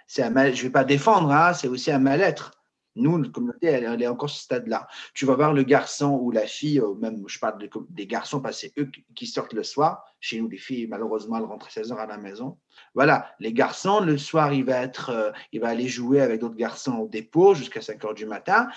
c'est 0.07 0.23
un 0.23 0.31
mal. 0.31 0.55
Je 0.55 0.63
vais 0.63 0.71
pas 0.71 0.85
défendre, 0.85 1.31
hein, 1.31 1.53
c'est 1.53 1.69
aussi 1.69 1.91
un 1.91 1.99
mal-être. 1.99 2.62
Nous, 2.95 3.19
notre 3.19 3.33
communauté, 3.33 3.69
elle, 3.69 4.03
est 4.03 4.07
encore 4.07 4.29
ce 4.29 4.43
stade-là. 4.43 4.87
Tu 5.15 5.25
vas 5.25 5.35
voir 5.35 5.55
le 5.55 5.63
garçon 5.63 6.19
ou 6.21 6.31
la 6.31 6.47
fille, 6.47 6.81
euh, 6.81 6.95
même 6.95 7.23
je 7.27 7.39
parle 7.39 7.59
des 7.91 8.07
garçons 8.07 8.41
parce 8.41 8.61
que 8.61 8.69
c'est 8.69 8.81
eux 8.81 8.91
qui 9.15 9.27
sortent 9.27 9.55
le 9.55 9.63
soir. 9.63 10.05
Chez 10.21 10.41
nous, 10.41 10.49
les 10.49 10.59
filles, 10.59 10.87
malheureusement, 10.87 11.39
elles 11.39 11.45
rentrent 11.45 11.67
à 11.67 11.71
16 11.71 11.93
heures 11.93 12.01
à 12.01 12.07
la 12.07 12.19
maison. 12.19 12.59
Voilà, 12.95 13.35
les 13.41 13.53
garçons, 13.53 14.01
le 14.01 14.19
soir, 14.19 14.53
il 14.53 14.65
va, 14.65 14.83
être, 14.83 15.11
euh, 15.11 15.33
il 15.53 15.61
va 15.61 15.69
aller 15.69 15.89
jouer 15.89 16.21
avec 16.21 16.41
d'autres 16.41 16.57
garçons 16.57 16.97
au 16.99 17.09
dépôt 17.09 17.55
jusqu'à 17.55 17.81
5 17.81 18.05
heures 18.05 18.15
du 18.15 18.27
matin. 18.27 18.69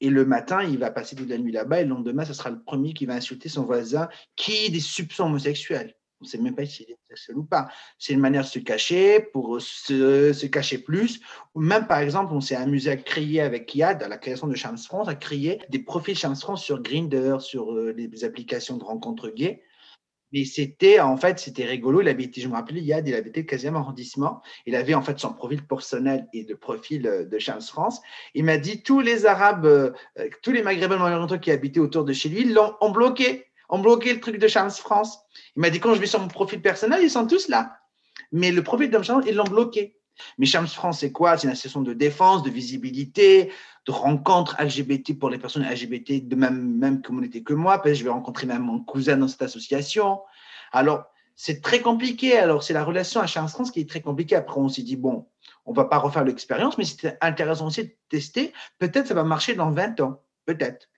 Et 0.00 0.10
le 0.10 0.26
matin, 0.26 0.62
il 0.62 0.78
va 0.78 0.90
passer 0.90 1.16
toute 1.16 1.28
la 1.28 1.38
nuit 1.38 1.52
là-bas. 1.52 1.80
Et 1.80 1.84
le 1.84 1.90
lendemain, 1.90 2.24
ce 2.24 2.34
sera 2.34 2.50
le 2.50 2.62
premier 2.62 2.92
qui 2.92 3.06
va 3.06 3.14
insulter 3.14 3.48
son 3.48 3.64
voisin 3.64 4.08
qui 4.36 4.66
est 4.66 4.70
des 4.70 4.80
soupçons 4.80 5.24
homosexuels. 5.24 5.94
On 6.24 6.26
ne 6.26 6.30
sait 6.30 6.38
même 6.38 6.54
pas 6.54 6.64
s'il 6.64 6.90
est 6.90 6.96
sexuel 7.06 7.36
ou 7.36 7.44
pas. 7.44 7.68
C'est 7.98 8.14
une 8.14 8.20
manière 8.20 8.44
de 8.44 8.48
se 8.48 8.58
cacher, 8.58 9.20
pour 9.20 9.60
se, 9.60 10.46
cacher 10.46 10.78
plus. 10.78 11.20
Ou 11.54 11.60
même, 11.60 11.86
par 11.86 11.98
exemple, 11.98 12.32
on 12.32 12.40
s'est 12.40 12.56
amusé 12.56 12.90
à 12.90 12.96
créer 12.96 13.42
avec 13.42 13.74
Yad, 13.74 14.02
à 14.02 14.08
la 14.08 14.16
création 14.16 14.46
de 14.46 14.54
Chance 14.54 14.86
France, 14.86 15.06
à 15.06 15.14
créer 15.14 15.60
des 15.68 15.80
profils 15.80 16.16
Chance 16.16 16.40
France 16.40 16.64
sur 16.64 16.80
Grindr, 16.80 17.42
sur 17.42 17.72
euh, 17.72 17.92
les 17.92 18.24
applications 18.24 18.78
de 18.78 18.84
rencontres 18.84 19.28
gays. 19.28 19.60
Mais 20.32 20.46
c'était, 20.46 20.98
en 20.98 21.18
fait, 21.18 21.38
c'était 21.38 21.66
rigolo. 21.66 22.00
Il 22.00 22.08
habitait, 22.08 22.40
je 22.40 22.48
me 22.48 22.54
rappelle, 22.54 22.78
Yad, 22.78 23.06
il 23.06 23.14
habitait 23.14 23.42
le 23.42 23.46
15e 23.46 23.74
arrondissement. 23.76 24.40
Il 24.64 24.76
avait, 24.76 24.94
en 24.94 25.02
fait, 25.02 25.18
son 25.20 25.34
profil 25.34 25.62
personnel 25.66 26.26
et 26.32 26.44
de 26.44 26.54
profil 26.54 27.06
euh, 27.06 27.26
de 27.26 27.38
Chance 27.38 27.68
France. 27.68 28.00
Il 28.32 28.44
m'a 28.44 28.56
dit, 28.56 28.82
tous 28.82 29.00
les 29.00 29.26
Arabes, 29.26 29.66
euh, 29.66 29.92
tous 30.42 30.52
les 30.52 30.62
Maghrébins 30.62 31.00
orientaux 31.00 31.38
qui 31.38 31.50
habitaient 31.50 31.80
autour 31.80 32.04
de 32.04 32.14
chez 32.14 32.30
lui 32.30 32.44
l'ont 32.44 32.90
bloqué 32.90 33.44
ont 33.74 33.78
bloqué 33.78 34.14
le 34.14 34.20
truc 34.20 34.38
de 34.38 34.48
Chance 34.48 34.78
France. 34.78 35.18
Il 35.56 35.60
m'a 35.60 35.70
dit 35.70 35.80
quand 35.80 35.94
je 35.94 36.00
vais 36.00 36.06
sur 36.06 36.20
mon 36.20 36.28
profil 36.28 36.62
personnel, 36.62 37.00
ils 37.02 37.10
sont 37.10 37.26
tous 37.26 37.48
là. 37.48 37.76
Mais 38.32 38.50
le 38.52 38.62
profil 38.62 38.90
de 38.90 39.02
Chance, 39.02 39.24
ils 39.26 39.34
l'ont 39.34 39.44
bloqué. 39.44 39.96
Mais 40.38 40.46
Chance 40.46 40.74
France, 40.74 41.00
c'est 41.00 41.12
quoi? 41.12 41.36
C'est 41.36 41.46
une 41.46 41.52
association 41.52 41.82
de 41.82 41.92
défense, 41.92 42.42
de 42.42 42.50
visibilité, 42.50 43.52
de 43.86 43.92
rencontre 43.92 44.56
LGBT 44.60 45.18
pour 45.18 45.28
les 45.28 45.38
personnes 45.38 45.64
LGBT 45.64 46.26
de 46.26 46.36
même, 46.36 46.78
même 46.78 47.02
communauté 47.02 47.42
que 47.42 47.52
moi. 47.52 47.78
Parce 47.78 47.90
que 47.90 47.94
je 47.94 48.04
vais 48.04 48.10
rencontrer 48.10 48.46
même 48.46 48.62
mon 48.62 48.80
cousin 48.80 49.16
dans 49.16 49.28
cette 49.28 49.42
association. 49.42 50.20
Alors, 50.72 51.04
c'est 51.34 51.60
très 51.60 51.80
compliqué. 51.80 52.38
Alors, 52.38 52.62
c'est 52.62 52.74
la 52.74 52.84
relation 52.84 53.20
à 53.20 53.26
Chance 53.26 53.52
France 53.52 53.70
qui 53.72 53.80
est 53.80 53.88
très 53.88 54.00
compliquée. 54.00 54.36
Après, 54.36 54.60
on 54.60 54.68
s'est 54.68 54.82
dit, 54.82 54.96
bon, 54.96 55.26
on 55.66 55.72
va 55.72 55.84
pas 55.86 55.98
refaire 55.98 56.24
l'expérience, 56.24 56.78
mais 56.78 56.84
c'était 56.84 57.18
intéressant 57.20 57.66
aussi 57.66 57.84
de 57.84 57.94
tester. 58.08 58.52
Peut-être 58.78 59.08
ça 59.08 59.14
va 59.14 59.24
marcher 59.24 59.54
dans 59.54 59.70
20 59.70 60.00
ans. 60.00 60.22
Peut-être. 60.46 60.88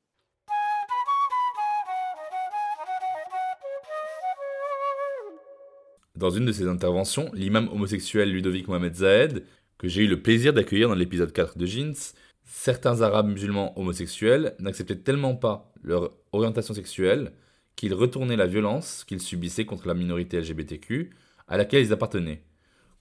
Dans 6.17 6.31
une 6.31 6.47
de 6.47 6.53
ses 6.53 6.67
interventions, 6.67 7.31
l'imam 7.35 7.69
homosexuel 7.71 8.33
Ludovic 8.33 8.69
Mohamed 8.69 8.95
Zahed, 8.95 9.45
que 9.77 9.87
j'ai 9.87 10.05
eu 10.05 10.07
le 10.07 10.23
plaisir 10.23 10.55
d'accueillir 10.55 10.89
dans 10.89 10.95
l'épisode 10.95 11.31
4 11.31 11.59
de 11.59 11.67
Jeans, 11.67 12.15
certains 12.43 13.03
Arabes 13.03 13.29
musulmans 13.29 13.79
homosexuels 13.79 14.55
n'acceptaient 14.59 14.97
tellement 14.97 15.35
pas 15.35 15.71
leur 15.83 16.13
orientation 16.33 16.73
sexuelle 16.73 17.33
qu'ils 17.77 17.93
retournaient 17.93 18.37
la 18.37 18.47
violence 18.47 19.05
qu'ils 19.05 19.21
subissaient 19.21 19.67
contre 19.67 19.87
la 19.89 19.93
minorité 19.93 20.41
LGBTQ 20.41 21.11
à 21.49 21.59
laquelle 21.59 21.85
ils 21.85 21.93
appartenaient. 21.93 22.43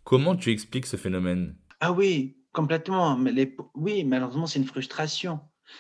Comment 0.04 0.36
tu 0.36 0.52
expliques 0.52 0.86
ce 0.86 0.98
phénomène? 0.98 1.56
Ah 1.80 1.94
oui, 1.94 2.36
complètement. 2.52 3.18
Mais. 3.18 3.56
Oui, 3.76 4.04
malheureusement, 4.04 4.46
c'est 4.46 4.60
une 4.60 4.66
frustration. 4.66 5.40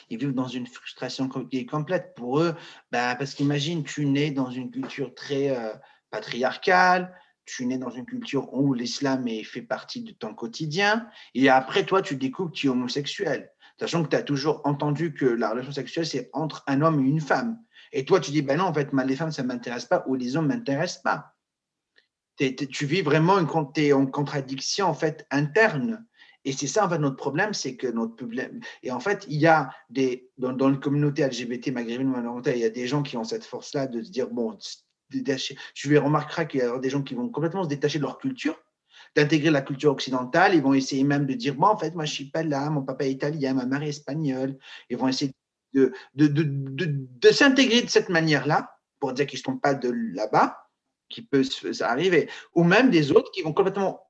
Ils 0.09 0.17
vivent 0.17 0.33
dans 0.33 0.47
une 0.47 0.67
frustration 0.67 1.27
qui 1.27 1.57
est 1.57 1.65
complète 1.65 2.13
pour 2.15 2.39
eux, 2.39 2.55
bah, 2.91 3.15
parce 3.15 3.33
qu'imagine, 3.35 3.83
tu 3.83 4.05
nais 4.05 4.31
dans 4.31 4.49
une 4.49 4.71
culture 4.71 5.13
très 5.13 5.49
euh, 5.49 5.73
patriarcale, 6.09 7.13
tu 7.45 7.65
nais 7.65 7.77
dans 7.77 7.89
une 7.89 8.05
culture 8.05 8.53
où 8.53 8.73
l'islam 8.73 9.27
fait 9.43 9.61
partie 9.61 10.01
de 10.01 10.11
ton 10.11 10.33
quotidien, 10.33 11.07
et 11.33 11.49
après, 11.49 11.85
toi, 11.85 12.01
tu 12.01 12.15
découvres 12.15 12.51
que 12.51 12.55
tu 12.55 12.67
es 12.67 12.69
homosexuel, 12.69 13.51
sachant 13.79 14.03
que 14.03 14.09
tu 14.09 14.15
as 14.15 14.23
toujours 14.23 14.61
entendu 14.65 15.13
que 15.13 15.25
la 15.25 15.51
relation 15.51 15.71
sexuelle, 15.71 16.05
c'est 16.05 16.29
entre 16.33 16.63
un 16.67 16.81
homme 16.81 17.03
et 17.03 17.07
une 17.07 17.21
femme. 17.21 17.59
Et 17.91 18.05
toi, 18.05 18.19
tu 18.19 18.31
dis, 18.31 18.41
ben 18.41 18.57
non, 18.57 18.65
en 18.65 18.73
fait, 18.73 18.89
les 18.91 19.15
femmes, 19.15 19.31
ça 19.31 19.43
ne 19.43 19.47
m'intéresse 19.47 19.85
pas, 19.85 20.03
ou 20.07 20.15
les 20.15 20.35
hommes 20.35 20.47
ne 20.47 20.55
m'intéressent 20.55 21.03
pas. 21.03 21.35
tu 22.37 22.85
vis 22.85 23.01
vraiment 23.01 23.35
en 23.35 23.45
contradiction, 23.45 24.87
en 24.87 24.93
fait, 24.93 25.25
interne. 25.31 26.05
Et 26.45 26.51
c'est 26.51 26.67
ça, 26.67 26.85
en 26.85 26.89
fait, 26.89 26.99
notre 26.99 27.15
problème, 27.15 27.53
c'est 27.53 27.75
que 27.75 27.87
notre 27.87 28.15
problème. 28.15 28.59
Et 28.83 28.91
en 28.91 28.99
fait, 28.99 29.25
il 29.29 29.39
y 29.39 29.47
a 29.47 29.71
des. 29.89 30.29
Dans, 30.37 30.53
dans 30.53 30.69
la 30.69 30.77
communauté 30.77 31.25
LGBT 31.25 31.71
maghrébine, 31.71 32.13
il 32.45 32.57
y 32.57 32.63
a 32.63 32.69
des 32.69 32.87
gens 32.87 33.01
qui 33.01 33.17
ont 33.17 33.23
cette 33.23 33.45
force-là 33.45 33.87
de 33.87 34.03
se 34.03 34.11
dire 34.11 34.29
bon, 34.29 34.55
je 35.73 35.89
vais 35.89 35.97
remarquer 35.97 36.47
qu'il 36.47 36.59
y 36.59 36.63
a 36.63 36.77
des 36.79 36.89
gens 36.89 37.01
qui 37.01 37.15
vont 37.15 37.29
complètement 37.29 37.63
se 37.63 37.69
détacher 37.69 37.99
de 37.99 38.03
leur 38.03 38.17
culture, 38.17 38.55
d'intégrer 39.15 39.51
la 39.51 39.61
culture 39.61 39.91
occidentale. 39.91 40.55
Ils 40.55 40.61
vont 40.61 40.73
essayer 40.73 41.03
même 41.03 41.25
de 41.25 41.33
dire, 41.33 41.55
bon, 41.55 41.67
en 41.67 41.77
fait, 41.77 41.95
moi, 41.95 42.05
je 42.05 42.13
suis 42.13 42.29
pas 42.29 42.43
là, 42.43 42.69
mon 42.69 42.83
papa 42.83 43.05
est 43.05 43.11
italien, 43.11 43.53
ma 43.53 43.65
mère 43.65 43.83
est 43.83 43.89
espagnole. 43.89 44.57
Ils 44.89 44.97
vont 44.97 45.07
essayer 45.07 45.33
de, 45.73 45.91
s'intégrer 47.31 47.81
de 47.81 47.89
cette 47.89 48.09
manière-là 48.09 48.77
pour 48.99 49.13
dire 49.13 49.27
qu'ils 49.27 49.39
ne 49.39 49.53
sont 49.53 49.57
pas 49.57 49.73
de 49.73 49.89
là-bas, 49.89 50.57
qui 51.09 51.21
peut 51.21 51.43
arriver. 51.81 52.29
Ou 52.53 52.63
même 52.63 52.89
des 52.89 53.11
autres 53.11 53.31
qui 53.31 53.41
vont 53.41 53.53
complètement 53.53 54.01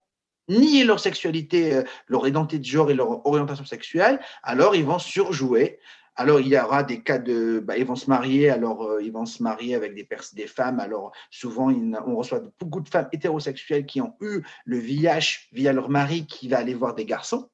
nier 0.47 0.83
leur 0.83 0.99
sexualité, 0.99 1.73
euh, 1.73 1.83
leur 2.07 2.27
identité 2.27 2.59
de 2.59 2.65
genre 2.65 2.91
et 2.91 2.93
leur 2.93 3.25
orientation 3.25 3.65
sexuelle, 3.65 4.19
alors 4.43 4.75
ils 4.75 4.85
vont 4.85 4.99
surjouer 4.99 5.79
alors, 6.17 6.39
il 6.39 6.47
y 6.47 6.57
aura 6.57 6.83
des 6.83 7.01
cas 7.01 7.17
de. 7.17 7.59
Bah, 7.59 7.77
ils 7.77 7.85
vont 7.85 7.95
se 7.95 8.09
marier, 8.09 8.49
alors 8.49 8.83
euh, 8.83 9.03
ils 9.03 9.11
vont 9.11 9.25
se 9.25 9.43
marier 9.43 9.75
avec 9.75 9.93
des, 9.95 10.07
des 10.33 10.47
femmes. 10.47 10.79
Alors, 10.79 11.11
souvent, 11.29 11.69
on 11.71 12.15
reçoit 12.15 12.41
beaucoup 12.59 12.79
de 12.79 12.87
femmes 12.87 13.09
hétérosexuelles 13.11 13.85
qui 13.85 13.99
ont 13.99 14.15
eu 14.21 14.41
le 14.63 14.77
VIH 14.77 15.49
via 15.51 15.73
leur 15.73 15.89
mari 15.89 16.25
qui 16.25 16.47
va 16.47 16.59
aller 16.59 16.73
voir 16.73 16.95
des 16.95 17.05
garçons. 17.05 17.49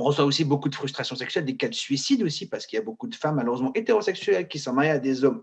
On 0.00 0.04
reçoit 0.04 0.24
aussi 0.24 0.44
beaucoup 0.44 0.68
de 0.68 0.76
frustration 0.76 1.16
sexuelle, 1.16 1.44
des 1.44 1.56
cas 1.56 1.68
de 1.68 1.74
suicide 1.74 2.22
aussi, 2.22 2.48
parce 2.48 2.66
qu'il 2.66 2.76
y 2.76 2.80
a 2.80 2.84
beaucoup 2.84 3.08
de 3.08 3.16
femmes 3.16 3.34
malheureusement 3.34 3.72
hétérosexuelles 3.74 4.46
qui 4.46 4.60
sont 4.60 4.72
mariées 4.72 4.92
à 4.92 5.00
des 5.00 5.24
hommes 5.24 5.42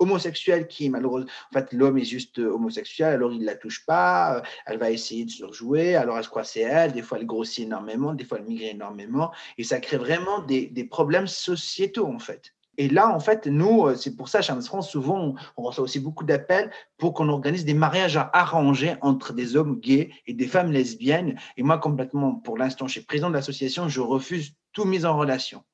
homosexuels 0.00 0.66
qui 0.66 0.90
malheureusement, 0.90 1.30
en 1.50 1.52
fait, 1.52 1.72
l'homme 1.72 1.96
est 1.96 2.04
juste 2.04 2.40
euh, 2.40 2.50
homosexuel, 2.50 3.12
alors 3.12 3.32
il 3.32 3.38
ne 3.38 3.46
la 3.46 3.54
touche 3.54 3.86
pas, 3.86 4.38
euh, 4.38 4.42
elle 4.66 4.78
va 4.78 4.90
essayer 4.90 5.24
de 5.24 5.30
se 5.30 5.44
rejouer, 5.44 5.94
alors 5.94 6.18
elle 6.18 6.24
se 6.24 6.28
croit 6.28 6.42
c'est 6.42 6.62
elle, 6.62 6.90
des 6.90 7.02
fois 7.02 7.18
elle 7.18 7.26
grossit 7.26 7.66
énormément, 7.66 8.14
des 8.14 8.24
fois 8.24 8.38
elle 8.38 8.46
migre 8.46 8.64
énormément, 8.64 9.30
et 9.56 9.62
ça 9.62 9.78
crée 9.78 9.96
vraiment 9.96 10.40
des, 10.40 10.66
des 10.66 10.84
problèmes 10.84 11.28
sociétaux 11.28 12.08
en 12.08 12.18
fait. 12.18 12.52
Et 12.80 12.88
là, 12.88 13.12
en 13.12 13.18
fait, 13.18 13.48
nous, 13.48 13.92
c'est 13.96 14.16
pour 14.16 14.28
ça, 14.28 14.40
Chams 14.40 14.62
France, 14.62 14.88
souvent, 14.88 15.34
on 15.56 15.62
reçoit 15.62 15.82
aussi 15.82 15.98
beaucoup 15.98 16.24
d'appels 16.24 16.70
pour 16.96 17.12
qu'on 17.12 17.28
organise 17.28 17.64
des 17.64 17.74
mariages 17.74 18.16
arrangés 18.32 18.94
entre 19.00 19.32
des 19.32 19.56
hommes 19.56 19.80
gays 19.80 20.12
et 20.26 20.32
des 20.32 20.46
femmes 20.46 20.70
lesbiennes. 20.70 21.36
Et 21.56 21.64
moi, 21.64 21.78
complètement, 21.78 22.36
pour 22.36 22.56
l'instant, 22.56 22.86
je 22.86 22.92
suis 22.92 23.00
président 23.00 23.30
de 23.30 23.34
l'association, 23.34 23.88
je 23.88 24.00
refuse 24.00 24.54
tout 24.72 24.84
mise 24.84 25.04
en 25.04 25.18
relation. 25.18 25.64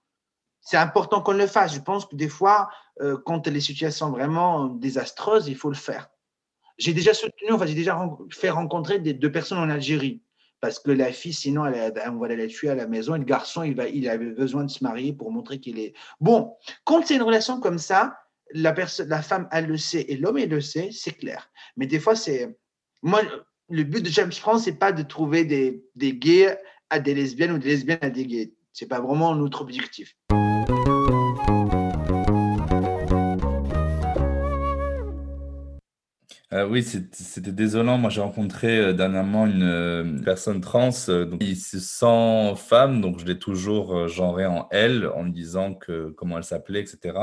C'est 0.63 0.79
important 0.79 1.21
qu'on 1.21 1.33
le 1.33 1.47
fasse. 1.47 1.75
Je 1.75 1.81
pense 1.81 2.07
que 2.07 2.17
des 2.17 2.31
fois, 2.31 2.71
euh, 3.03 3.19
quand 3.27 3.47
les 3.49 3.61
situations 3.61 4.11
vraiment 4.11 4.69
désastreuses, 4.69 5.47
il 5.47 5.57
faut 5.57 5.69
le 5.69 5.77
faire. 5.77 6.09
J'ai 6.79 6.95
déjà 6.95 7.13
soutenu, 7.13 7.53
enfin, 7.53 7.67
j'ai 7.67 7.75
déjà 7.75 8.01
fait 8.31 8.49
rencontrer 8.49 8.99
deux 8.99 9.31
personnes 9.31 9.59
en 9.59 9.69
Algérie 9.69 10.24
parce 10.65 10.79
que 10.79 10.91
la 10.91 11.13
fille, 11.13 11.35
sinon, 11.35 11.67
elle, 11.67 11.93
on 12.09 12.17
va 12.17 12.29
la 12.29 12.47
tuer 12.47 12.71
à 12.71 12.75
la 12.75 12.87
maison. 12.87 13.15
Et 13.15 13.19
le 13.19 13.27
garçon, 13.27 13.65
il, 13.65 13.75
va, 13.75 13.83
avait 13.83 14.31
besoin 14.31 14.65
de 14.65 14.71
se 14.71 14.83
marier 14.83 15.13
pour 15.13 15.31
montrer 15.31 15.61
qu'il 15.61 15.79
est. 15.79 15.93
Bon, 16.23 16.55
quand 16.85 17.05
c'est 17.05 17.17
une 17.17 17.23
relation 17.23 17.61
comme 17.61 17.77
ça, 17.77 18.17
la, 18.55 18.75
femme, 19.21 19.47
elle 19.53 19.67
le 19.67 19.77
sait 19.77 20.07
et 20.09 20.17
l'homme, 20.17 20.39
il 20.39 20.49
le 20.49 20.63
sait, 20.63 20.89
c'est 20.91 21.13
clair. 21.13 21.51
Mais 21.77 21.87
des 21.87 22.01
fois, 22.01 22.17
c'est. 22.17 22.57
Moi, 23.03 23.21
le 23.69 23.83
but 23.83 24.03
de 24.03 24.09
James 24.09 24.33
France, 24.33 24.65
c'est 24.65 24.79
pas 24.79 24.93
de 24.93 25.03
trouver 25.03 25.45
des, 25.45 25.85
des 25.97 26.15
gays 26.15 26.59
à 26.89 26.99
des 26.99 27.13
lesbiennes 27.13 27.53
ou 27.53 27.59
des 27.59 27.69
lesbiennes 27.69 27.99
à 28.01 28.09
des 28.09 28.25
gays. 28.25 28.55
C'est 28.73 28.89
pas 28.89 29.01
vraiment 29.01 29.35
notre 29.35 29.61
objectif. 29.61 30.17
Euh, 36.55 36.69
oui, 36.69 36.85
c'était 36.85 37.51
désolant. 37.51 37.99
Moi, 37.99 38.11
j'ai 38.11 38.21
rencontré 38.21 38.79
euh, 38.79 38.93
dernièrement 38.93 39.47
une, 39.47 39.65
euh, 39.65 40.19
personne 40.25 40.61
trans. 40.61 40.91
donc, 41.09 41.43
il 41.43 41.57
se 41.57 41.81
sent 41.81 42.55
femme, 42.57 43.01
donc 43.01 43.19
je 43.19 43.25
l'ai 43.25 43.39
toujours 43.39 44.07
genré 44.07 44.47
en 44.47 44.69
elle, 44.71 45.09
en 45.09 45.25
me 45.25 45.31
disant 45.31 45.75
que 45.75 46.11
comment 46.11 46.39
elle 46.39 46.45
s'appelait, 46.45 46.81
etc. 46.81 47.19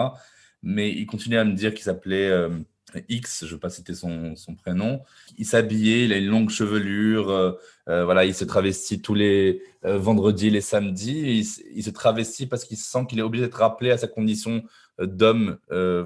Mais 0.63 0.91
il 0.91 1.05
continuait 1.05 1.39
à 1.39 1.45
me 1.45 1.53
dire 1.53 1.73
qu'il 1.73 1.83
s'appelait 1.83 2.29
X, 3.07 3.41
je 3.41 3.45
ne 3.45 3.51
veux 3.51 3.59
pas 3.59 3.69
citer 3.69 3.93
son, 3.93 4.35
prénom. 4.61 5.01
Il 5.37 5.45
s'habillait, 5.45 6.05
il 6.05 6.13
a 6.13 6.17
une 6.17 6.27
longue 6.27 6.49
chevelure, 6.49 7.57
voilà, 7.87 8.25
il 8.25 8.35
se 8.35 8.43
travestit 8.43 9.01
tous 9.01 9.15
les 9.15 9.63
vendredis, 9.83 10.51
les 10.51 10.61
samedis. 10.61 11.39
Il, 11.39 11.77
il, 11.77 11.83
se 11.83 11.89
travestit 11.89 12.45
parce 12.45 12.65
qu'il 12.65 12.77
sent 12.77 13.05
qu'il 13.09 13.17
est 13.17 13.23
obligé 13.23 13.45
d'être 13.45 13.55
rappelé 13.55 13.91
à 13.91 13.97
sa 13.97 14.07
condition 14.07 14.63
d'homme 14.99 15.57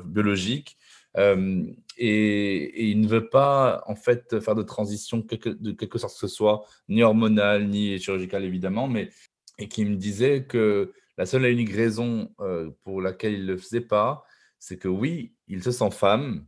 biologique. 0.05 0.77
Et, 1.17 2.89
il 2.89 2.99
ne 2.99 3.08
veut 3.08 3.30
pas 3.30 3.84
en 3.88 3.95
fait 3.95 4.39
faire 4.41 4.56
de 4.56 4.63
transition 4.63 5.19
de 5.19 5.71
quelque 5.71 5.97
sorte 5.97 6.13
que 6.13 6.19
ce 6.19 6.28
soit, 6.28 6.65
ni 6.89 7.04
hormonale, 7.04 7.67
ni 7.67 7.97
chirurgicale 7.99 8.43
évidemment, 8.43 8.88
mais 8.88 9.10
et 9.58 9.67
qui 9.67 9.86
me 9.86 9.95
disait 9.95 10.45
que 10.45 10.91
la 11.17 11.25
seule 11.25 11.45
et 11.45 11.51
unique 11.51 11.71
raison 11.71 12.34
euh, 12.41 12.71
pour 12.84 13.01
laquelle 13.01 13.34
il 13.34 13.45
ne 13.45 13.54
le 13.54 13.58
faisait 13.58 13.82
pas, 13.82 14.23
c'est 14.60 14.78
que 14.78 14.88
oui, 14.88 15.34
il 15.47 15.63
se 15.63 15.71
sent 15.71 15.91
femme, 15.91 16.45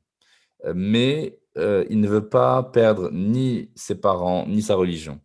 euh, 0.66 0.74
mais 0.76 1.40
euh, 1.58 1.86
il 1.90 2.02
ne 2.02 2.08
veut 2.08 2.28
pas 2.28 2.64
perdre 2.64 3.10
ni 3.12 3.72
ses 3.76 4.00
parents, 4.00 4.46
ni 4.48 4.62
sa 4.62 4.76
religion. 4.76 5.22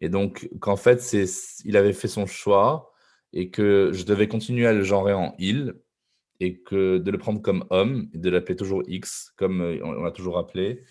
Et 0.00 0.08
donc, 0.08 0.48
qu'en 0.60 0.76
fait, 0.76 1.16
il 1.64 1.76
avait 1.76 1.92
fait 1.92 2.08
son 2.08 2.26
choix 2.26 2.92
et 3.32 3.50
que 3.50 3.90
je 3.92 4.04
devais 4.04 4.28
continuer 4.28 4.66
à 4.66 4.72
le 4.72 4.84
genrer 4.84 5.12
en 5.12 5.34
il 5.38 5.74
et 6.40 6.60
que 6.60 6.98
de 6.98 7.10
le 7.10 7.18
prendre 7.18 7.42
comme 7.42 7.64
homme 7.70 8.08
et 8.14 8.18
de 8.18 8.30
l'appeler 8.30 8.56
toujours 8.56 8.82
X, 8.86 9.32
comme 9.36 9.60
euh, 9.60 9.78
on 9.82 10.02
l'a 10.02 10.10
toujours 10.10 10.38
appelé, 10.38 10.82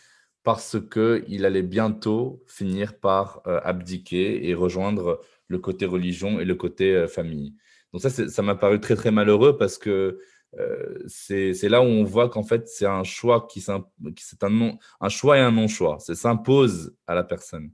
parce 0.44 0.78
qu'il 0.92 1.46
allait 1.46 1.64
bientôt 1.64 2.44
finir 2.48 3.00
par 3.00 3.42
euh, 3.48 3.60
abdiquer 3.64 4.48
et 4.48 4.54
rejoindre 4.54 5.22
le 5.48 5.60
côté 5.60 5.86
religion 5.86 6.40
et 6.40 6.46
le 6.46 6.56
côté 6.56 6.96
euh, 6.96 7.08
famille. 7.08 7.56
Donc 7.94 8.02
ça, 8.02 8.10
ça 8.10 8.42
m'a 8.42 8.56
paru 8.56 8.80
très 8.80 8.96
très 8.96 9.12
malheureux 9.12 9.58
parce 9.58 9.78
que 9.78 10.20
c'est 11.08 11.70
là 11.70 11.82
où 11.82 11.86
on 11.86 12.04
voit 12.04 12.30
qu'en 12.30 12.44
fait 12.44 12.68
c'est 12.68 12.86
un 12.86 13.04
choix 13.04 13.48
qui 13.48 13.62
c'est 13.62 13.72
un, 14.44 14.50
non, 14.50 14.78
choix 15.10 15.38
et 15.38 15.42
un 15.42 15.52
non-choix. 15.52 16.00
Ça 16.00 16.16
s'impose 16.16 16.96
à 17.06 17.16
la 17.16 17.24
personne. 17.24 17.72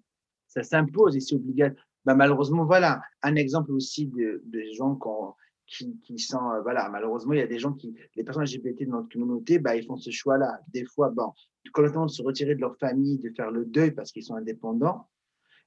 Ça 0.48 0.64
s'impose 0.64 1.16
et 1.16 1.20
c'est 1.20 1.36
obligatoire. 1.36 1.86
Bah, 2.06 2.14
malheureusement, 2.14 2.66
voilà 2.66 3.02
un 3.22 3.36
exemple 3.36 3.72
aussi 3.72 4.08
de 4.08 4.42
gens 4.76 4.96
qui 4.96 5.08
ont 5.08 5.34
qui, 5.74 6.00
qui 6.02 6.20
sont, 6.20 6.52
euh, 6.52 6.62
voilà, 6.62 6.90
malheureusement, 6.90 7.34
il 7.34 7.40
y 7.40 7.44
a 7.44 7.48
des 7.48 7.60
gens 7.60 7.74
qui, 7.74 7.96
les 8.16 8.24
personnes 8.24 8.44
LGBT 8.44 8.86
de 8.86 8.92
notre 8.92 9.10
communauté, 9.10 9.60
bah, 9.60 9.76
ils 9.76 9.86
font 9.86 9.98
ce 9.98 10.12
choix-là. 10.12 10.60
Des 10.68 10.86
fois, 10.86 11.10
bon, 11.10 11.34
complètement 11.74 12.06
de 12.06 12.12
se 12.12 12.22
retirer 12.22 12.56
de 12.56 12.62
leur 12.62 12.78
famille, 12.78 13.20
de 13.20 13.32
faire 13.36 13.52
le 13.52 13.66
deuil 13.66 13.92
parce 13.92 14.12
qu'ils 14.12 14.24
sont 14.24 14.36
indépendants, 14.36 15.08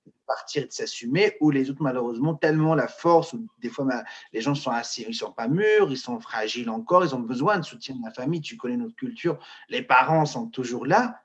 de 0.07 0.13
partir, 0.27 0.67
de 0.67 0.73
s'assumer, 0.73 1.37
ou 1.41 1.51
les 1.51 1.71
autres, 1.71 1.83
malheureusement, 1.83 2.35
tellement 2.35 2.75
la 2.75 2.87
force, 2.87 3.33
ou 3.33 3.47
des 3.59 3.69
fois, 3.69 3.87
les 4.33 4.41
gens 4.41 4.55
sont 4.55 4.71
assez, 4.71 5.05
ils 5.09 5.15
sont 5.15 5.33
pas 5.33 5.49
mûrs, 5.49 5.91
ils 5.91 5.97
sont 5.97 6.21
fragiles 6.21 6.71
encore, 6.71 7.05
ils 7.05 7.15
ont 7.15 7.21
besoin 7.21 7.59
de 7.59 7.65
soutien 7.65 7.97
de 7.97 8.05
la 8.05 8.13
famille. 8.13 8.41
Tu 8.41 8.57
connais 8.57 8.77
notre 8.77 8.95
culture, 8.95 9.39
les 9.69 9.83
parents 9.83 10.27
sont 10.27 10.49
toujours 10.49 10.87
là. 10.87 11.23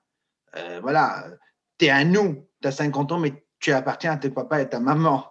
Euh, 0.55 0.79
voilà, 0.81 1.25
tu 1.77 1.85
es 1.85 1.89
à 1.89 2.03
nous, 2.03 2.47
tu 2.61 2.67
as 2.67 2.71
50 2.71 3.11
ans, 3.11 3.19
mais 3.19 3.45
tu 3.59 3.71
appartiens 3.71 4.13
à 4.13 4.17
tes 4.17 4.31
papas 4.31 4.61
et 4.61 4.69
ta 4.69 4.79
maman 4.79 5.30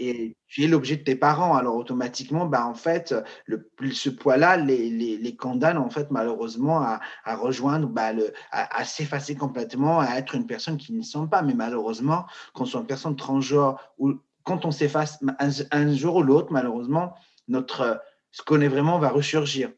et 0.00 0.36
tu 0.48 0.64
es 0.64 0.66
l'objet 0.66 0.96
de 0.96 1.04
tes 1.04 1.14
parents. 1.14 1.54
Alors 1.54 1.76
automatiquement, 1.76 2.46
bah, 2.46 2.66
en 2.66 2.74
fait, 2.74 3.14
le, 3.44 3.70
ce 3.92 4.08
poids-là 4.08 4.56
les, 4.56 4.88
les, 4.90 5.18
les, 5.18 5.36
condamne 5.36 5.76
en 5.76 5.90
fait 5.90 6.10
malheureusement 6.10 6.80
à, 6.80 7.00
à 7.24 7.36
rejoindre, 7.36 7.86
bah, 7.88 8.12
le, 8.12 8.32
à, 8.50 8.84
s'effacer 8.84 9.36
complètement, 9.36 10.00
à 10.00 10.16
être 10.16 10.34
une 10.34 10.46
personne 10.46 10.78
qui 10.78 10.92
ne 10.94 11.02
sont 11.02 11.28
pas. 11.28 11.42
Mais 11.42 11.54
malheureusement, 11.54 12.26
quand 12.54 12.64
on 12.64 12.66
soit 12.66 12.80
une 12.80 12.86
personne 12.86 13.16
transgenre 13.16 13.78
ou 13.98 14.14
quand 14.44 14.64
on 14.64 14.70
s'efface 14.70 15.22
un, 15.38 15.50
un, 15.70 15.92
jour 15.94 16.16
ou 16.16 16.22
l'autre, 16.22 16.48
malheureusement, 16.50 17.14
notre 17.46 18.00
ce 18.30 18.42
qu'on 18.42 18.60
est 18.60 18.68
vraiment 18.68 18.98
va 18.98 19.10
ressurgir 19.10 19.70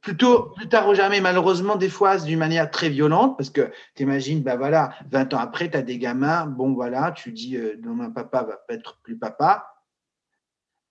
plutôt 0.00 0.50
plus 0.50 0.68
tard 0.68 0.88
ou 0.88 0.94
jamais, 0.94 1.20
malheureusement, 1.20 1.76
des 1.76 1.88
fois 1.88 2.18
d'une 2.18 2.38
manière 2.38 2.70
très 2.70 2.88
violente, 2.88 3.36
parce 3.36 3.50
que 3.50 3.70
tu 3.94 4.02
imagines, 4.02 4.42
ben 4.42 4.56
voilà, 4.56 4.94
20 5.10 5.34
ans 5.34 5.38
après, 5.38 5.70
tu 5.70 5.76
as 5.76 5.82
des 5.82 5.98
gamins, 5.98 6.46
bon 6.46 6.72
voilà, 6.72 7.12
tu 7.12 7.32
dis, 7.32 7.56
euh, 7.56 7.76
non, 7.82 7.94
mon 7.94 8.10
papa 8.10 8.42
va 8.42 8.56
pas 8.56 8.74
être 8.74 8.98
plus 9.02 9.16
papa. 9.16 9.74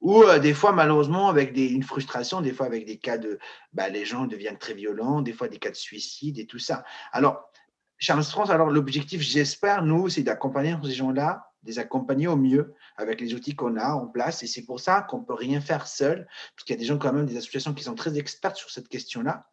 Ou 0.01 0.23
euh, 0.23 0.39
des 0.39 0.53
fois, 0.53 0.71
malheureusement, 0.71 1.27
avec 1.27 1.53
des, 1.53 1.67
une 1.67 1.83
frustration, 1.83 2.41
des 2.41 2.53
fois 2.53 2.65
avec 2.65 2.85
des 2.85 2.97
cas 2.97 3.17
de, 3.17 3.37
ben, 3.73 3.91
les 3.91 4.05
gens 4.05 4.25
deviennent 4.25 4.57
très 4.57 4.73
violents, 4.73 5.21
des 5.21 5.33
fois 5.33 5.47
des 5.47 5.59
cas 5.59 5.71
de 5.71 5.75
suicide 5.75 6.39
et 6.39 6.45
tout 6.45 6.59
ça. 6.59 6.83
Alors, 7.11 7.51
Charles 7.97 8.23
France, 8.23 8.49
alors 8.49 8.69
l'objectif, 8.69 9.21
j'espère, 9.21 9.83
nous, 9.83 10.07
c'est 10.07 10.23
d'accompagner 10.23 10.75
ces 10.83 10.93
gens-là 10.93 11.48
les 11.63 11.79
accompagner 11.79 12.27
au 12.27 12.35
mieux 12.35 12.73
avec 12.97 13.21
les 13.21 13.33
outils 13.33 13.55
qu'on 13.55 13.75
a 13.77 13.93
en 13.93 14.07
place. 14.07 14.43
Et 14.43 14.47
c'est 14.47 14.65
pour 14.65 14.79
ça 14.79 15.01
qu'on 15.01 15.19
ne 15.19 15.25
peut 15.25 15.33
rien 15.33 15.61
faire 15.61 15.87
seul, 15.87 16.27
parce 16.55 16.65
qu'il 16.65 16.75
y 16.75 16.77
a 16.77 16.79
des 16.79 16.85
gens 16.85 16.97
quand 16.97 17.13
même, 17.13 17.25
des 17.25 17.37
associations 17.37 17.73
qui 17.73 17.83
sont 17.83 17.95
très 17.95 18.17
expertes 18.17 18.57
sur 18.57 18.69
cette 18.69 18.87
question-là. 18.87 19.49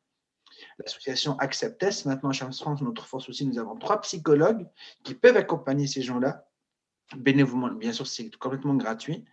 L'association 0.79 1.37
Acceptes, 1.39 2.07
maintenant 2.07 2.31
à 2.31 2.53
France, 2.53 2.81
notre 2.83 3.07
force 3.07 3.29
aussi, 3.29 3.47
nous 3.47 3.59
avons 3.59 3.77
trois 3.77 4.01
psychologues 4.01 4.67
qui 5.05 5.15
peuvent 5.15 5.37
accompagner 5.37 5.87
ces 5.87 6.03
gens-là, 6.03 6.47
bénévolement, 7.17 7.71
bien 7.73 7.93
sûr, 7.93 8.07
c'est 8.07 8.35
complètement 8.37 8.75
gratuit. 8.75 9.25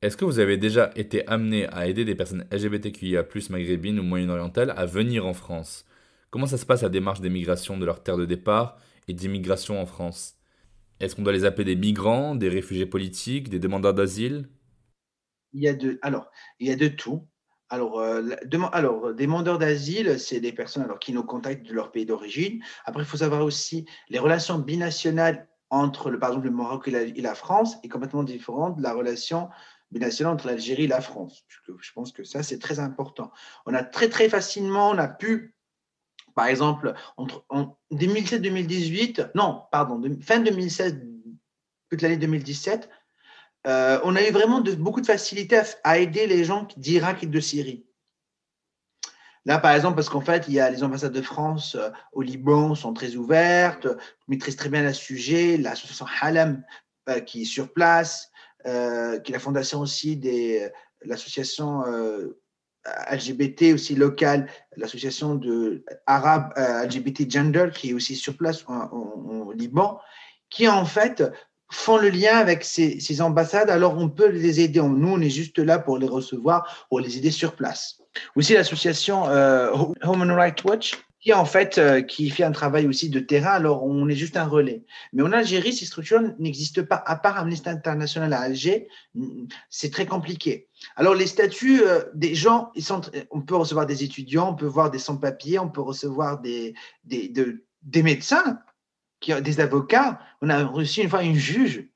Est-ce 0.00 0.16
que 0.16 0.24
vous 0.24 0.40
avez 0.40 0.56
déjà 0.56 0.90
été 0.96 1.26
amené 1.28 1.68
à 1.68 1.86
aider 1.86 2.04
des 2.04 2.16
personnes 2.16 2.44
LGBTQIA, 2.50 3.24
maghrébines 3.50 4.00
ou 4.00 4.02
moyen-orientales 4.02 4.74
à 4.76 4.84
venir 4.84 5.26
en 5.26 5.32
France? 5.32 5.84
Comment 6.32 6.46
ça 6.46 6.56
se 6.56 6.64
passe 6.64 6.80
la 6.80 6.88
démarche 6.88 7.20
d'émigration 7.20 7.76
de 7.76 7.84
leur 7.84 8.02
terre 8.02 8.16
de 8.16 8.24
départ 8.24 8.78
et 9.06 9.12
d'immigration 9.12 9.78
en 9.78 9.84
France? 9.84 10.38
Est-ce 10.98 11.14
qu'on 11.14 11.20
doit 11.20 11.32
les 11.34 11.44
appeler 11.44 11.66
des 11.66 11.76
migrants, 11.76 12.34
des 12.34 12.48
réfugiés 12.48 12.86
politiques, 12.86 13.50
des 13.50 13.58
demandeurs 13.58 13.92
d'asile? 13.92 14.48
Il 15.52 15.62
y, 15.62 15.68
a 15.68 15.74
de, 15.74 15.98
alors, 16.00 16.30
il 16.58 16.68
y 16.68 16.72
a 16.72 16.76
de 16.76 16.88
tout. 16.88 17.28
Alors, 17.68 18.00
euh, 18.00 18.30
alors 18.72 19.14
demandeurs 19.14 19.58
d'asile, 19.58 20.18
c'est 20.18 20.40
des 20.40 20.54
personnes 20.54 20.84
alors, 20.84 20.98
qui 20.98 21.12
nous 21.12 21.22
contactent 21.22 21.66
de 21.66 21.74
leur 21.74 21.92
pays 21.92 22.06
d'origine. 22.06 22.62
Après, 22.86 23.02
il 23.02 23.06
faut 23.06 23.18
savoir 23.18 23.44
aussi 23.44 23.84
les 24.08 24.18
relations 24.18 24.58
binationales 24.58 25.50
entre, 25.68 26.08
le, 26.08 26.18
par 26.18 26.30
exemple, 26.30 26.46
le 26.46 26.52
Maroc 26.52 26.88
et 26.88 27.20
la, 27.20 27.34
France 27.34 27.76
est 27.82 27.88
complètement 27.88 28.24
différente 28.24 28.78
de 28.78 28.82
la 28.82 28.94
relation 28.94 29.50
binationale 29.90 30.32
entre 30.32 30.46
l'Algérie 30.46 30.84
et 30.84 30.88
la 30.88 31.02
France. 31.02 31.44
Je 31.66 31.92
pense 31.92 32.10
que 32.10 32.24
ça, 32.24 32.42
c'est 32.42 32.58
très 32.58 32.78
important. 32.78 33.32
On 33.66 33.74
a 33.74 33.84
très, 33.84 34.08
très 34.08 34.30
facilement, 34.30 34.88
on 34.88 34.98
a 34.98 35.08
pu 35.08 35.54
par 36.34 36.46
exemple, 36.46 36.94
en 37.16 37.76
2017-2018, 37.92 39.30
non, 39.34 39.62
pardon, 39.70 40.00
fin 40.20 40.40
2016, 40.40 41.00
toute 41.90 42.02
l'année 42.02 42.16
2017, 42.16 42.88
euh, 43.66 44.00
on 44.04 44.16
a 44.16 44.22
eu 44.22 44.32
vraiment 44.32 44.60
beaucoup 44.60 45.00
de 45.00 45.06
facilité 45.06 45.60
à, 45.84 45.98
aider 45.98 46.26
les 46.26 46.44
gens 46.44 46.66
d'Irak 46.76 47.22
et 47.22 47.26
de 47.26 47.40
Syrie. 47.40 47.86
Là, 49.44 49.58
par 49.58 49.72
exemple, 49.72 49.96
parce 49.96 50.08
qu'en 50.08 50.20
fait, 50.20 50.44
il 50.48 50.54
y 50.54 50.60
a 50.60 50.70
les 50.70 50.84
ambassades 50.84 51.12
de 51.12 51.22
France 51.22 51.74
euh, 51.74 51.90
au 52.12 52.22
Liban 52.22 52.74
sont 52.74 52.92
très 52.92 53.16
ouvertes, 53.16 53.88
maîtrisent 54.28 54.56
très 54.56 54.68
bien 54.68 54.82
le 54.82 54.92
sujet, 54.92 55.56
l'association 55.56 56.06
Halam 56.20 56.62
euh, 57.08 57.20
qui 57.20 57.42
est 57.42 57.46
sur 57.46 57.72
place, 57.72 58.30
qui 58.64 58.70
est 58.70 59.32
la 59.32 59.38
fondation 59.40 59.80
aussi 59.80 60.16
de 60.16 60.70
l'association 61.04 61.82
LGBT 63.10 63.74
aussi 63.74 63.94
locale, 63.94 64.48
l'association 64.76 65.34
de 65.34 65.84
arabe 66.06 66.52
euh, 66.56 66.84
LGBT 66.84 67.30
Gender 67.30 67.68
qui 67.74 67.90
est 67.90 67.92
aussi 67.92 68.16
sur 68.16 68.36
place 68.36 68.64
au 68.92 69.52
Liban, 69.52 70.00
qui 70.50 70.68
en 70.68 70.84
fait 70.84 71.22
font 71.72 71.96
le 71.96 72.10
lien 72.10 72.36
avec 72.36 72.64
ces, 72.64 73.22
ambassades, 73.22 73.70
alors 73.70 73.96
on 73.96 74.08
peut 74.08 74.28
les 74.28 74.60
aider. 74.60 74.80
Nous, 74.80 75.08
on 75.08 75.20
est 75.20 75.30
juste 75.30 75.58
là 75.58 75.78
pour 75.78 75.98
les 75.98 76.06
recevoir, 76.06 76.86
pour 76.88 77.00
les 77.00 77.16
aider 77.16 77.30
sur 77.30 77.54
place. 77.54 78.00
Aussi 78.36 78.52
l'association 78.52 79.26
euh, 79.28 79.72
Human 80.04 80.30
Rights 80.30 80.64
Watch, 80.64 80.98
qui 81.22 81.32
en 81.32 81.46
fait 81.46 81.78
euh, 81.78 82.02
qui 82.02 82.28
fait 82.28 82.44
un 82.44 82.52
travail 82.52 82.86
aussi 82.86 83.08
de 83.08 83.20
terrain. 83.20 83.52
Alors 83.52 83.84
on 83.84 84.08
est 84.08 84.14
juste 84.14 84.36
un 84.36 84.44
relais. 84.44 84.84
Mais 85.12 85.22
en 85.22 85.32
Algérie, 85.32 85.72
ces 85.72 85.86
structures 85.86 86.20
n'existent 86.38 86.84
pas. 86.84 87.02
À 87.06 87.16
part 87.16 87.38
Amnesty 87.38 87.68
International 87.70 88.32
à 88.34 88.40
Alger, 88.40 88.88
c'est 89.70 89.90
très 89.90 90.04
compliqué. 90.04 90.68
Alors 90.96 91.14
les 91.14 91.26
statuts 91.26 91.82
euh, 91.82 92.02
des 92.14 92.34
gens, 92.34 92.72
on 93.30 93.40
peut 93.42 93.56
recevoir 93.56 93.86
des 93.86 94.04
étudiants, 94.04 94.50
on 94.50 94.54
peut 94.54 94.66
voir 94.66 94.90
des 94.90 94.98
sans-papiers, 94.98 95.58
on 95.58 95.68
peut 95.68 95.80
recevoir 95.80 96.40
des 96.40 96.74
des, 97.04 97.28
de, 97.28 97.64
des 97.82 98.02
médecins 98.02 98.58
des 99.40 99.60
avocats. 99.60 100.20
On 100.40 100.48
a 100.48 100.64
reçu 100.64 101.00
une 101.00 101.08
fois 101.08 101.22
une 101.22 101.36
juge 101.36 101.88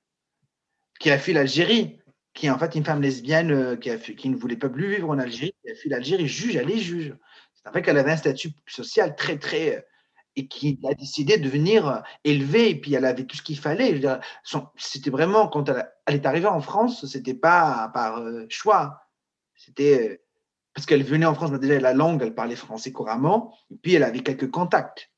qui 0.99 1.11
a 1.11 1.19
fui 1.19 1.33
l'Algérie, 1.33 1.99
qui 2.35 2.47
est 2.47 2.51
en 2.51 2.59
fait 2.59 2.75
une 2.75 2.85
femme 2.85 3.03
lesbienne 3.03 3.51
euh, 3.51 3.77
qui, 3.77 3.91
qui 4.17 4.29
ne 4.29 4.37
voulait 4.37 4.57
pas 4.57 4.69
plus 4.69 4.89
vivre 4.89 5.11
en 5.11 5.19
Algérie, 5.19 5.55
qui 5.65 5.71
a 5.71 5.75
fui 5.75 5.91
l'Algérie, 5.91 6.29
juge, 6.29 6.57
elle 6.57 6.71
est 6.71 6.79
juge. 6.79 7.15
C'est 7.55 7.69
en 7.69 7.83
qu'elle 7.83 7.99
avait 7.99 8.13
un 8.13 8.17
statut 8.17 8.51
social 8.67 9.17
très, 9.17 9.39
très. 9.39 9.87
Euh, 10.37 10.43
et 10.43 10.49
qui 10.49 10.79
a 10.89 10.95
décidé 10.95 11.39
de 11.39 11.49
venir 11.49 11.89
euh, 11.89 12.01
élever, 12.25 12.71
et 12.71 12.75
puis 12.81 12.95
elle 12.95 13.05
avait 13.05 13.25
tout 13.25 13.37
ce 13.37 13.43
qu'il 13.43 13.59
fallait. 13.59 14.01
C'était 14.77 15.11
vraiment, 15.11 15.49
quand 15.49 15.69
elle, 15.69 16.15
est 16.15 16.27
arrivée 16.27 16.47
en 16.47 16.61
France, 16.61 17.07
c'était 17.07 17.35
pas 17.35 17.91
par 17.95 18.23
choix. 18.49 19.01
C'était 19.55 20.23
parce 20.75 20.85
qu'elle 20.85 21.03
venait 21.03 21.27
en 21.27 21.35
France, 21.35 21.51
déjà 21.53 21.81
la 21.81 21.95
langue, 21.95 22.21
elle 22.23 22.35
parlait 22.35 22.55
français 22.55 22.93
couramment, 22.93 23.57
et 23.71 23.77
puis 23.77 23.95
elle 23.95 24.03
avait 24.03 24.21
quelques 24.21 24.51
contacts. 24.51 25.11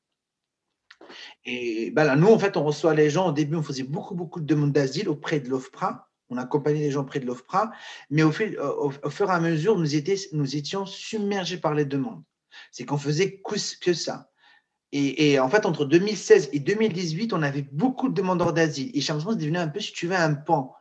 Et 1.43 1.91
ben 1.91 2.15
nous, 2.15 2.29
en 2.29 2.39
fait, 2.39 2.55
on 2.55 2.63
reçoit 2.63 2.93
les 2.93 3.09
gens. 3.09 3.29
Au 3.29 3.31
début, 3.33 3.57
on 3.57 3.63
faisait 3.63 3.83
beaucoup, 3.83 4.15
beaucoup 4.15 4.39
de 4.39 4.45
demandes 4.45 4.71
d'asile 4.71 5.09
auprès 5.09 5.41
de 5.41 5.49
l'OFPRA. 5.49 6.09
On 6.29 6.37
accompagnait 6.37 6.79
les 6.79 6.91
gens 6.91 7.01
auprès 7.01 7.19
de 7.19 7.25
l'OFPRA. 7.25 7.71
Mais 8.09 8.23
au, 8.23 8.31
fur 8.31 8.53
et 8.53 9.33
à 9.33 9.39
mesure, 9.39 9.77
nous, 9.77 9.87
nous 10.33 10.55
étions 10.55 10.85
submergés 10.85 11.57
par 11.57 11.73
les 11.73 11.85
demandes. 11.85 12.23
C'est 12.71 12.85
qu'on 12.85 12.97
faisait 12.97 13.41
que 13.41 13.93
ça. 13.93 14.28
Et, 14.91 15.39
en 15.39 15.49
fait, 15.49 15.67
entre 15.67 15.85
2016 15.85 16.49
et 16.51 16.59
2018, 16.59 17.33
on 17.33 17.43
avait 17.43 17.67
beaucoup 17.71 18.09
de 18.09 18.15
demandeurs 18.15 18.53
d'asile. 18.53 18.89
Et 18.95 19.01
Champs 19.01 19.19
est 19.19 19.35
devenu 19.35 19.59
un 19.59 19.67
peu, 19.67 19.79
si 19.79 19.93
tu 19.93 20.07
veux, 20.07 20.15
un 20.15 20.33
pan. 20.33 20.75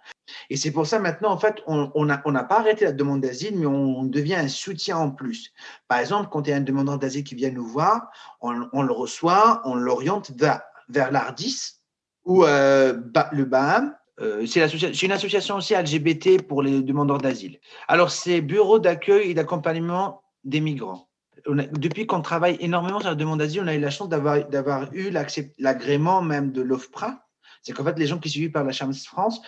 Et 0.49 0.57
c'est 0.57 0.71
pour 0.71 0.87
ça 0.87 0.99
maintenant, 0.99 1.31
en 1.31 1.39
fait, 1.39 1.63
on 1.67 2.05
n'a 2.05 2.23
on 2.25 2.33
pas 2.33 2.59
arrêté 2.59 2.87
la 2.87 2.93
demande 2.93 3.21
d'asile, 3.21 3.59
mais 3.59 3.67
on 3.67 4.05
devient 4.05 4.37
un 4.37 4.49
soutien 4.49 4.97
en 4.97 5.11
plus. 5.11 5.53
Par 5.89 5.99
exemple, 5.99 6.29
quand 6.31 6.47
il 6.47 6.51
y 6.51 6.53
a 6.55 6.57
un 6.57 6.63
demandeur 6.63 6.99
d'asile 6.99 7.25
qui 7.25 7.35
vient 7.35 7.51
nous 7.51 7.67
voir, 7.67 8.11
on, 8.41 8.53
le 8.53 8.93
reçoit, 8.93 9.61
on 9.65 9.75
l'oriente 9.75 10.31
vers, 10.39 10.63
vers 10.89 11.11
l'ARDIS 11.11 11.81
ou 12.25 12.45
euh, 12.45 12.99
le 13.33 13.45
BAM. 13.45 13.95
Euh, 14.21 14.47
c'est 14.47 15.03
une 15.03 15.13
association 15.13 15.57
aussi 15.57 15.75
LGBT 15.75 16.43
pour 16.43 16.63
les 16.63 16.83
demandeurs 16.83 17.19
d'asile. 17.19 17.61
Alors, 17.89 18.11
c'est 18.11 18.41
Bureau 18.41 18.79
d'accueil 18.79 19.31
et 19.31 19.35
d'accompagnement 19.35 20.23
des 20.45 20.61
migrants 20.61 21.08
depuis 21.49 22.07
qu'on 22.07 22.21
travaille 22.21 22.57
énormément 22.61 23.01
sur 23.01 23.09
la 23.09 23.15
demande 23.15 23.39
d'asile, 23.39 23.63
on 23.63 23.67
a 23.67 23.75
eu 23.75 23.81
la 23.81 23.91
chance 23.91 24.09
d'avoir 24.09 24.93
eu 24.93 25.11
l'agrément 25.59 26.23
même 26.23 26.53
de 26.53 26.63
l'OFPRA. 26.63 27.27
C'est 27.63 27.73
qu'en 27.73 27.85
fait, 27.85 27.99
les 27.99 28.07
gens 28.07 28.19
qui 28.19 28.29
sont 28.29 28.35
suivis 28.35 28.51
par 28.51 28.65
la 28.65 28.73
Chambre 28.73 28.95
France 28.95 29.41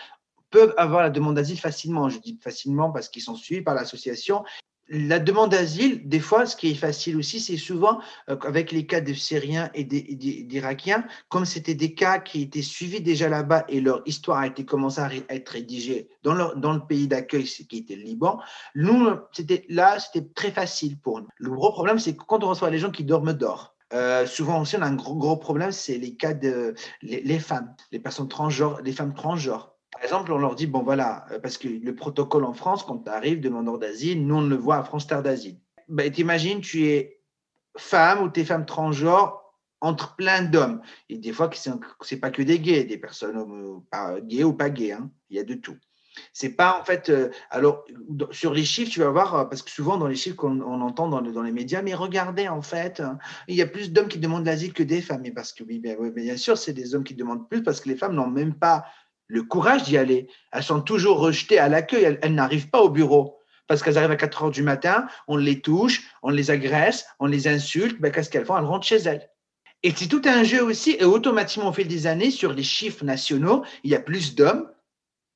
peuvent 0.50 0.74
avoir 0.76 1.02
la 1.02 1.10
demande 1.10 1.36
d'asile 1.36 1.58
facilement. 1.58 2.08
Je 2.08 2.18
dis 2.18 2.38
facilement 2.42 2.90
parce 2.90 3.08
qu'ils 3.08 3.22
sont 3.22 3.34
suivis 3.34 3.62
par 3.62 3.74
l'association 3.74 4.44
la 4.90 5.20
demande 5.20 5.52
d'asile, 5.52 6.08
des 6.08 6.18
fois, 6.18 6.46
ce 6.46 6.56
qui 6.56 6.72
est 6.72 6.74
facile 6.74 7.16
aussi, 7.16 7.38
c'est 7.38 7.56
souvent 7.56 8.00
euh, 8.28 8.36
avec 8.42 8.72
les 8.72 8.86
cas 8.86 9.00
de 9.00 9.14
Syriens 9.14 9.70
et 9.72 9.84
d'Irakiens, 9.84 11.04
comme 11.28 11.44
c'était 11.44 11.74
des 11.74 11.94
cas 11.94 12.18
qui 12.18 12.42
étaient 12.42 12.60
suivis 12.60 13.00
déjà 13.00 13.28
là-bas 13.28 13.64
et 13.68 13.80
leur 13.80 14.02
histoire 14.04 14.38
a 14.38 14.48
été 14.48 14.64
commencée 14.64 15.00
à 15.00 15.10
être 15.28 15.50
rédigée 15.50 16.08
dans, 16.24 16.34
le 16.34 16.86
pays 16.86 17.06
d'accueil, 17.06 17.44
qui 17.44 17.78
était 17.78 17.94
le 17.94 18.02
Liban. 18.02 18.40
Nous, 18.74 19.10
c'était 19.32 19.64
là, 19.68 19.98
c'était 20.00 20.26
très 20.34 20.50
facile 20.50 20.98
pour 20.98 21.20
nous. 21.20 21.28
Le 21.36 21.50
gros 21.50 21.70
problème, 21.70 22.00
c'est 22.00 22.16
que 22.16 22.24
quand 22.24 22.42
on 22.42 22.48
reçoit 22.48 22.70
les 22.70 22.78
gens 22.78 22.90
qui 22.90 23.04
dorment 23.04 23.32
dehors, 23.32 23.76
euh, 23.92 24.26
souvent 24.26 24.60
aussi, 24.60 24.76
on 24.76 24.82
a 24.82 24.86
un 24.86 24.94
gros, 24.94 25.36
problème, 25.36 25.72
c'est 25.72 25.98
les 25.98 26.14
cas 26.14 26.34
de 26.34 26.74
les, 27.02 27.38
femmes, 27.38 27.74
les 27.92 27.98
personnes 27.98 28.28
transgenres, 28.28 28.80
les 28.82 28.92
femmes 28.92 29.14
transgenres. 29.14 29.69
Par 29.92 30.02
exemple, 30.02 30.32
on 30.32 30.38
leur 30.38 30.54
dit, 30.54 30.66
bon 30.66 30.82
voilà, 30.82 31.26
euh, 31.32 31.38
parce 31.38 31.58
que 31.58 31.68
le 31.68 31.94
protocole 31.94 32.44
en 32.44 32.54
France, 32.54 32.84
quand 32.84 32.98
tu 32.98 33.10
arrives 33.10 33.40
demandeur 33.40 33.78
d'asile, 33.78 34.26
nous 34.26 34.36
on 34.36 34.42
le 34.42 34.56
voit 34.56 34.76
à 34.76 34.84
France 34.84 35.06
Terre 35.06 35.22
d'Asile. 35.22 35.58
Ben, 35.88 36.10
T'imagines, 36.10 36.60
tu 36.60 36.86
es 36.86 37.20
femme 37.76 38.22
ou 38.22 38.28
tu 38.28 38.40
es 38.40 38.44
femme 38.44 38.66
transgenre 38.66 39.40
entre 39.80 40.14
plein 40.14 40.42
d'hommes. 40.42 40.80
Et 41.08 41.18
des 41.18 41.32
fois, 41.32 41.50
ce 41.52 41.70
n'est 41.70 42.20
pas 42.20 42.30
que 42.30 42.42
des 42.42 42.60
gays, 42.60 42.84
des 42.84 42.98
personnes 42.98 43.82
gays 44.22 44.44
ou 44.44 44.52
pas 44.52 44.70
gays, 44.70 44.92
hein. 44.92 45.10
il 45.30 45.36
y 45.36 45.40
a 45.40 45.44
de 45.44 45.54
tout. 45.54 45.76
C'est 46.32 46.50
pas 46.50 46.78
en 46.80 46.84
fait. 46.84 47.08
Euh, 47.08 47.30
alors, 47.50 47.84
sur 48.32 48.52
les 48.52 48.64
chiffres, 48.64 48.90
tu 48.90 49.00
vas 49.00 49.10
voir, 49.10 49.34
euh, 49.34 49.44
parce 49.44 49.62
que 49.62 49.70
souvent 49.70 49.96
dans 49.96 50.08
les 50.08 50.16
chiffres 50.16 50.36
qu'on 50.36 50.60
entend 50.60 51.08
dans, 51.08 51.42
les 51.42 51.52
médias, 51.52 51.82
mais 51.82 51.94
regardez, 51.94 52.48
en 52.48 52.62
fait, 52.62 53.00
hein, 53.00 53.18
il 53.48 53.54
y 53.54 53.62
a 53.62 53.66
plus 53.66 53.92
d'hommes 53.92 54.08
qui 54.08 54.18
demandent 54.18 54.44
l'asile 54.44 54.72
que 54.72 54.82
des 54.82 55.02
femmes. 55.02 55.24
Et 55.24 55.30
parce 55.30 55.52
que, 55.52 55.62
oui, 55.64 55.78
bien, 55.78 55.96
bien 56.10 56.36
sûr, 56.36 56.58
c'est 56.58 56.72
des 56.72 56.94
hommes 56.94 57.04
qui 57.04 57.14
demandent 57.14 57.48
plus 57.48 57.62
parce 57.62 57.80
que 57.80 57.88
les 57.88 57.96
femmes 57.96 58.14
n'ont 58.14 58.28
même 58.28 58.54
pas 58.54 58.84
le 59.30 59.42
courage 59.44 59.84
d'y 59.84 59.96
aller. 59.96 60.28
Elles 60.52 60.62
sont 60.62 60.80
toujours 60.80 61.20
rejetées 61.20 61.58
à 61.58 61.68
l'accueil. 61.68 62.18
Elles, 62.20 62.34
n'arrivent 62.34 62.68
pas 62.68 62.80
au 62.80 62.90
bureau 62.90 63.38
parce 63.66 63.82
qu'elles 63.82 63.98
arrivent 63.98 64.10
à 64.10 64.16
4 64.16 64.42
heures 64.42 64.50
du 64.50 64.64
matin, 64.64 65.06
on 65.28 65.36
les 65.36 65.60
touche, 65.60 66.02
on 66.24 66.30
les 66.30 66.50
agresse, 66.50 67.06
on 67.20 67.26
les 67.26 67.46
insulte. 67.46 68.00
Ben, 68.00 68.10
Qu'est-ce 68.10 68.28
qu'elles 68.28 68.44
font? 68.44 68.58
Elles 68.58 68.64
rentrent 68.64 68.86
chez 68.86 68.96
elles. 68.96 69.30
Et 69.84 69.92
c'est 69.94 70.08
tout 70.08 70.22
un 70.24 70.42
jeu 70.42 70.62
aussi. 70.62 70.96
Et 70.98 71.04
automatiquement, 71.04 71.68
au 71.68 71.72
fil 71.72 71.86
des 71.86 72.08
années, 72.08 72.32
sur 72.32 72.52
les 72.52 72.64
chiffres 72.64 73.04
nationaux, 73.04 73.64
il 73.84 73.92
y 73.92 73.94
a 73.94 74.00
plus 74.00 74.34
d'hommes 74.34 74.68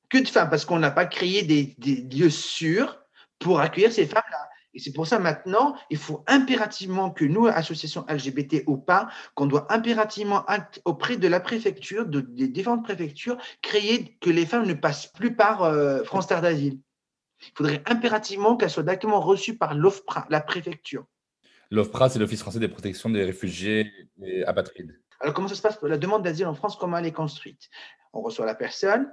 que 0.09 0.17
de 0.17 0.27
femmes 0.27 0.49
parce 0.49 0.65
qu'on 0.65 0.79
n'a 0.79 0.91
pas 0.91 1.05
créé 1.05 1.43
des, 1.43 1.75
des 1.77 1.95
lieux 1.95 2.29
sûrs 2.29 2.99
pour 3.39 3.61
accueillir 3.61 3.93
ces 3.93 4.05
femmes-là. 4.05 4.49
Et 4.75 4.79
c'est 4.79 4.91
pour 4.91 5.07
ça 5.07 5.19
maintenant, 5.19 5.75
il 5.89 5.97
faut 5.97 6.23
impérativement 6.27 7.09
que 7.09 7.23
nous, 7.23 7.47
associations 7.47 8.05
LGBT 8.09 8.63
ou 8.67 8.77
pas, 8.77 9.07
qu'on 9.33 9.45
doit 9.45 9.71
impérativement 9.73 10.45
auprès 10.83 11.15
de 11.15 11.27
la 11.29 11.39
préfecture, 11.39 12.05
de, 12.05 12.19
des 12.19 12.49
différentes 12.49 12.83
préfectures, 12.83 13.37
créer 13.61 14.17
que 14.19 14.29
les 14.29 14.45
femmes 14.45 14.67
ne 14.67 14.73
passent 14.73 15.07
plus 15.07 15.33
par 15.33 15.63
euh, 15.63 16.03
France 16.03 16.27
Terre 16.27 16.41
d'Asile. 16.41 16.79
Il 17.41 17.51
faudrait 17.55 17.83
impérativement 17.85 18.57
qu'elles 18.57 18.69
soient 18.69 18.83
directement 18.83 19.21
reçues 19.21 19.57
par 19.57 19.75
l'OFPRA, 19.75 20.27
la 20.29 20.41
préfecture. 20.41 21.05
L'OFPRA, 21.71 22.09
c'est 22.09 22.19
l'Office 22.19 22.41
français 22.41 22.59
des 22.59 22.67
protections 22.67 23.09
des 23.09 23.23
réfugiés 23.23 23.91
et 24.21 24.43
apatrides. 24.43 24.99
Alors, 25.21 25.33
comment 25.33 25.47
ça 25.47 25.55
se 25.55 25.61
passe? 25.61 25.79
La 25.81 25.97
demande 25.97 26.23
d'asile 26.23 26.47
en 26.47 26.53
France, 26.53 26.75
comment 26.75 26.97
elle 26.97 27.05
est 27.05 27.13
construite? 27.13 27.69
On 28.11 28.21
reçoit 28.21 28.45
la 28.45 28.55
personne. 28.55 29.09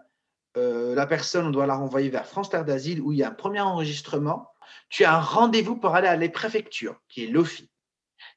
Euh, 0.57 0.94
la 0.94 1.07
personne, 1.07 1.46
on 1.46 1.51
doit 1.51 1.66
la 1.66 1.77
renvoyer 1.77 2.11
vers 2.11 2.27
France 2.27 2.51
Terre 2.51 2.64
d'Asile 2.64 3.01
où 3.01 3.12
il 3.12 3.18
y 3.18 3.22
a 3.22 3.29
un 3.29 3.33
premier 3.33 3.61
enregistrement 3.61 4.52
tu 4.88 5.05
as 5.05 5.16
un 5.16 5.20
rendez-vous 5.20 5.77
pour 5.77 5.94
aller 5.94 6.09
à 6.09 6.16
la 6.16 6.29
préfecture, 6.29 7.01
qui 7.09 7.25
est 7.25 7.29
l'OFI. 7.29 7.70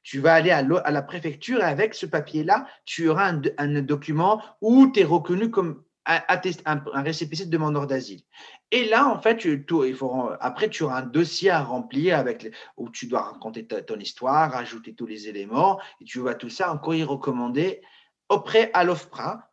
Tu 0.02 0.20
vas 0.20 0.34
aller 0.34 0.50
à, 0.50 0.62
la 0.62 1.02
préfecture 1.02 1.60
et 1.60 1.64
avec 1.64 1.94
ce 1.94 2.06
papier-là, 2.06 2.66
tu 2.84 3.08
auras 3.08 3.32
un, 3.58 3.82
document 3.82 4.42
où 4.60 4.88
tu 4.88 5.00
es 5.00 5.04
reconnu 5.04 5.50
comme 5.50 5.84
un, 6.06 6.22
un, 6.64 7.02
récépissé 7.02 7.46
de 7.46 7.50
demandeur 7.50 7.86
d'asile. 7.86 8.22
Et 8.70 8.84
là, 8.84 9.08
en 9.08 9.20
fait, 9.20 9.44
il 9.44 9.94
faut, 9.94 10.30
après, 10.40 10.68
tu 10.68 10.84
auras 10.84 11.02
un 11.02 11.06
dossier 11.06 11.50
à 11.50 11.62
remplir 11.62 12.18
avec, 12.18 12.52
où 12.76 12.90
tu 12.90 13.06
dois 13.06 13.22
raconter 13.22 13.66
ton 13.66 13.98
histoire, 13.98 14.52
rajouter 14.52 14.94
tous 14.94 15.06
les 15.06 15.28
éléments, 15.28 15.80
et 16.00 16.04
tu 16.04 16.20
vas 16.20 16.34
tout 16.34 16.50
ça 16.50 16.72
en 16.72 16.78
courrier 16.78 17.04
recommandé 17.04 17.80
auprès 18.28 18.70
à 18.74 18.84
l'OFPRA 18.84 19.50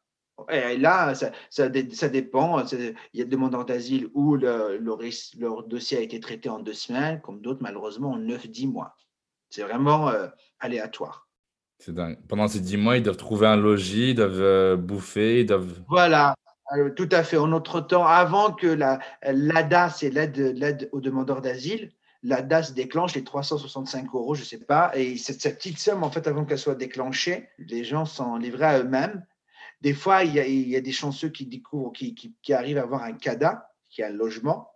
et 0.50 0.78
là, 0.78 1.14
ça, 1.16 1.32
ça, 1.50 1.70
dépend. 1.70 2.64
Il 2.66 2.96
y 3.14 3.22
a 3.22 3.26
des 3.26 3.32
demandeurs 3.32 3.66
d'asile 3.66 4.10
où 4.14 4.36
le, 4.36 4.78
leur 4.78 5.64
dossier 5.68 5.98
a 5.98 6.02
été 6.02 6.20
traité 6.20 6.50
en 6.50 6.60
deux 6.60 6.74
semaines, 6.74 7.22
comme 7.22 7.42
d'autres, 7.42 7.62
malheureusement, 7.62 8.12
en 8.12 8.18
neuf, 8.18 8.48
dix 8.48 8.68
mois. 8.68 8.96
C'est 9.50 9.64
vraiment 9.64 10.10
euh, 10.10 10.28
aléatoire. 10.60 11.28
C'est 11.78 11.94
dingue. 11.94 12.18
Pendant 12.28 12.48
ces 12.48 12.60
dix 12.60 12.78
mois, 12.78 12.98
ils 12.98 13.04
doivent 13.04 13.18
trouver 13.18 13.48
un 13.48 13.56
logis, 13.56 14.12
ils 14.12 14.16
doivent 14.16 14.42
euh, 14.42 14.76
bouffer, 14.76 15.42
ils 15.42 15.46
doivent. 15.46 15.82
Voilà, 15.90 16.36
euh, 16.78 16.90
tout 16.92 17.10
à 17.12 17.24
fait. 17.24 17.38
En 17.38 17.48
notre 17.48 17.82
temps, 17.82 18.06
avant 18.06 18.54
que 18.54 18.68
l'ADA, 18.68 19.90
c'est 19.90 20.10
l'aide 20.10 20.90
aux 20.92 21.02
demandeurs 21.02 21.42
d'asile, 21.42 21.92
l'ADA 22.24 22.64
se 22.64 22.74
déclenche 22.74 23.14
les 23.16 23.24
365 23.24 24.08
euros, 24.14 24.34
je 24.34 24.42
ne 24.42 24.46
sais 24.46 24.60
pas. 24.60 24.92
Et 24.96 25.18
cette, 25.18 25.42
cette 25.42 25.58
petite 25.58 25.78
somme, 25.78 26.04
en 26.04 26.10
fait, 26.10 26.28
avant 26.28 26.46
qu'elle 26.46 26.58
soit 26.58 26.76
déclenchée, 26.76 27.50
les 27.60 27.84
gens 27.84 28.06
sont 28.06 28.38
livrés 28.38 28.66
à 28.66 28.80
eux-mêmes. 28.80 29.26
Des 29.84 29.94
fois, 29.94 30.24
il 30.24 30.34
y, 30.34 30.78
a, 30.78 30.82
des 30.82 30.92
chanceux 30.94 31.28
qui 31.28 31.46
découvrent, 31.46 31.92
qui, 31.92 32.54
arrivent 32.54 32.78
à 32.78 32.84
avoir 32.84 33.04
un 33.04 33.12
CADA, 33.12 33.70
qui 33.90 34.02
a 34.02 34.08
un 34.08 34.12
logement. 34.12 34.72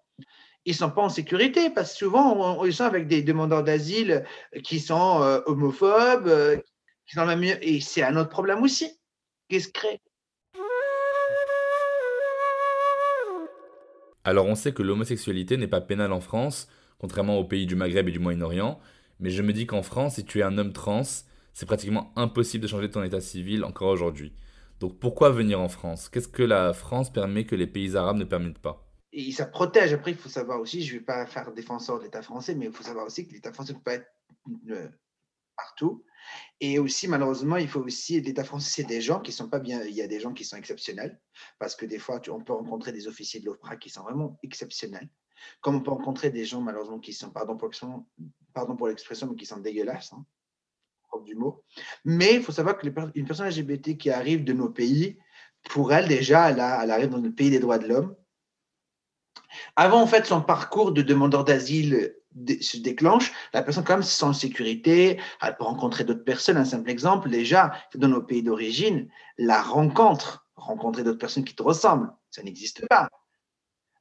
Ils 0.65 0.71
ne 0.71 0.75
sont 0.75 0.91
pas 0.91 1.01
en 1.01 1.07
sécurité 1.07 1.69
parce 1.69 1.93
que 1.93 1.99
souvent, 1.99 2.65
ils 2.65 2.73
sont 2.73 2.83
avec 2.83 3.07
des 3.07 3.21
demandeurs 3.21 3.63
d'asile 3.63 4.25
qui 4.65 4.81
sont 4.81 5.21
euh, 5.21 5.39
homophobes, 5.45 6.27
euh, 6.27 6.57
qui 7.05 7.15
sont 7.15 7.25
même 7.25 7.41
et 7.41 7.79
c'est 7.79 8.03
un 8.03 8.17
autre 8.17 8.31
problème 8.31 8.61
aussi. 8.63 8.99
Qu'est-ce 9.47 9.69
que 9.69 9.79
crée 9.79 10.01
Alors, 14.25 14.45
on 14.45 14.55
sait 14.55 14.73
que 14.73 14.83
l'homosexualité 14.83 15.55
n'est 15.55 15.69
pas 15.69 15.79
pénale 15.79 16.11
en 16.11 16.19
France, 16.19 16.67
contrairement 16.99 17.37
aux 17.37 17.45
pays 17.45 17.65
du 17.65 17.77
Maghreb 17.77 18.09
et 18.09 18.11
du 18.11 18.19
Moyen-Orient, 18.19 18.77
mais 19.21 19.29
je 19.29 19.41
me 19.41 19.53
dis 19.53 19.67
qu'en 19.67 19.83
France, 19.83 20.15
si 20.15 20.25
tu 20.25 20.39
es 20.39 20.43
un 20.43 20.57
homme 20.57 20.73
trans, 20.73 21.03
c'est 21.53 21.65
pratiquement 21.65 22.11
impossible 22.17 22.63
de 22.63 22.67
changer 22.67 22.91
ton 22.91 23.03
état 23.03 23.21
civil 23.21 23.63
encore 23.63 23.87
aujourd'hui. 23.87 24.33
Donc 24.79 24.99
pourquoi 24.99 25.29
venir 25.29 25.59
en 25.59 25.69
France? 25.69 26.09
Qu'est-ce 26.09 26.27
que 26.27 26.43
la 26.43 26.73
France 26.73 27.11
permet 27.11 27.45
que 27.45 27.55
les 27.55 27.67
pays 27.67 27.95
arabes 27.95 28.17
ne 28.17 28.25
permettent 28.25 28.59
pas? 28.59 28.87
Et 29.11 29.31
ça 29.31 29.45
protège. 29.45 29.93
Après, 29.93 30.11
il 30.11 30.17
faut 30.17 30.29
savoir 30.29 30.59
aussi, 30.59 30.83
je 30.83 30.93
ne 30.93 30.99
vais 30.99 31.05
pas 31.05 31.25
faire 31.25 31.51
défenseur 31.51 31.97
de 31.97 32.03
l'État 32.03 32.21
français, 32.21 32.53
mais 32.55 32.65
il 32.65 32.71
faut 32.71 32.83
savoir 32.83 33.05
aussi 33.05 33.27
que 33.27 33.33
l'État 33.33 33.51
français 33.51 33.73
ne 33.73 33.77
peut 33.77 33.83
pas 33.83 33.93
être 33.95 34.11
euh, 34.69 34.87
partout. 35.55 36.03
Et 36.59 36.77
aussi, 36.77 37.07
malheureusement, 37.07 37.57
il 37.57 37.67
faut 37.67 37.79
aussi, 37.79 38.21
l'État 38.21 38.43
français, 38.43 38.69
c'est 38.69 38.87
des 38.87 39.01
gens 39.01 39.19
qui 39.19 39.31
sont 39.31 39.49
pas 39.49 39.59
bien, 39.59 39.83
il 39.83 39.95
y 39.95 40.01
a 40.01 40.07
des 40.07 40.19
gens 40.19 40.33
qui 40.33 40.43
sont 40.43 40.57
exceptionnels, 40.57 41.19
parce 41.57 41.75
que 41.75 41.85
des 41.85 41.99
fois, 41.99 42.21
on 42.29 42.41
peut 42.41 42.53
rencontrer 42.53 42.91
des 42.91 43.07
officiers 43.07 43.39
de 43.39 43.45
l'OFPRA 43.45 43.77
qui 43.77 43.89
sont 43.89 44.03
vraiment 44.03 44.37
exceptionnels, 44.43 45.09
comme 45.61 45.75
on 45.75 45.81
peut 45.81 45.91
rencontrer 45.91 46.29
des 46.29 46.45
gens, 46.45 46.61
malheureusement, 46.61 46.99
qui 46.99 47.13
sont, 47.13 47.31
pardon 47.31 47.57
pour 47.57 47.69
l'expression, 47.69 48.05
pardon 48.53 48.75
pour 48.75 48.87
l'expression, 48.87 49.27
mais 49.27 49.35
qui 49.35 49.45
sont 49.45 49.59
dégueulasses, 49.59 50.13
hein, 50.13 50.25
du 51.23 51.35
mot. 51.35 51.63
Mais 52.05 52.35
il 52.35 52.43
faut 52.43 52.51
savoir 52.51 52.77
que 52.77 52.87
une 53.15 53.25
personne 53.25 53.47
LGBT 53.47 53.97
qui 53.97 54.09
arrive 54.09 54.43
de 54.43 54.53
nos 54.53 54.69
pays, 54.69 55.17
pour 55.69 55.93
elle, 55.93 56.07
déjà, 56.07 56.49
elle, 56.49 56.59
elle 56.59 56.91
arrive 56.91 57.09
dans 57.09 57.17
le 57.17 57.31
pays 57.31 57.49
des 57.49 57.59
droits 57.59 57.77
de 57.77 57.87
l'homme. 57.87 58.15
Avant, 59.75 60.01
en 60.01 60.07
fait, 60.07 60.25
son 60.25 60.41
parcours 60.41 60.91
de 60.91 61.01
demandeur 61.01 61.43
d'asile 61.43 62.15
se 62.61 62.77
déclenche, 62.77 63.31
la 63.53 63.63
personne 63.63 63.83
quand 63.83 63.93
même 63.93 64.03
se 64.03 64.15
sent 64.15 64.25
en 64.25 64.33
sécurité, 64.33 65.19
elle 65.41 65.55
peut 65.55 65.63
rencontrer 65.63 66.03
d'autres 66.03 66.23
personnes. 66.23 66.57
Un 66.57 66.65
simple 66.65 66.89
exemple, 66.89 67.29
déjà, 67.29 67.73
dans 67.95 68.07
nos 68.07 68.21
pays 68.21 68.43
d'origine, 68.43 69.09
la 69.37 69.61
rencontre, 69.61 70.47
rencontrer 70.55 71.03
d'autres 71.03 71.19
personnes 71.19 71.45
qui 71.45 71.55
te 71.55 71.63
ressemblent, 71.63 72.11
ça 72.29 72.43
n'existe 72.43 72.87
pas. 72.87 73.09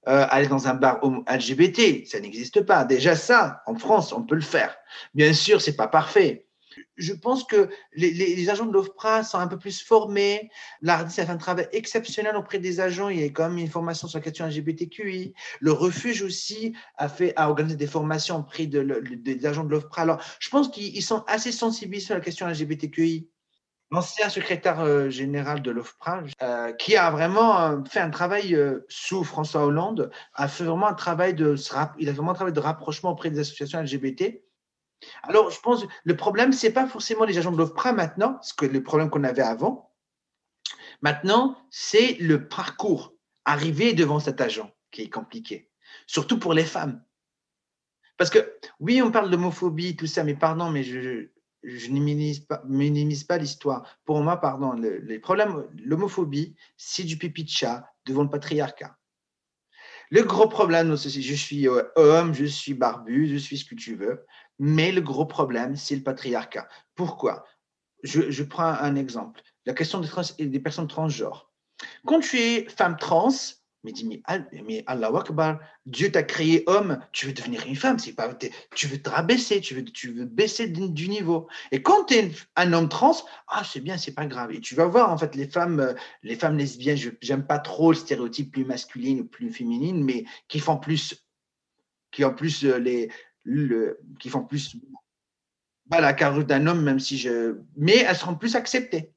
Euh, 0.08 0.26
aller 0.30 0.46
dans 0.46 0.68
un 0.68 0.74
bar 0.74 1.00
LGBT, 1.26 2.06
ça 2.06 2.20
n'existe 2.20 2.60
pas. 2.60 2.84
Déjà 2.84 3.16
ça, 3.16 3.62
en 3.66 3.74
France, 3.74 4.12
on 4.12 4.22
peut 4.22 4.36
le 4.36 4.40
faire. 4.40 4.76
Bien 5.14 5.32
sûr, 5.32 5.60
c'est 5.60 5.74
pas 5.74 5.88
parfait 5.88 6.45
je 6.96 7.12
pense 7.12 7.44
que 7.44 7.68
les, 7.94 8.48
agents 8.50 8.66
de 8.66 8.72
l'OFPRA 8.72 9.24
sont 9.24 9.38
un 9.38 9.46
peu 9.46 9.58
plus 9.58 9.82
formés. 9.82 10.50
L'ARDIS 10.82 11.20
a 11.20 11.26
fait 11.26 11.32
un 11.32 11.36
travail 11.36 11.68
exceptionnel 11.72 12.36
auprès 12.36 12.58
des 12.58 12.80
agents. 12.80 13.08
Il 13.08 13.20
y 13.20 13.24
a 13.24 13.26
quand 13.26 13.48
même 13.48 13.58
une 13.58 13.68
formation 13.68 14.08
sur 14.08 14.18
la 14.18 14.24
question 14.24 14.46
LGBTQI. 14.46 15.34
Le 15.60 15.72
refuge 15.72 16.22
aussi 16.22 16.74
a, 16.96 17.08
fait, 17.08 17.32
a 17.36 17.48
organisé 17.48 17.76
des 17.76 17.86
formations 17.86 18.38
auprès 18.38 18.66
de, 18.66 19.02
des 19.16 19.46
agents 19.46 19.64
de 19.64 19.70
l'OFPRA. 19.70 20.02
Alors, 20.02 20.22
je 20.38 20.48
pense 20.50 20.68
qu'ils 20.68 21.02
sont 21.02 21.24
assez 21.26 21.52
sensibilisés 21.52 22.06
sur 22.06 22.14
la 22.14 22.20
question 22.20 22.46
LGBTQI. 22.46 23.28
L'ancien 23.92 24.28
secrétaire 24.28 24.80
euh, 24.80 25.10
général 25.10 25.62
de 25.62 25.70
l'OFPRA, 25.70 26.24
euh, 26.42 26.72
qui 26.72 26.96
a 26.96 27.08
vraiment 27.12 27.60
euh, 27.60 27.78
fait 27.88 28.00
un 28.00 28.10
travail 28.10 28.58
sous 28.88 29.22
François 29.22 29.64
Hollande, 29.64 30.10
a 30.34 30.48
fait 30.48 30.64
vraiment 30.64 30.88
un 30.88 30.94
travail 30.94 31.34
de, 31.34 31.54
a 31.72 31.94
vraiment 32.12 32.32
un 32.32 32.34
travail 32.34 32.52
de 32.52 32.60
rapprochement 32.60 33.12
auprès 33.12 33.30
des 33.30 33.38
associations 33.38 33.80
LGBT 33.80 34.42
alors, 35.22 35.50
je 35.50 35.60
pense 35.60 35.86
le 36.04 36.16
problème, 36.16 36.52
ce 36.52 36.66
n'est 36.66 36.72
pas 36.72 36.86
forcément 36.86 37.24
les 37.24 37.38
agents 37.38 37.52
de 37.52 37.58
l'OFPRA 37.58 37.92
maintenant, 37.92 38.38
ce 38.42 38.54
que 38.54 38.66
le 38.66 38.82
problème 38.82 39.10
qu'on 39.10 39.24
avait 39.24 39.42
avant. 39.42 39.92
Maintenant, 41.02 41.56
c'est 41.70 42.14
le 42.14 42.48
parcours, 42.48 43.14
arriver 43.44 43.92
devant 43.92 44.18
cet 44.18 44.40
agent 44.40 44.74
qui 44.90 45.02
est 45.02 45.10
compliqué, 45.10 45.70
surtout 46.06 46.38
pour 46.38 46.54
les 46.54 46.64
femmes. 46.64 47.02
Parce 48.16 48.30
que, 48.30 48.56
oui, 48.80 49.02
on 49.02 49.10
parle 49.10 49.30
d'homophobie, 49.30 49.96
tout 49.96 50.06
ça, 50.06 50.24
mais 50.24 50.34
pardon, 50.34 50.70
mais 50.70 50.82
je, 50.82 51.28
je 51.62 51.90
minimise 51.90 53.24
pas, 53.24 53.38
l'histoire. 53.38 53.98
Pour 54.06 54.20
moi, 54.20 54.38
pardon, 54.40 54.72
les 54.72 55.18
problèmes, 55.18 55.66
l'homophobie, 55.84 56.56
c'est 56.78 57.04
du 57.04 57.18
pipi 57.18 57.44
de 57.44 57.50
chat 57.50 57.84
devant 58.06 58.22
le 58.22 58.30
patriarcat. 58.30 58.96
Le 60.10 60.22
gros 60.22 60.48
problème, 60.48 60.96
c'est 60.96 61.10
je 61.10 61.34
suis 61.34 61.68
euh, 61.68 61.82
homme, 61.96 62.32
je 62.32 62.44
suis 62.44 62.74
barbu, 62.74 63.28
je 63.28 63.36
suis 63.36 63.58
ce 63.58 63.64
que 63.64 63.74
tu 63.74 63.96
veux. 63.96 64.24
Mais 64.58 64.92
le 64.92 65.00
gros 65.00 65.26
problème, 65.26 65.76
c'est 65.76 65.96
le 65.96 66.02
patriarcat. 66.02 66.68
Pourquoi? 66.94 67.44
Je, 68.02 68.42
prends 68.42 68.64
un 68.64 68.94
exemple. 68.94 69.42
La 69.64 69.74
question 69.74 70.00
des, 70.38 70.60
personnes 70.60 70.88
transgenres. 70.88 71.50
Quand 72.06 72.20
tu 72.20 72.38
es 72.38 72.68
femme 72.68 72.96
trans, 72.96 73.32
mais 73.86 73.92
dis, 73.92 74.04
mais, 74.04 74.82
Allah 74.86 75.10
Akbar, 75.14 75.60
Dieu 75.86 76.10
t'a 76.10 76.24
créé 76.24 76.64
homme, 76.66 76.98
tu 77.12 77.26
veux 77.26 77.32
devenir 77.32 77.64
une 77.66 77.76
femme, 77.76 78.00
c'est 78.00 78.14
pas, 78.14 78.36
tu 78.74 78.86
veux 78.88 79.00
te 79.00 79.08
rabaisser, 79.08 79.60
tu 79.60 79.74
veux, 79.74 79.84
tu 79.84 80.12
veux 80.12 80.24
baisser 80.24 80.66
du, 80.66 81.08
niveau. 81.08 81.46
Et 81.70 81.82
quand 81.82 82.04
tu 82.06 82.14
es 82.14 82.32
un 82.56 82.72
homme 82.72 82.88
trans, 82.88 83.16
ah, 83.46 83.62
c'est 83.64 83.80
bien, 83.80 83.96
c'est 83.96 84.14
pas 84.14 84.26
grave. 84.26 84.50
Et 84.52 84.60
tu 84.60 84.74
vas 84.74 84.86
voir, 84.86 85.12
en 85.12 85.18
fait, 85.18 85.36
les 85.36 85.46
femmes, 85.46 85.94
les 86.24 86.34
femmes 86.34 86.58
lesbiennes, 86.58 86.98
j'aime 87.20 87.46
pas 87.46 87.60
trop 87.60 87.92
le 87.92 87.96
stéréotype 87.96 88.52
plus 88.52 88.64
masculine 88.64 89.20
ou 89.20 89.24
plus 89.24 89.52
féminine, 89.52 90.02
mais 90.02 90.24
qui 90.48 90.58
font 90.58 90.78
plus, 90.78 91.24
qui 92.10 92.24
ont 92.24 92.34
plus 92.34 92.64
euh, 92.64 92.78
les, 92.78 93.08
qui 94.18 94.28
font 94.28 94.44
plus 94.44 94.76
bah, 95.86 96.00
la 96.00 96.12
carrure 96.12 96.44
d'un 96.44 96.66
homme, 96.66 96.82
même 96.82 96.98
si 96.98 97.16
je. 97.16 97.58
Mais 97.76 97.98
elles 97.98 98.16
seront 98.16 98.34
plus 98.34 98.56
acceptées. 98.56 99.12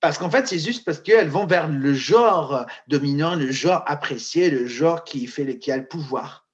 Parce 0.00 0.18
qu'en 0.18 0.30
fait, 0.30 0.48
c'est 0.48 0.58
juste 0.58 0.84
parce 0.84 1.00
qu'elles 1.00 1.28
vont 1.28 1.46
vers 1.46 1.68
le 1.68 1.94
genre 1.94 2.66
dominant, 2.88 3.36
le 3.36 3.50
genre 3.52 3.84
apprécié, 3.86 4.50
le 4.50 4.66
genre 4.66 5.04
qui, 5.04 5.26
fait, 5.26 5.58
qui 5.58 5.70
a 5.70 5.76
le 5.76 5.86
pouvoir. 5.86 6.48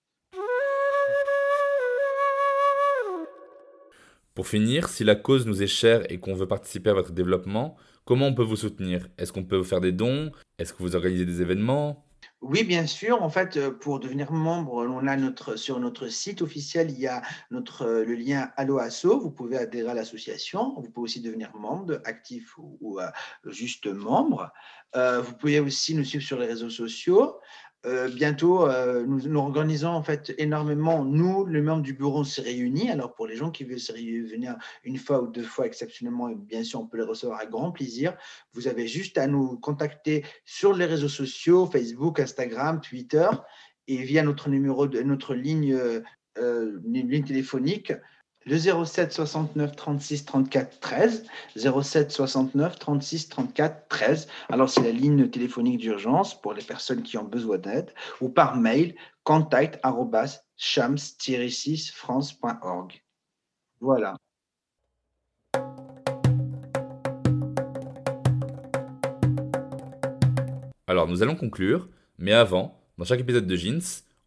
Pour 4.34 4.46
finir, 4.46 4.88
si 4.88 5.02
la 5.02 5.16
cause 5.16 5.46
nous 5.46 5.62
est 5.62 5.66
chère 5.66 6.10
et 6.12 6.20
qu'on 6.20 6.34
veut 6.34 6.46
participer 6.46 6.90
à 6.90 6.94
votre 6.94 7.12
développement, 7.12 7.76
comment 8.04 8.26
on 8.28 8.34
peut 8.34 8.42
vous 8.42 8.56
soutenir? 8.56 9.08
Est-ce 9.18 9.32
qu'on 9.32 9.44
peut 9.44 9.56
vous 9.56 9.64
faire 9.64 9.80
des 9.80 9.92
dons? 9.92 10.30
Est-ce 10.58 10.72
que 10.72 10.82
vous 10.82 10.94
organisez 10.94 11.24
des 11.24 11.42
événements? 11.42 12.07
Oui, 12.40 12.62
bien 12.62 12.86
sûr. 12.86 13.20
En 13.20 13.30
fait, 13.30 13.56
euh, 13.56 13.72
pour 13.72 13.98
devenir 13.98 14.30
membre, 14.30 14.74
on 14.74 15.06
a 15.08 15.16
notre, 15.16 15.56
sur 15.56 15.80
notre 15.80 16.06
site 16.06 16.40
officiel, 16.40 16.88
il 16.90 17.00
y 17.00 17.08
a 17.08 17.20
euh, 17.52 18.04
le 18.04 18.14
lien 18.14 18.52
Allo 18.56 18.78
Asso. 18.78 19.18
Vous 19.20 19.32
pouvez 19.32 19.56
adhérer 19.58 19.90
à 19.90 19.94
l'association. 19.94 20.74
Vous 20.76 20.88
pouvez 20.88 21.04
aussi 21.04 21.20
devenir 21.20 21.50
membre, 21.56 22.00
actif 22.04 22.54
ou, 22.58 23.00
euh, 23.00 23.08
juste 23.46 23.86
membre. 23.86 24.52
vous 24.94 25.34
pouvez 25.34 25.58
aussi 25.58 25.94
nous 25.94 26.04
suivre 26.04 26.24
sur 26.24 26.38
les 26.38 26.46
réseaux 26.46 26.70
sociaux. 26.70 27.40
Euh, 27.86 28.08
bientôt, 28.08 28.66
euh, 28.66 29.06
nous, 29.06 29.28
nous, 29.28 29.38
organisons 29.38 29.90
en 29.90 30.02
fait 30.02 30.34
énormément. 30.36 31.04
Nous, 31.04 31.46
les 31.46 31.60
membres 31.60 31.82
du 31.82 31.92
bureau, 31.92 32.20
on 32.20 32.24
s'est 32.24 32.42
réunis. 32.42 32.90
Alors, 32.90 33.14
pour 33.14 33.28
les 33.28 33.36
gens 33.36 33.50
qui 33.50 33.62
veulent 33.62 33.78
se 33.78 33.92
venir 33.92 34.56
une 34.82 34.98
fois 34.98 35.22
ou 35.22 35.28
deux 35.28 35.44
fois 35.44 35.66
exceptionnellement, 35.66 36.28
bien 36.30 36.64
sûr, 36.64 36.80
on 36.80 36.86
peut 36.86 36.96
les 36.96 37.04
recevoir 37.04 37.38
avec 37.38 37.50
grand 37.50 37.70
plaisir. 37.70 38.16
Vous 38.52 38.66
avez 38.66 38.88
juste 38.88 39.16
à 39.16 39.28
nous 39.28 39.58
contacter 39.58 40.24
sur 40.44 40.72
les 40.72 40.86
réseaux 40.86 41.08
sociaux, 41.08 41.66
Facebook, 41.66 42.18
Instagram, 42.18 42.80
Twitter, 42.80 43.28
et 43.86 43.98
via 43.98 44.24
notre 44.24 44.48
numéro, 44.48 44.88
de, 44.88 45.00
notre 45.02 45.34
ligne, 45.34 45.72
euh, 46.38 46.80
ligne 46.84 47.24
téléphonique 47.24 47.92
le 48.48 48.56
07 48.56 49.12
69 49.12 49.76
36 49.76 50.24
34 50.24 50.80
13. 50.80 51.26
07 51.56 52.10
69 52.10 52.78
36 52.78 53.28
34 53.28 53.88
13. 53.88 54.28
Alors, 54.48 54.70
c'est 54.70 54.82
la 54.82 54.90
ligne 54.90 55.28
téléphonique 55.28 55.78
d'urgence 55.78 56.40
pour 56.40 56.54
les 56.54 56.62
personnes 56.62 57.02
qui 57.02 57.18
ont 57.18 57.24
besoin 57.24 57.58
d'aide 57.58 57.92
ou 58.22 58.30
par 58.30 58.56
mail 58.56 58.94
contact 59.22 59.78
chams-6 60.56 61.92
france.org. 61.92 63.02
Voilà. 63.80 64.16
Alors, 70.86 71.06
nous 71.06 71.22
allons 71.22 71.36
conclure, 71.36 71.86
mais 72.16 72.32
avant, 72.32 72.80
dans 72.96 73.04
chaque 73.04 73.20
épisode 73.20 73.46
de 73.46 73.56
Jeans, 73.56 73.82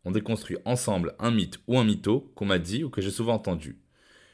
on 0.06 0.12
déconstruit 0.12 0.58
ensemble 0.66 1.16
un 1.18 1.32
mythe 1.32 1.60
ou 1.68 1.80
un 1.80 1.84
mytho 1.84 2.32
qu'on 2.36 2.46
m'a 2.46 2.60
dit 2.60 2.84
ou 2.84 2.92
que 2.92 3.02
j'ai 3.02 3.10
souvent 3.10 3.34
entendu. 3.34 3.82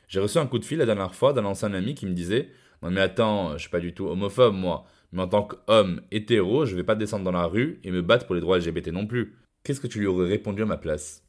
J'ai 0.07 0.19
reçu 0.19 0.37
un 0.37 0.47
coup 0.47 0.59
de 0.59 0.65
fil 0.65 0.77
la 0.77 0.85
dernière 0.85 1.13
fois 1.13 1.33
d'un 1.33 1.45
ancien 1.45 1.73
ami 1.73 1.95
qui 1.95 2.05
me 2.05 2.13
disait 2.13 2.49
Non, 2.81 2.91
mais 2.91 3.01
attends, 3.01 3.53
je 3.53 3.59
suis 3.59 3.69
pas 3.69 3.79
du 3.79 3.93
tout 3.93 4.07
homophobe, 4.07 4.55
moi. 4.55 4.85
Mais 5.11 5.21
en 5.21 5.27
tant 5.27 5.43
qu'homme 5.43 6.01
hétéro, 6.11 6.65
je 6.65 6.75
vais 6.75 6.83
pas 6.83 6.95
descendre 6.95 7.23
dans 7.23 7.31
la 7.31 7.45
rue 7.45 7.79
et 7.83 7.91
me 7.91 8.01
battre 8.01 8.25
pour 8.25 8.35
les 8.35 8.41
droits 8.41 8.57
LGBT 8.57 8.87
non 8.87 9.07
plus. 9.07 9.37
Qu'est-ce 9.63 9.81
que 9.81 9.87
tu 9.87 9.99
lui 9.99 10.07
aurais 10.07 10.27
répondu 10.27 10.61
à 10.61 10.65
ma 10.65 10.77
place? 10.77 11.23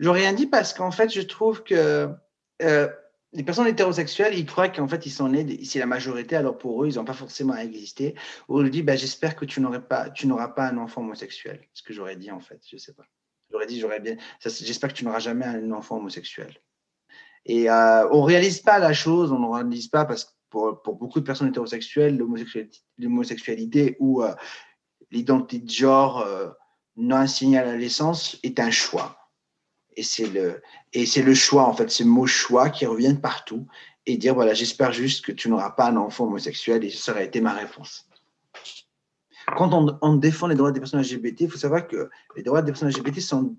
J'aurais 0.00 0.20
rien 0.20 0.32
dit 0.32 0.46
parce 0.46 0.72
qu'en 0.72 0.90
fait, 0.90 1.12
je 1.12 1.20
trouve 1.22 1.62
que 1.62 2.08
euh, 2.62 2.88
les 3.32 3.42
personnes 3.42 3.66
hétérosexuelles, 3.66 4.38
ils 4.38 4.46
croient 4.46 4.68
qu'en 4.68 4.88
fait, 4.88 5.06
ils 5.06 5.10
sont 5.10 5.28
nés, 5.28 5.64
c'est 5.64 5.78
la 5.78 5.86
majorité, 5.86 6.36
alors 6.36 6.58
pour 6.58 6.84
eux, 6.84 6.88
ils 6.88 6.96
n'ont 6.96 7.04
pas 7.04 7.14
forcément 7.14 7.54
à 7.54 7.64
exister. 7.64 8.14
Ou 8.48 8.58
on 8.58 8.62
lui 8.62 8.70
dit 8.70 8.82
bah, 8.82 8.96
J'espère 8.96 9.36
que 9.36 9.44
tu 9.44 9.60
n'auras 9.60 9.80
pas, 9.80 10.10
tu 10.10 10.26
n'auras 10.26 10.48
pas 10.48 10.68
un 10.68 10.78
enfant 10.78 11.00
homosexuel. 11.00 11.60
Ce 11.72 11.82
que 11.82 11.92
j'aurais 11.92 12.16
dit, 12.16 12.30
en 12.30 12.40
fait, 12.40 12.60
je 12.70 12.76
sais 12.76 12.92
pas. 12.92 13.06
J'aurais 13.50 13.66
dit 13.66 13.80
J'aurais 13.80 14.00
bien. 14.00 14.16
J'espère 14.40 14.90
que 14.90 14.94
tu 14.94 15.04
n'auras 15.04 15.20
jamais 15.20 15.46
un 15.46 15.70
enfant 15.72 15.96
homosexuel. 15.96 16.54
Et 17.46 17.68
euh, 17.68 18.08
on 18.10 18.22
réalise 18.22 18.60
pas 18.60 18.78
la 18.78 18.92
chose, 18.92 19.32
on 19.32 19.38
ne 19.38 19.48
réalise 19.48 19.88
pas 19.88 20.04
parce 20.04 20.24
que 20.24 20.30
pour, 20.50 20.94
beaucoup 20.94 21.20
de 21.20 21.24
personnes 21.24 21.48
hétérosexuelles, 21.48 22.16
l'homosexualité 22.98 23.96
ou 23.98 24.22
euh, 24.22 24.34
l'identité 25.10 25.64
de 25.64 25.70
genre 25.70 26.20
euh, 26.20 26.48
non 26.96 27.16
assignée 27.16 27.58
à 27.58 27.64
la 27.64 27.76
naissance 27.76 28.38
est 28.42 28.60
un 28.60 28.70
choix. 28.70 29.16
Et 29.96 30.02
c'est 30.02 30.26
le, 30.26 30.62
et 30.92 31.04
c'est 31.04 31.22
le 31.22 31.34
choix, 31.34 31.64
en 31.64 31.72
fait, 31.74 31.90
ce 31.90 32.04
mot 32.04 32.26
choix 32.26 32.70
qui 32.70 32.86
revient 32.86 33.16
partout 33.20 33.66
et 34.06 34.16
dire 34.16 34.34
voilà, 34.34 34.54
j'espère 34.54 34.92
juste 34.92 35.24
que 35.24 35.32
tu 35.32 35.48
n'auras 35.48 35.70
pas 35.70 35.88
un 35.88 35.96
enfant 35.96 36.24
homosexuel 36.24 36.84
et 36.84 36.90
ça 36.90 37.12
aurait 37.12 37.26
été 37.26 37.40
ma 37.40 37.52
réponse. 37.52 38.08
Quand 39.56 39.98
on 40.00 40.16
défend 40.16 40.46
les 40.46 40.54
droits 40.54 40.70
des 40.70 40.80
personnes 40.80 41.02
LGBT, 41.02 41.42
il 41.42 41.50
faut 41.50 41.58
savoir 41.58 41.88
que 41.88 42.08
les 42.36 42.42
droits 42.42 42.62
des 42.62 42.70
personnes 42.70 42.90
LGBT 42.90 43.20
sont 43.20 43.56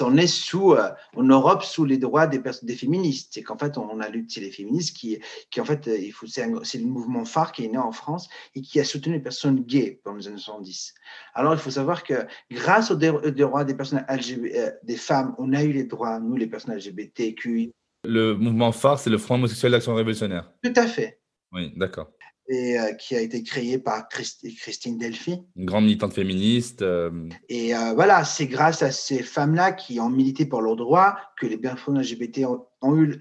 on 0.00 0.16
est 0.16 0.26
sous, 0.26 0.72
euh, 0.72 0.90
en 1.14 1.22
Europe 1.22 1.62
sous 1.62 1.84
les 1.84 1.98
droits 1.98 2.26
des, 2.26 2.40
des 2.62 2.74
féministes. 2.74 3.30
C'est 3.32 3.42
qu'en 3.42 3.56
fait, 3.56 3.78
on, 3.78 4.00
a 4.00 4.08
lutté 4.08 4.40
les 4.40 4.50
féministes 4.50 4.96
qui, 4.96 5.18
qui 5.50 5.60
en 5.60 5.64
fait, 5.64 5.86
il 5.86 6.12
faut, 6.12 6.26
c'est, 6.26 6.46
le 6.46 6.86
mouvement 6.86 7.24
phare 7.24 7.52
qui 7.52 7.64
est 7.64 7.68
né 7.68 7.78
en 7.78 7.92
France 7.92 8.28
et 8.54 8.60
qui 8.60 8.80
a 8.80 8.84
soutenu 8.84 9.14
les 9.14 9.20
personnes 9.20 9.60
gays 9.64 10.00
pendant 10.02 10.18
les 10.18 10.28
années 10.28 10.38
70. 10.38 10.94
Alors, 11.34 11.54
il 11.54 11.58
faut 11.58 11.70
savoir 11.70 12.04
que 12.04 12.26
grâce 12.50 12.90
aux, 12.90 12.96
droits 12.96 13.64
des 13.64 13.74
personnes 13.74 14.04
LGBT, 14.08 14.78
des 14.82 14.96
femmes, 14.96 15.34
on 15.38 15.52
a 15.52 15.62
eu 15.62 15.72
les 15.72 15.84
droits, 15.84 16.18
nous, 16.18 16.36
les 16.36 16.46
personnes 16.46 16.76
LGBTQI. 16.76 17.72
Le 18.04 18.34
mouvement 18.34 18.72
phare, 18.72 18.98
c'est 18.98 19.10
le 19.10 19.18
Front 19.18 19.34
homosexuel 19.34 19.72
d'action 19.72 19.94
révolutionnaire. 19.94 20.52
Tout 20.62 20.72
à 20.76 20.86
fait. 20.86 21.20
Oui, 21.52 21.72
d'accord 21.76 22.10
et 22.48 22.78
euh, 22.78 22.92
qui 22.92 23.16
a 23.16 23.20
été 23.20 23.42
créé 23.42 23.78
par 23.78 24.08
Christine 24.08 24.98
Delphi. 24.98 25.42
Une 25.56 25.66
grande 25.66 25.84
militante 25.84 26.14
féministe. 26.14 26.82
Euh. 26.82 27.28
Et 27.48 27.74
euh, 27.74 27.92
voilà, 27.94 28.24
c'est 28.24 28.46
grâce 28.46 28.82
à 28.82 28.90
ces 28.90 29.22
femmes-là 29.22 29.72
qui 29.72 29.98
ont 30.00 30.10
milité 30.10 30.46
pour 30.46 30.62
leurs 30.62 30.76
droits 30.76 31.16
que 31.40 31.46
les 31.46 31.58
personnes 31.58 32.00
LGBT 32.00 32.46
ont, 32.82 32.96
eu, 32.96 33.18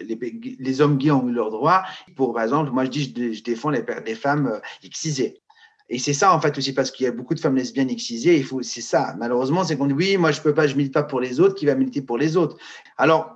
les, 0.59 0.82
hommes 0.82 0.97
gays 0.97 1.11
ont 1.11 1.28
eu 1.28 1.32
leurs 1.32 1.51
droits. 1.51 1.84
Pour, 2.15 2.34
par 2.34 2.43
exemple, 2.43 2.71
moi 2.71 2.86
je 2.86 2.89
dis, 2.89 3.34
je, 3.34 3.43
défends 3.43 3.71
les, 3.71 3.84
les 4.05 4.15
femmes 4.15 4.59
excisées. 4.84 5.41
Et 5.88 5.99
c'est 5.99 6.13
ça, 6.13 6.36
en 6.36 6.41
fait, 6.41 6.57
aussi, 6.57 6.73
parce 6.73 6.89
qu'il 6.89 7.05
y 7.05 7.07
a 7.07 7.11
beaucoup 7.11 7.36
de 7.36 7.39
femmes 7.39 7.55
lesbiennes 7.55 7.91
excisées. 7.91 8.38
Il 8.38 8.43
faut, 8.43 8.63
c'est 8.63 8.82
ça. 8.82 9.15
Malheureusement, 9.19 9.63
c'est 9.63 9.78
qu'on 9.78 9.86
dit, 9.86 9.93
oui, 9.93 10.17
moi, 10.17 10.32
je 10.32 10.41
peux 10.41 10.53
pas, 10.53 10.65
je 10.65 10.76
milite 10.76 10.93
pas 10.93 11.03
pour 11.03 11.19
les 11.19 11.39
autres, 11.39 11.53
qui 11.53 11.67
va 11.67 11.76
militer 11.76 12.01
pour 12.01 12.17
les 12.17 12.38
autres? 12.38 12.57
Alors, 12.97 13.36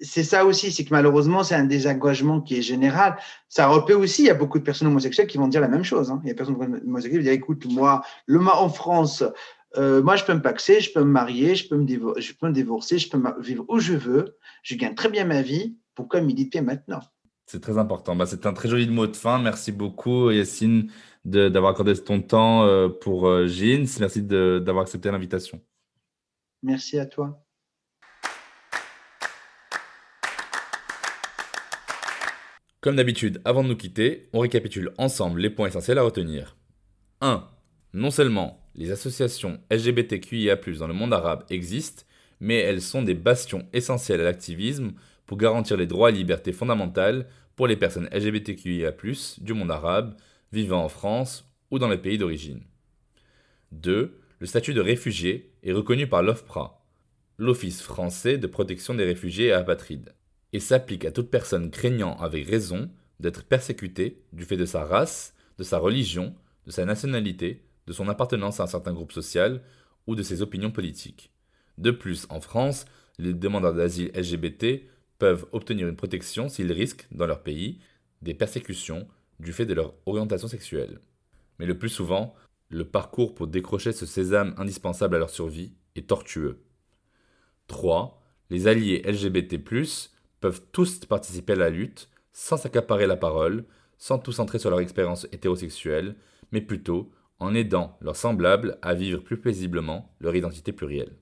c'est 0.00 0.24
ça 0.24 0.44
aussi, 0.44 0.70
c'est 0.70 0.84
que 0.84 0.92
malheureusement, 0.92 1.42
c'est 1.42 1.54
un 1.54 1.64
désengagement 1.64 2.40
qui 2.40 2.56
est 2.56 2.62
général. 2.62 3.16
Ça 3.48 3.66
repère 3.66 3.98
aussi, 3.98 4.22
il 4.22 4.26
y 4.26 4.30
a 4.30 4.34
beaucoup 4.34 4.58
de 4.58 4.64
personnes 4.64 4.88
homosexuelles 4.88 5.26
qui 5.26 5.38
vont 5.38 5.48
dire 5.48 5.60
la 5.60 5.68
même 5.68 5.84
chose. 5.84 6.10
Hein. 6.10 6.20
Il 6.22 6.28
y 6.28 6.30
a 6.30 6.34
des 6.34 6.36
personnes 6.36 6.56
homosexuelles 6.56 7.10
qui 7.10 7.16
vont 7.18 7.22
dire, 7.24 7.32
écoute, 7.32 7.66
moi, 7.66 8.02
le 8.26 8.38
en 8.40 8.68
France, 8.68 9.24
euh, 9.76 10.02
moi, 10.02 10.16
je 10.16 10.24
peux 10.24 10.34
me 10.34 10.42
paxer, 10.42 10.80
je 10.80 10.92
peux 10.92 11.00
me 11.00 11.10
marier, 11.10 11.54
je 11.54 11.68
peux 11.68 11.76
me, 11.76 11.86
je 12.20 12.32
peux 12.32 12.48
me 12.48 12.52
divorcer, 12.52 12.98
je 12.98 13.10
peux 13.10 13.20
vivre 13.40 13.64
où 13.68 13.78
je 13.78 13.94
veux, 13.94 14.36
je 14.62 14.74
gagne 14.76 14.94
très 14.94 15.08
bien 15.08 15.24
ma 15.24 15.42
vie. 15.42 15.76
Pourquoi 15.94 16.20
militer 16.20 16.60
maintenant? 16.60 17.00
C'est 17.46 17.60
très 17.60 17.78
important. 17.78 18.14
Bah, 18.14 18.26
c'est 18.26 18.46
un 18.46 18.52
très 18.52 18.68
joli 18.68 18.88
mot 18.88 19.06
de 19.06 19.16
fin. 19.16 19.38
Merci 19.38 19.72
beaucoup, 19.72 20.30
Yacine, 20.30 20.90
d'avoir 21.24 21.72
accordé 21.72 21.94
ton 21.94 22.20
temps 22.20 22.64
euh, 22.64 22.88
pour 22.88 23.26
euh, 23.26 23.46
Jeans. 23.46 23.86
Merci 23.98 24.22
d'avoir 24.22 24.82
accepté 24.82 25.10
l'invitation. 25.10 25.60
Merci 26.62 26.98
à 26.98 27.06
toi. 27.06 27.42
Comme 32.80 32.94
d'habitude, 32.94 33.40
avant 33.44 33.64
de 33.64 33.68
nous 33.68 33.76
quitter, 33.76 34.28
on 34.32 34.38
récapitule 34.38 34.92
ensemble 34.98 35.40
les 35.40 35.50
points 35.50 35.66
essentiels 35.66 35.98
à 35.98 36.02
retenir. 36.02 36.56
1. 37.20 37.44
Non 37.94 38.12
seulement 38.12 38.64
les 38.76 38.92
associations 38.92 39.58
LGBTQIA+ 39.68 40.56
dans 40.78 40.86
le 40.86 40.94
monde 40.94 41.12
arabe 41.12 41.44
existent, 41.50 42.04
mais 42.38 42.58
elles 42.58 42.80
sont 42.80 43.02
des 43.02 43.14
bastions 43.14 43.66
essentiels 43.72 44.20
à 44.20 44.24
l'activisme 44.24 44.92
pour 45.26 45.38
garantir 45.38 45.76
les 45.76 45.88
droits 45.88 46.10
et 46.10 46.14
libertés 46.14 46.52
fondamentales 46.52 47.26
pour 47.56 47.66
les 47.66 47.76
personnes 47.76 48.08
LGBTQIA+ 48.12 48.92
du 49.38 49.54
monde 49.54 49.72
arabe 49.72 50.16
vivant 50.52 50.84
en 50.84 50.88
France 50.88 51.52
ou 51.72 51.80
dans 51.80 51.88
les 51.88 51.98
pays 51.98 52.16
d'origine. 52.16 52.62
2. 53.72 54.20
Le 54.38 54.46
statut 54.46 54.72
de 54.72 54.80
réfugié 54.80 55.52
est 55.64 55.72
reconnu 55.72 56.06
par 56.06 56.22
l'OFPRA, 56.22 56.80
l'Office 57.38 57.82
français 57.82 58.38
de 58.38 58.46
protection 58.46 58.94
des 58.94 59.04
réfugiés 59.04 59.46
et 59.46 59.52
apatrides 59.52 60.12
et 60.52 60.60
s'applique 60.60 61.04
à 61.04 61.12
toute 61.12 61.30
personne 61.30 61.70
craignant 61.70 62.16
avec 62.16 62.48
raison 62.48 62.90
d'être 63.20 63.44
persécutée 63.44 64.22
du 64.32 64.44
fait 64.44 64.56
de 64.56 64.64
sa 64.64 64.84
race, 64.84 65.34
de 65.58 65.64
sa 65.64 65.78
religion, 65.78 66.34
de 66.66 66.70
sa 66.70 66.84
nationalité, 66.84 67.64
de 67.86 67.92
son 67.92 68.08
appartenance 68.08 68.60
à 68.60 68.64
un 68.64 68.68
certain 68.68 68.92
groupe 68.92 69.12
social 69.12 69.62
ou 70.06 70.14
de 70.14 70.22
ses 70.22 70.42
opinions 70.42 70.70
politiques. 70.70 71.32
De 71.76 71.90
plus, 71.90 72.26
en 72.30 72.40
France, 72.40 72.86
les 73.18 73.34
demandeurs 73.34 73.74
d'asile 73.74 74.12
LGBT 74.14 74.82
peuvent 75.18 75.46
obtenir 75.52 75.88
une 75.88 75.96
protection 75.96 76.48
s'ils 76.48 76.72
risquent, 76.72 77.06
dans 77.10 77.26
leur 77.26 77.42
pays, 77.42 77.80
des 78.22 78.34
persécutions 78.34 79.08
du 79.40 79.52
fait 79.52 79.66
de 79.66 79.74
leur 79.74 79.94
orientation 80.06 80.48
sexuelle. 80.48 81.00
Mais 81.58 81.66
le 81.66 81.78
plus 81.78 81.88
souvent, 81.88 82.34
le 82.70 82.84
parcours 82.84 83.34
pour 83.34 83.46
décrocher 83.46 83.92
ce 83.92 84.06
sésame 84.06 84.54
indispensable 84.58 85.16
à 85.16 85.18
leur 85.18 85.30
survie 85.30 85.72
est 85.96 86.08
tortueux. 86.08 86.60
3. 87.66 88.20
Les 88.50 88.66
alliés 88.66 89.02
LGBT+, 89.04 89.58
peuvent 90.40 90.62
tous 90.72 91.00
participer 91.04 91.54
à 91.54 91.56
la 91.56 91.70
lutte, 91.70 92.08
sans 92.32 92.56
s'accaparer 92.56 93.06
la 93.06 93.16
parole, 93.16 93.64
sans 93.98 94.18
tout 94.18 94.32
centrer 94.32 94.58
sur 94.58 94.70
leur 94.70 94.80
expérience 94.80 95.26
hétérosexuelle, 95.32 96.14
mais 96.52 96.60
plutôt 96.60 97.10
en 97.40 97.54
aidant 97.54 97.96
leurs 98.00 98.16
semblables 98.16 98.78
à 98.82 98.94
vivre 98.94 99.22
plus 99.22 99.38
paisiblement 99.38 100.12
leur 100.20 100.34
identité 100.34 100.72
plurielle. 100.72 101.12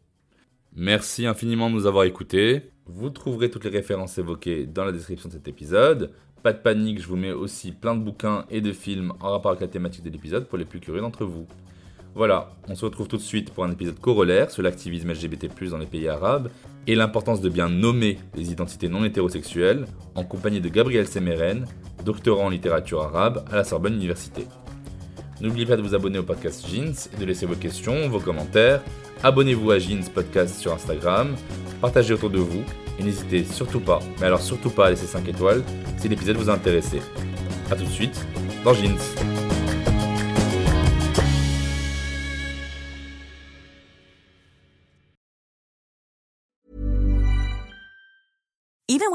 Merci 0.75 1.27
infiniment 1.27 1.71
de 1.71 1.75
nous 1.75 1.87
avoir 1.87 2.05
écoutés. 2.05 2.71
Vous 2.85 3.11
trouverez 3.11 3.51
toutes 3.51 3.64
les 3.64 3.71
références 3.71 4.19
évoquées 4.19 4.67
dans 4.67 4.85
la 4.85 4.93
description 4.93 5.29
de 5.29 5.35
cet 5.35 5.49
épisode. 5.49 6.12
Pas 6.43 6.53
de 6.53 6.59
panique, 6.59 7.01
je 7.01 7.09
vous 7.09 7.17
mets 7.17 7.33
aussi 7.33 7.73
plein 7.73 7.97
de 7.97 8.05
bouquins 8.05 8.45
et 8.51 8.61
de 8.61 8.73
films 8.73 9.12
en 9.21 9.31
rapport 9.31 9.53
avec 9.53 9.62
la 9.62 9.69
thématique 9.69 10.05
de 10.05 10.11
l'épisode 10.11 10.47
pour 10.47 10.59
les 10.59 10.64
plus 10.64 10.81
curieux 10.81 11.01
d'entre 11.01 11.25
vous. 11.25 11.47
Voilà, 12.14 12.55
on 12.69 12.75
se 12.75 12.85
retrouve 12.85 13.09
tout 13.09 13.17
de 13.17 13.23
suite 13.23 13.53
pour 13.53 13.64
un 13.64 13.73
épisode 13.73 13.99
corollaire 14.01 14.51
sur 14.51 14.62
l'activisme 14.62 15.11
LGBT+ 15.11 15.49
dans 15.71 15.79
les 15.79 15.87
pays 15.87 16.09
arabes 16.09 16.51
et 16.87 16.95
l'importance 16.95 17.41
de 17.41 17.49
bien 17.49 17.68
nommer 17.68 18.18
les 18.34 18.53
identités 18.53 18.89
non 18.89 19.05
hétérosexuelles 19.05 19.87
en 20.14 20.24
compagnie 20.24 20.61
de 20.61 20.68
Gabriel 20.68 21.07
Semeren, 21.07 21.66
doctorant 22.05 22.47
en 22.47 22.51
littérature 22.51 23.03
arabe 23.03 23.45
à 23.51 23.57
la 23.57 23.64
Sorbonne 23.64 23.95
Université. 23.95 24.47
N'oubliez 25.41 25.66
pas 25.66 25.76
de 25.76 25.82
vous 25.82 25.95
abonner 25.95 26.18
au 26.18 26.22
podcast 26.22 26.66
Jeans 26.68 26.95
et 27.12 27.20
de 27.20 27.24
laisser 27.26 27.45
vos 27.47 27.57
questions, 27.57 28.09
vos 28.09 28.20
commentaires. 28.20 28.82
Abonnez-vous 29.22 29.70
à 29.70 29.78
Jeans 29.78 30.05
Podcast 30.14 30.59
sur 30.59 30.72
Instagram, 30.72 31.34
partagez 31.80 32.14
autour 32.14 32.30
de 32.30 32.39
vous 32.39 32.62
et 32.99 33.03
n'hésitez 33.03 33.45
surtout 33.45 33.80
pas, 33.80 34.01
mais 34.20 34.26
alors 34.26 34.41
surtout 34.41 34.70
pas 34.70 34.87
à 34.87 34.91
laisser 34.91 35.07
5 35.07 35.28
étoiles 35.28 35.62
si 35.99 36.09
l'épisode 36.09 36.37
vous 36.37 36.51
a 36.51 36.55
intéressé. 36.55 37.01
A 37.70 37.76
tout 37.76 37.84
de 37.84 37.91
suite 37.91 38.26
dans 38.64 38.72
Jeans. 38.72 39.45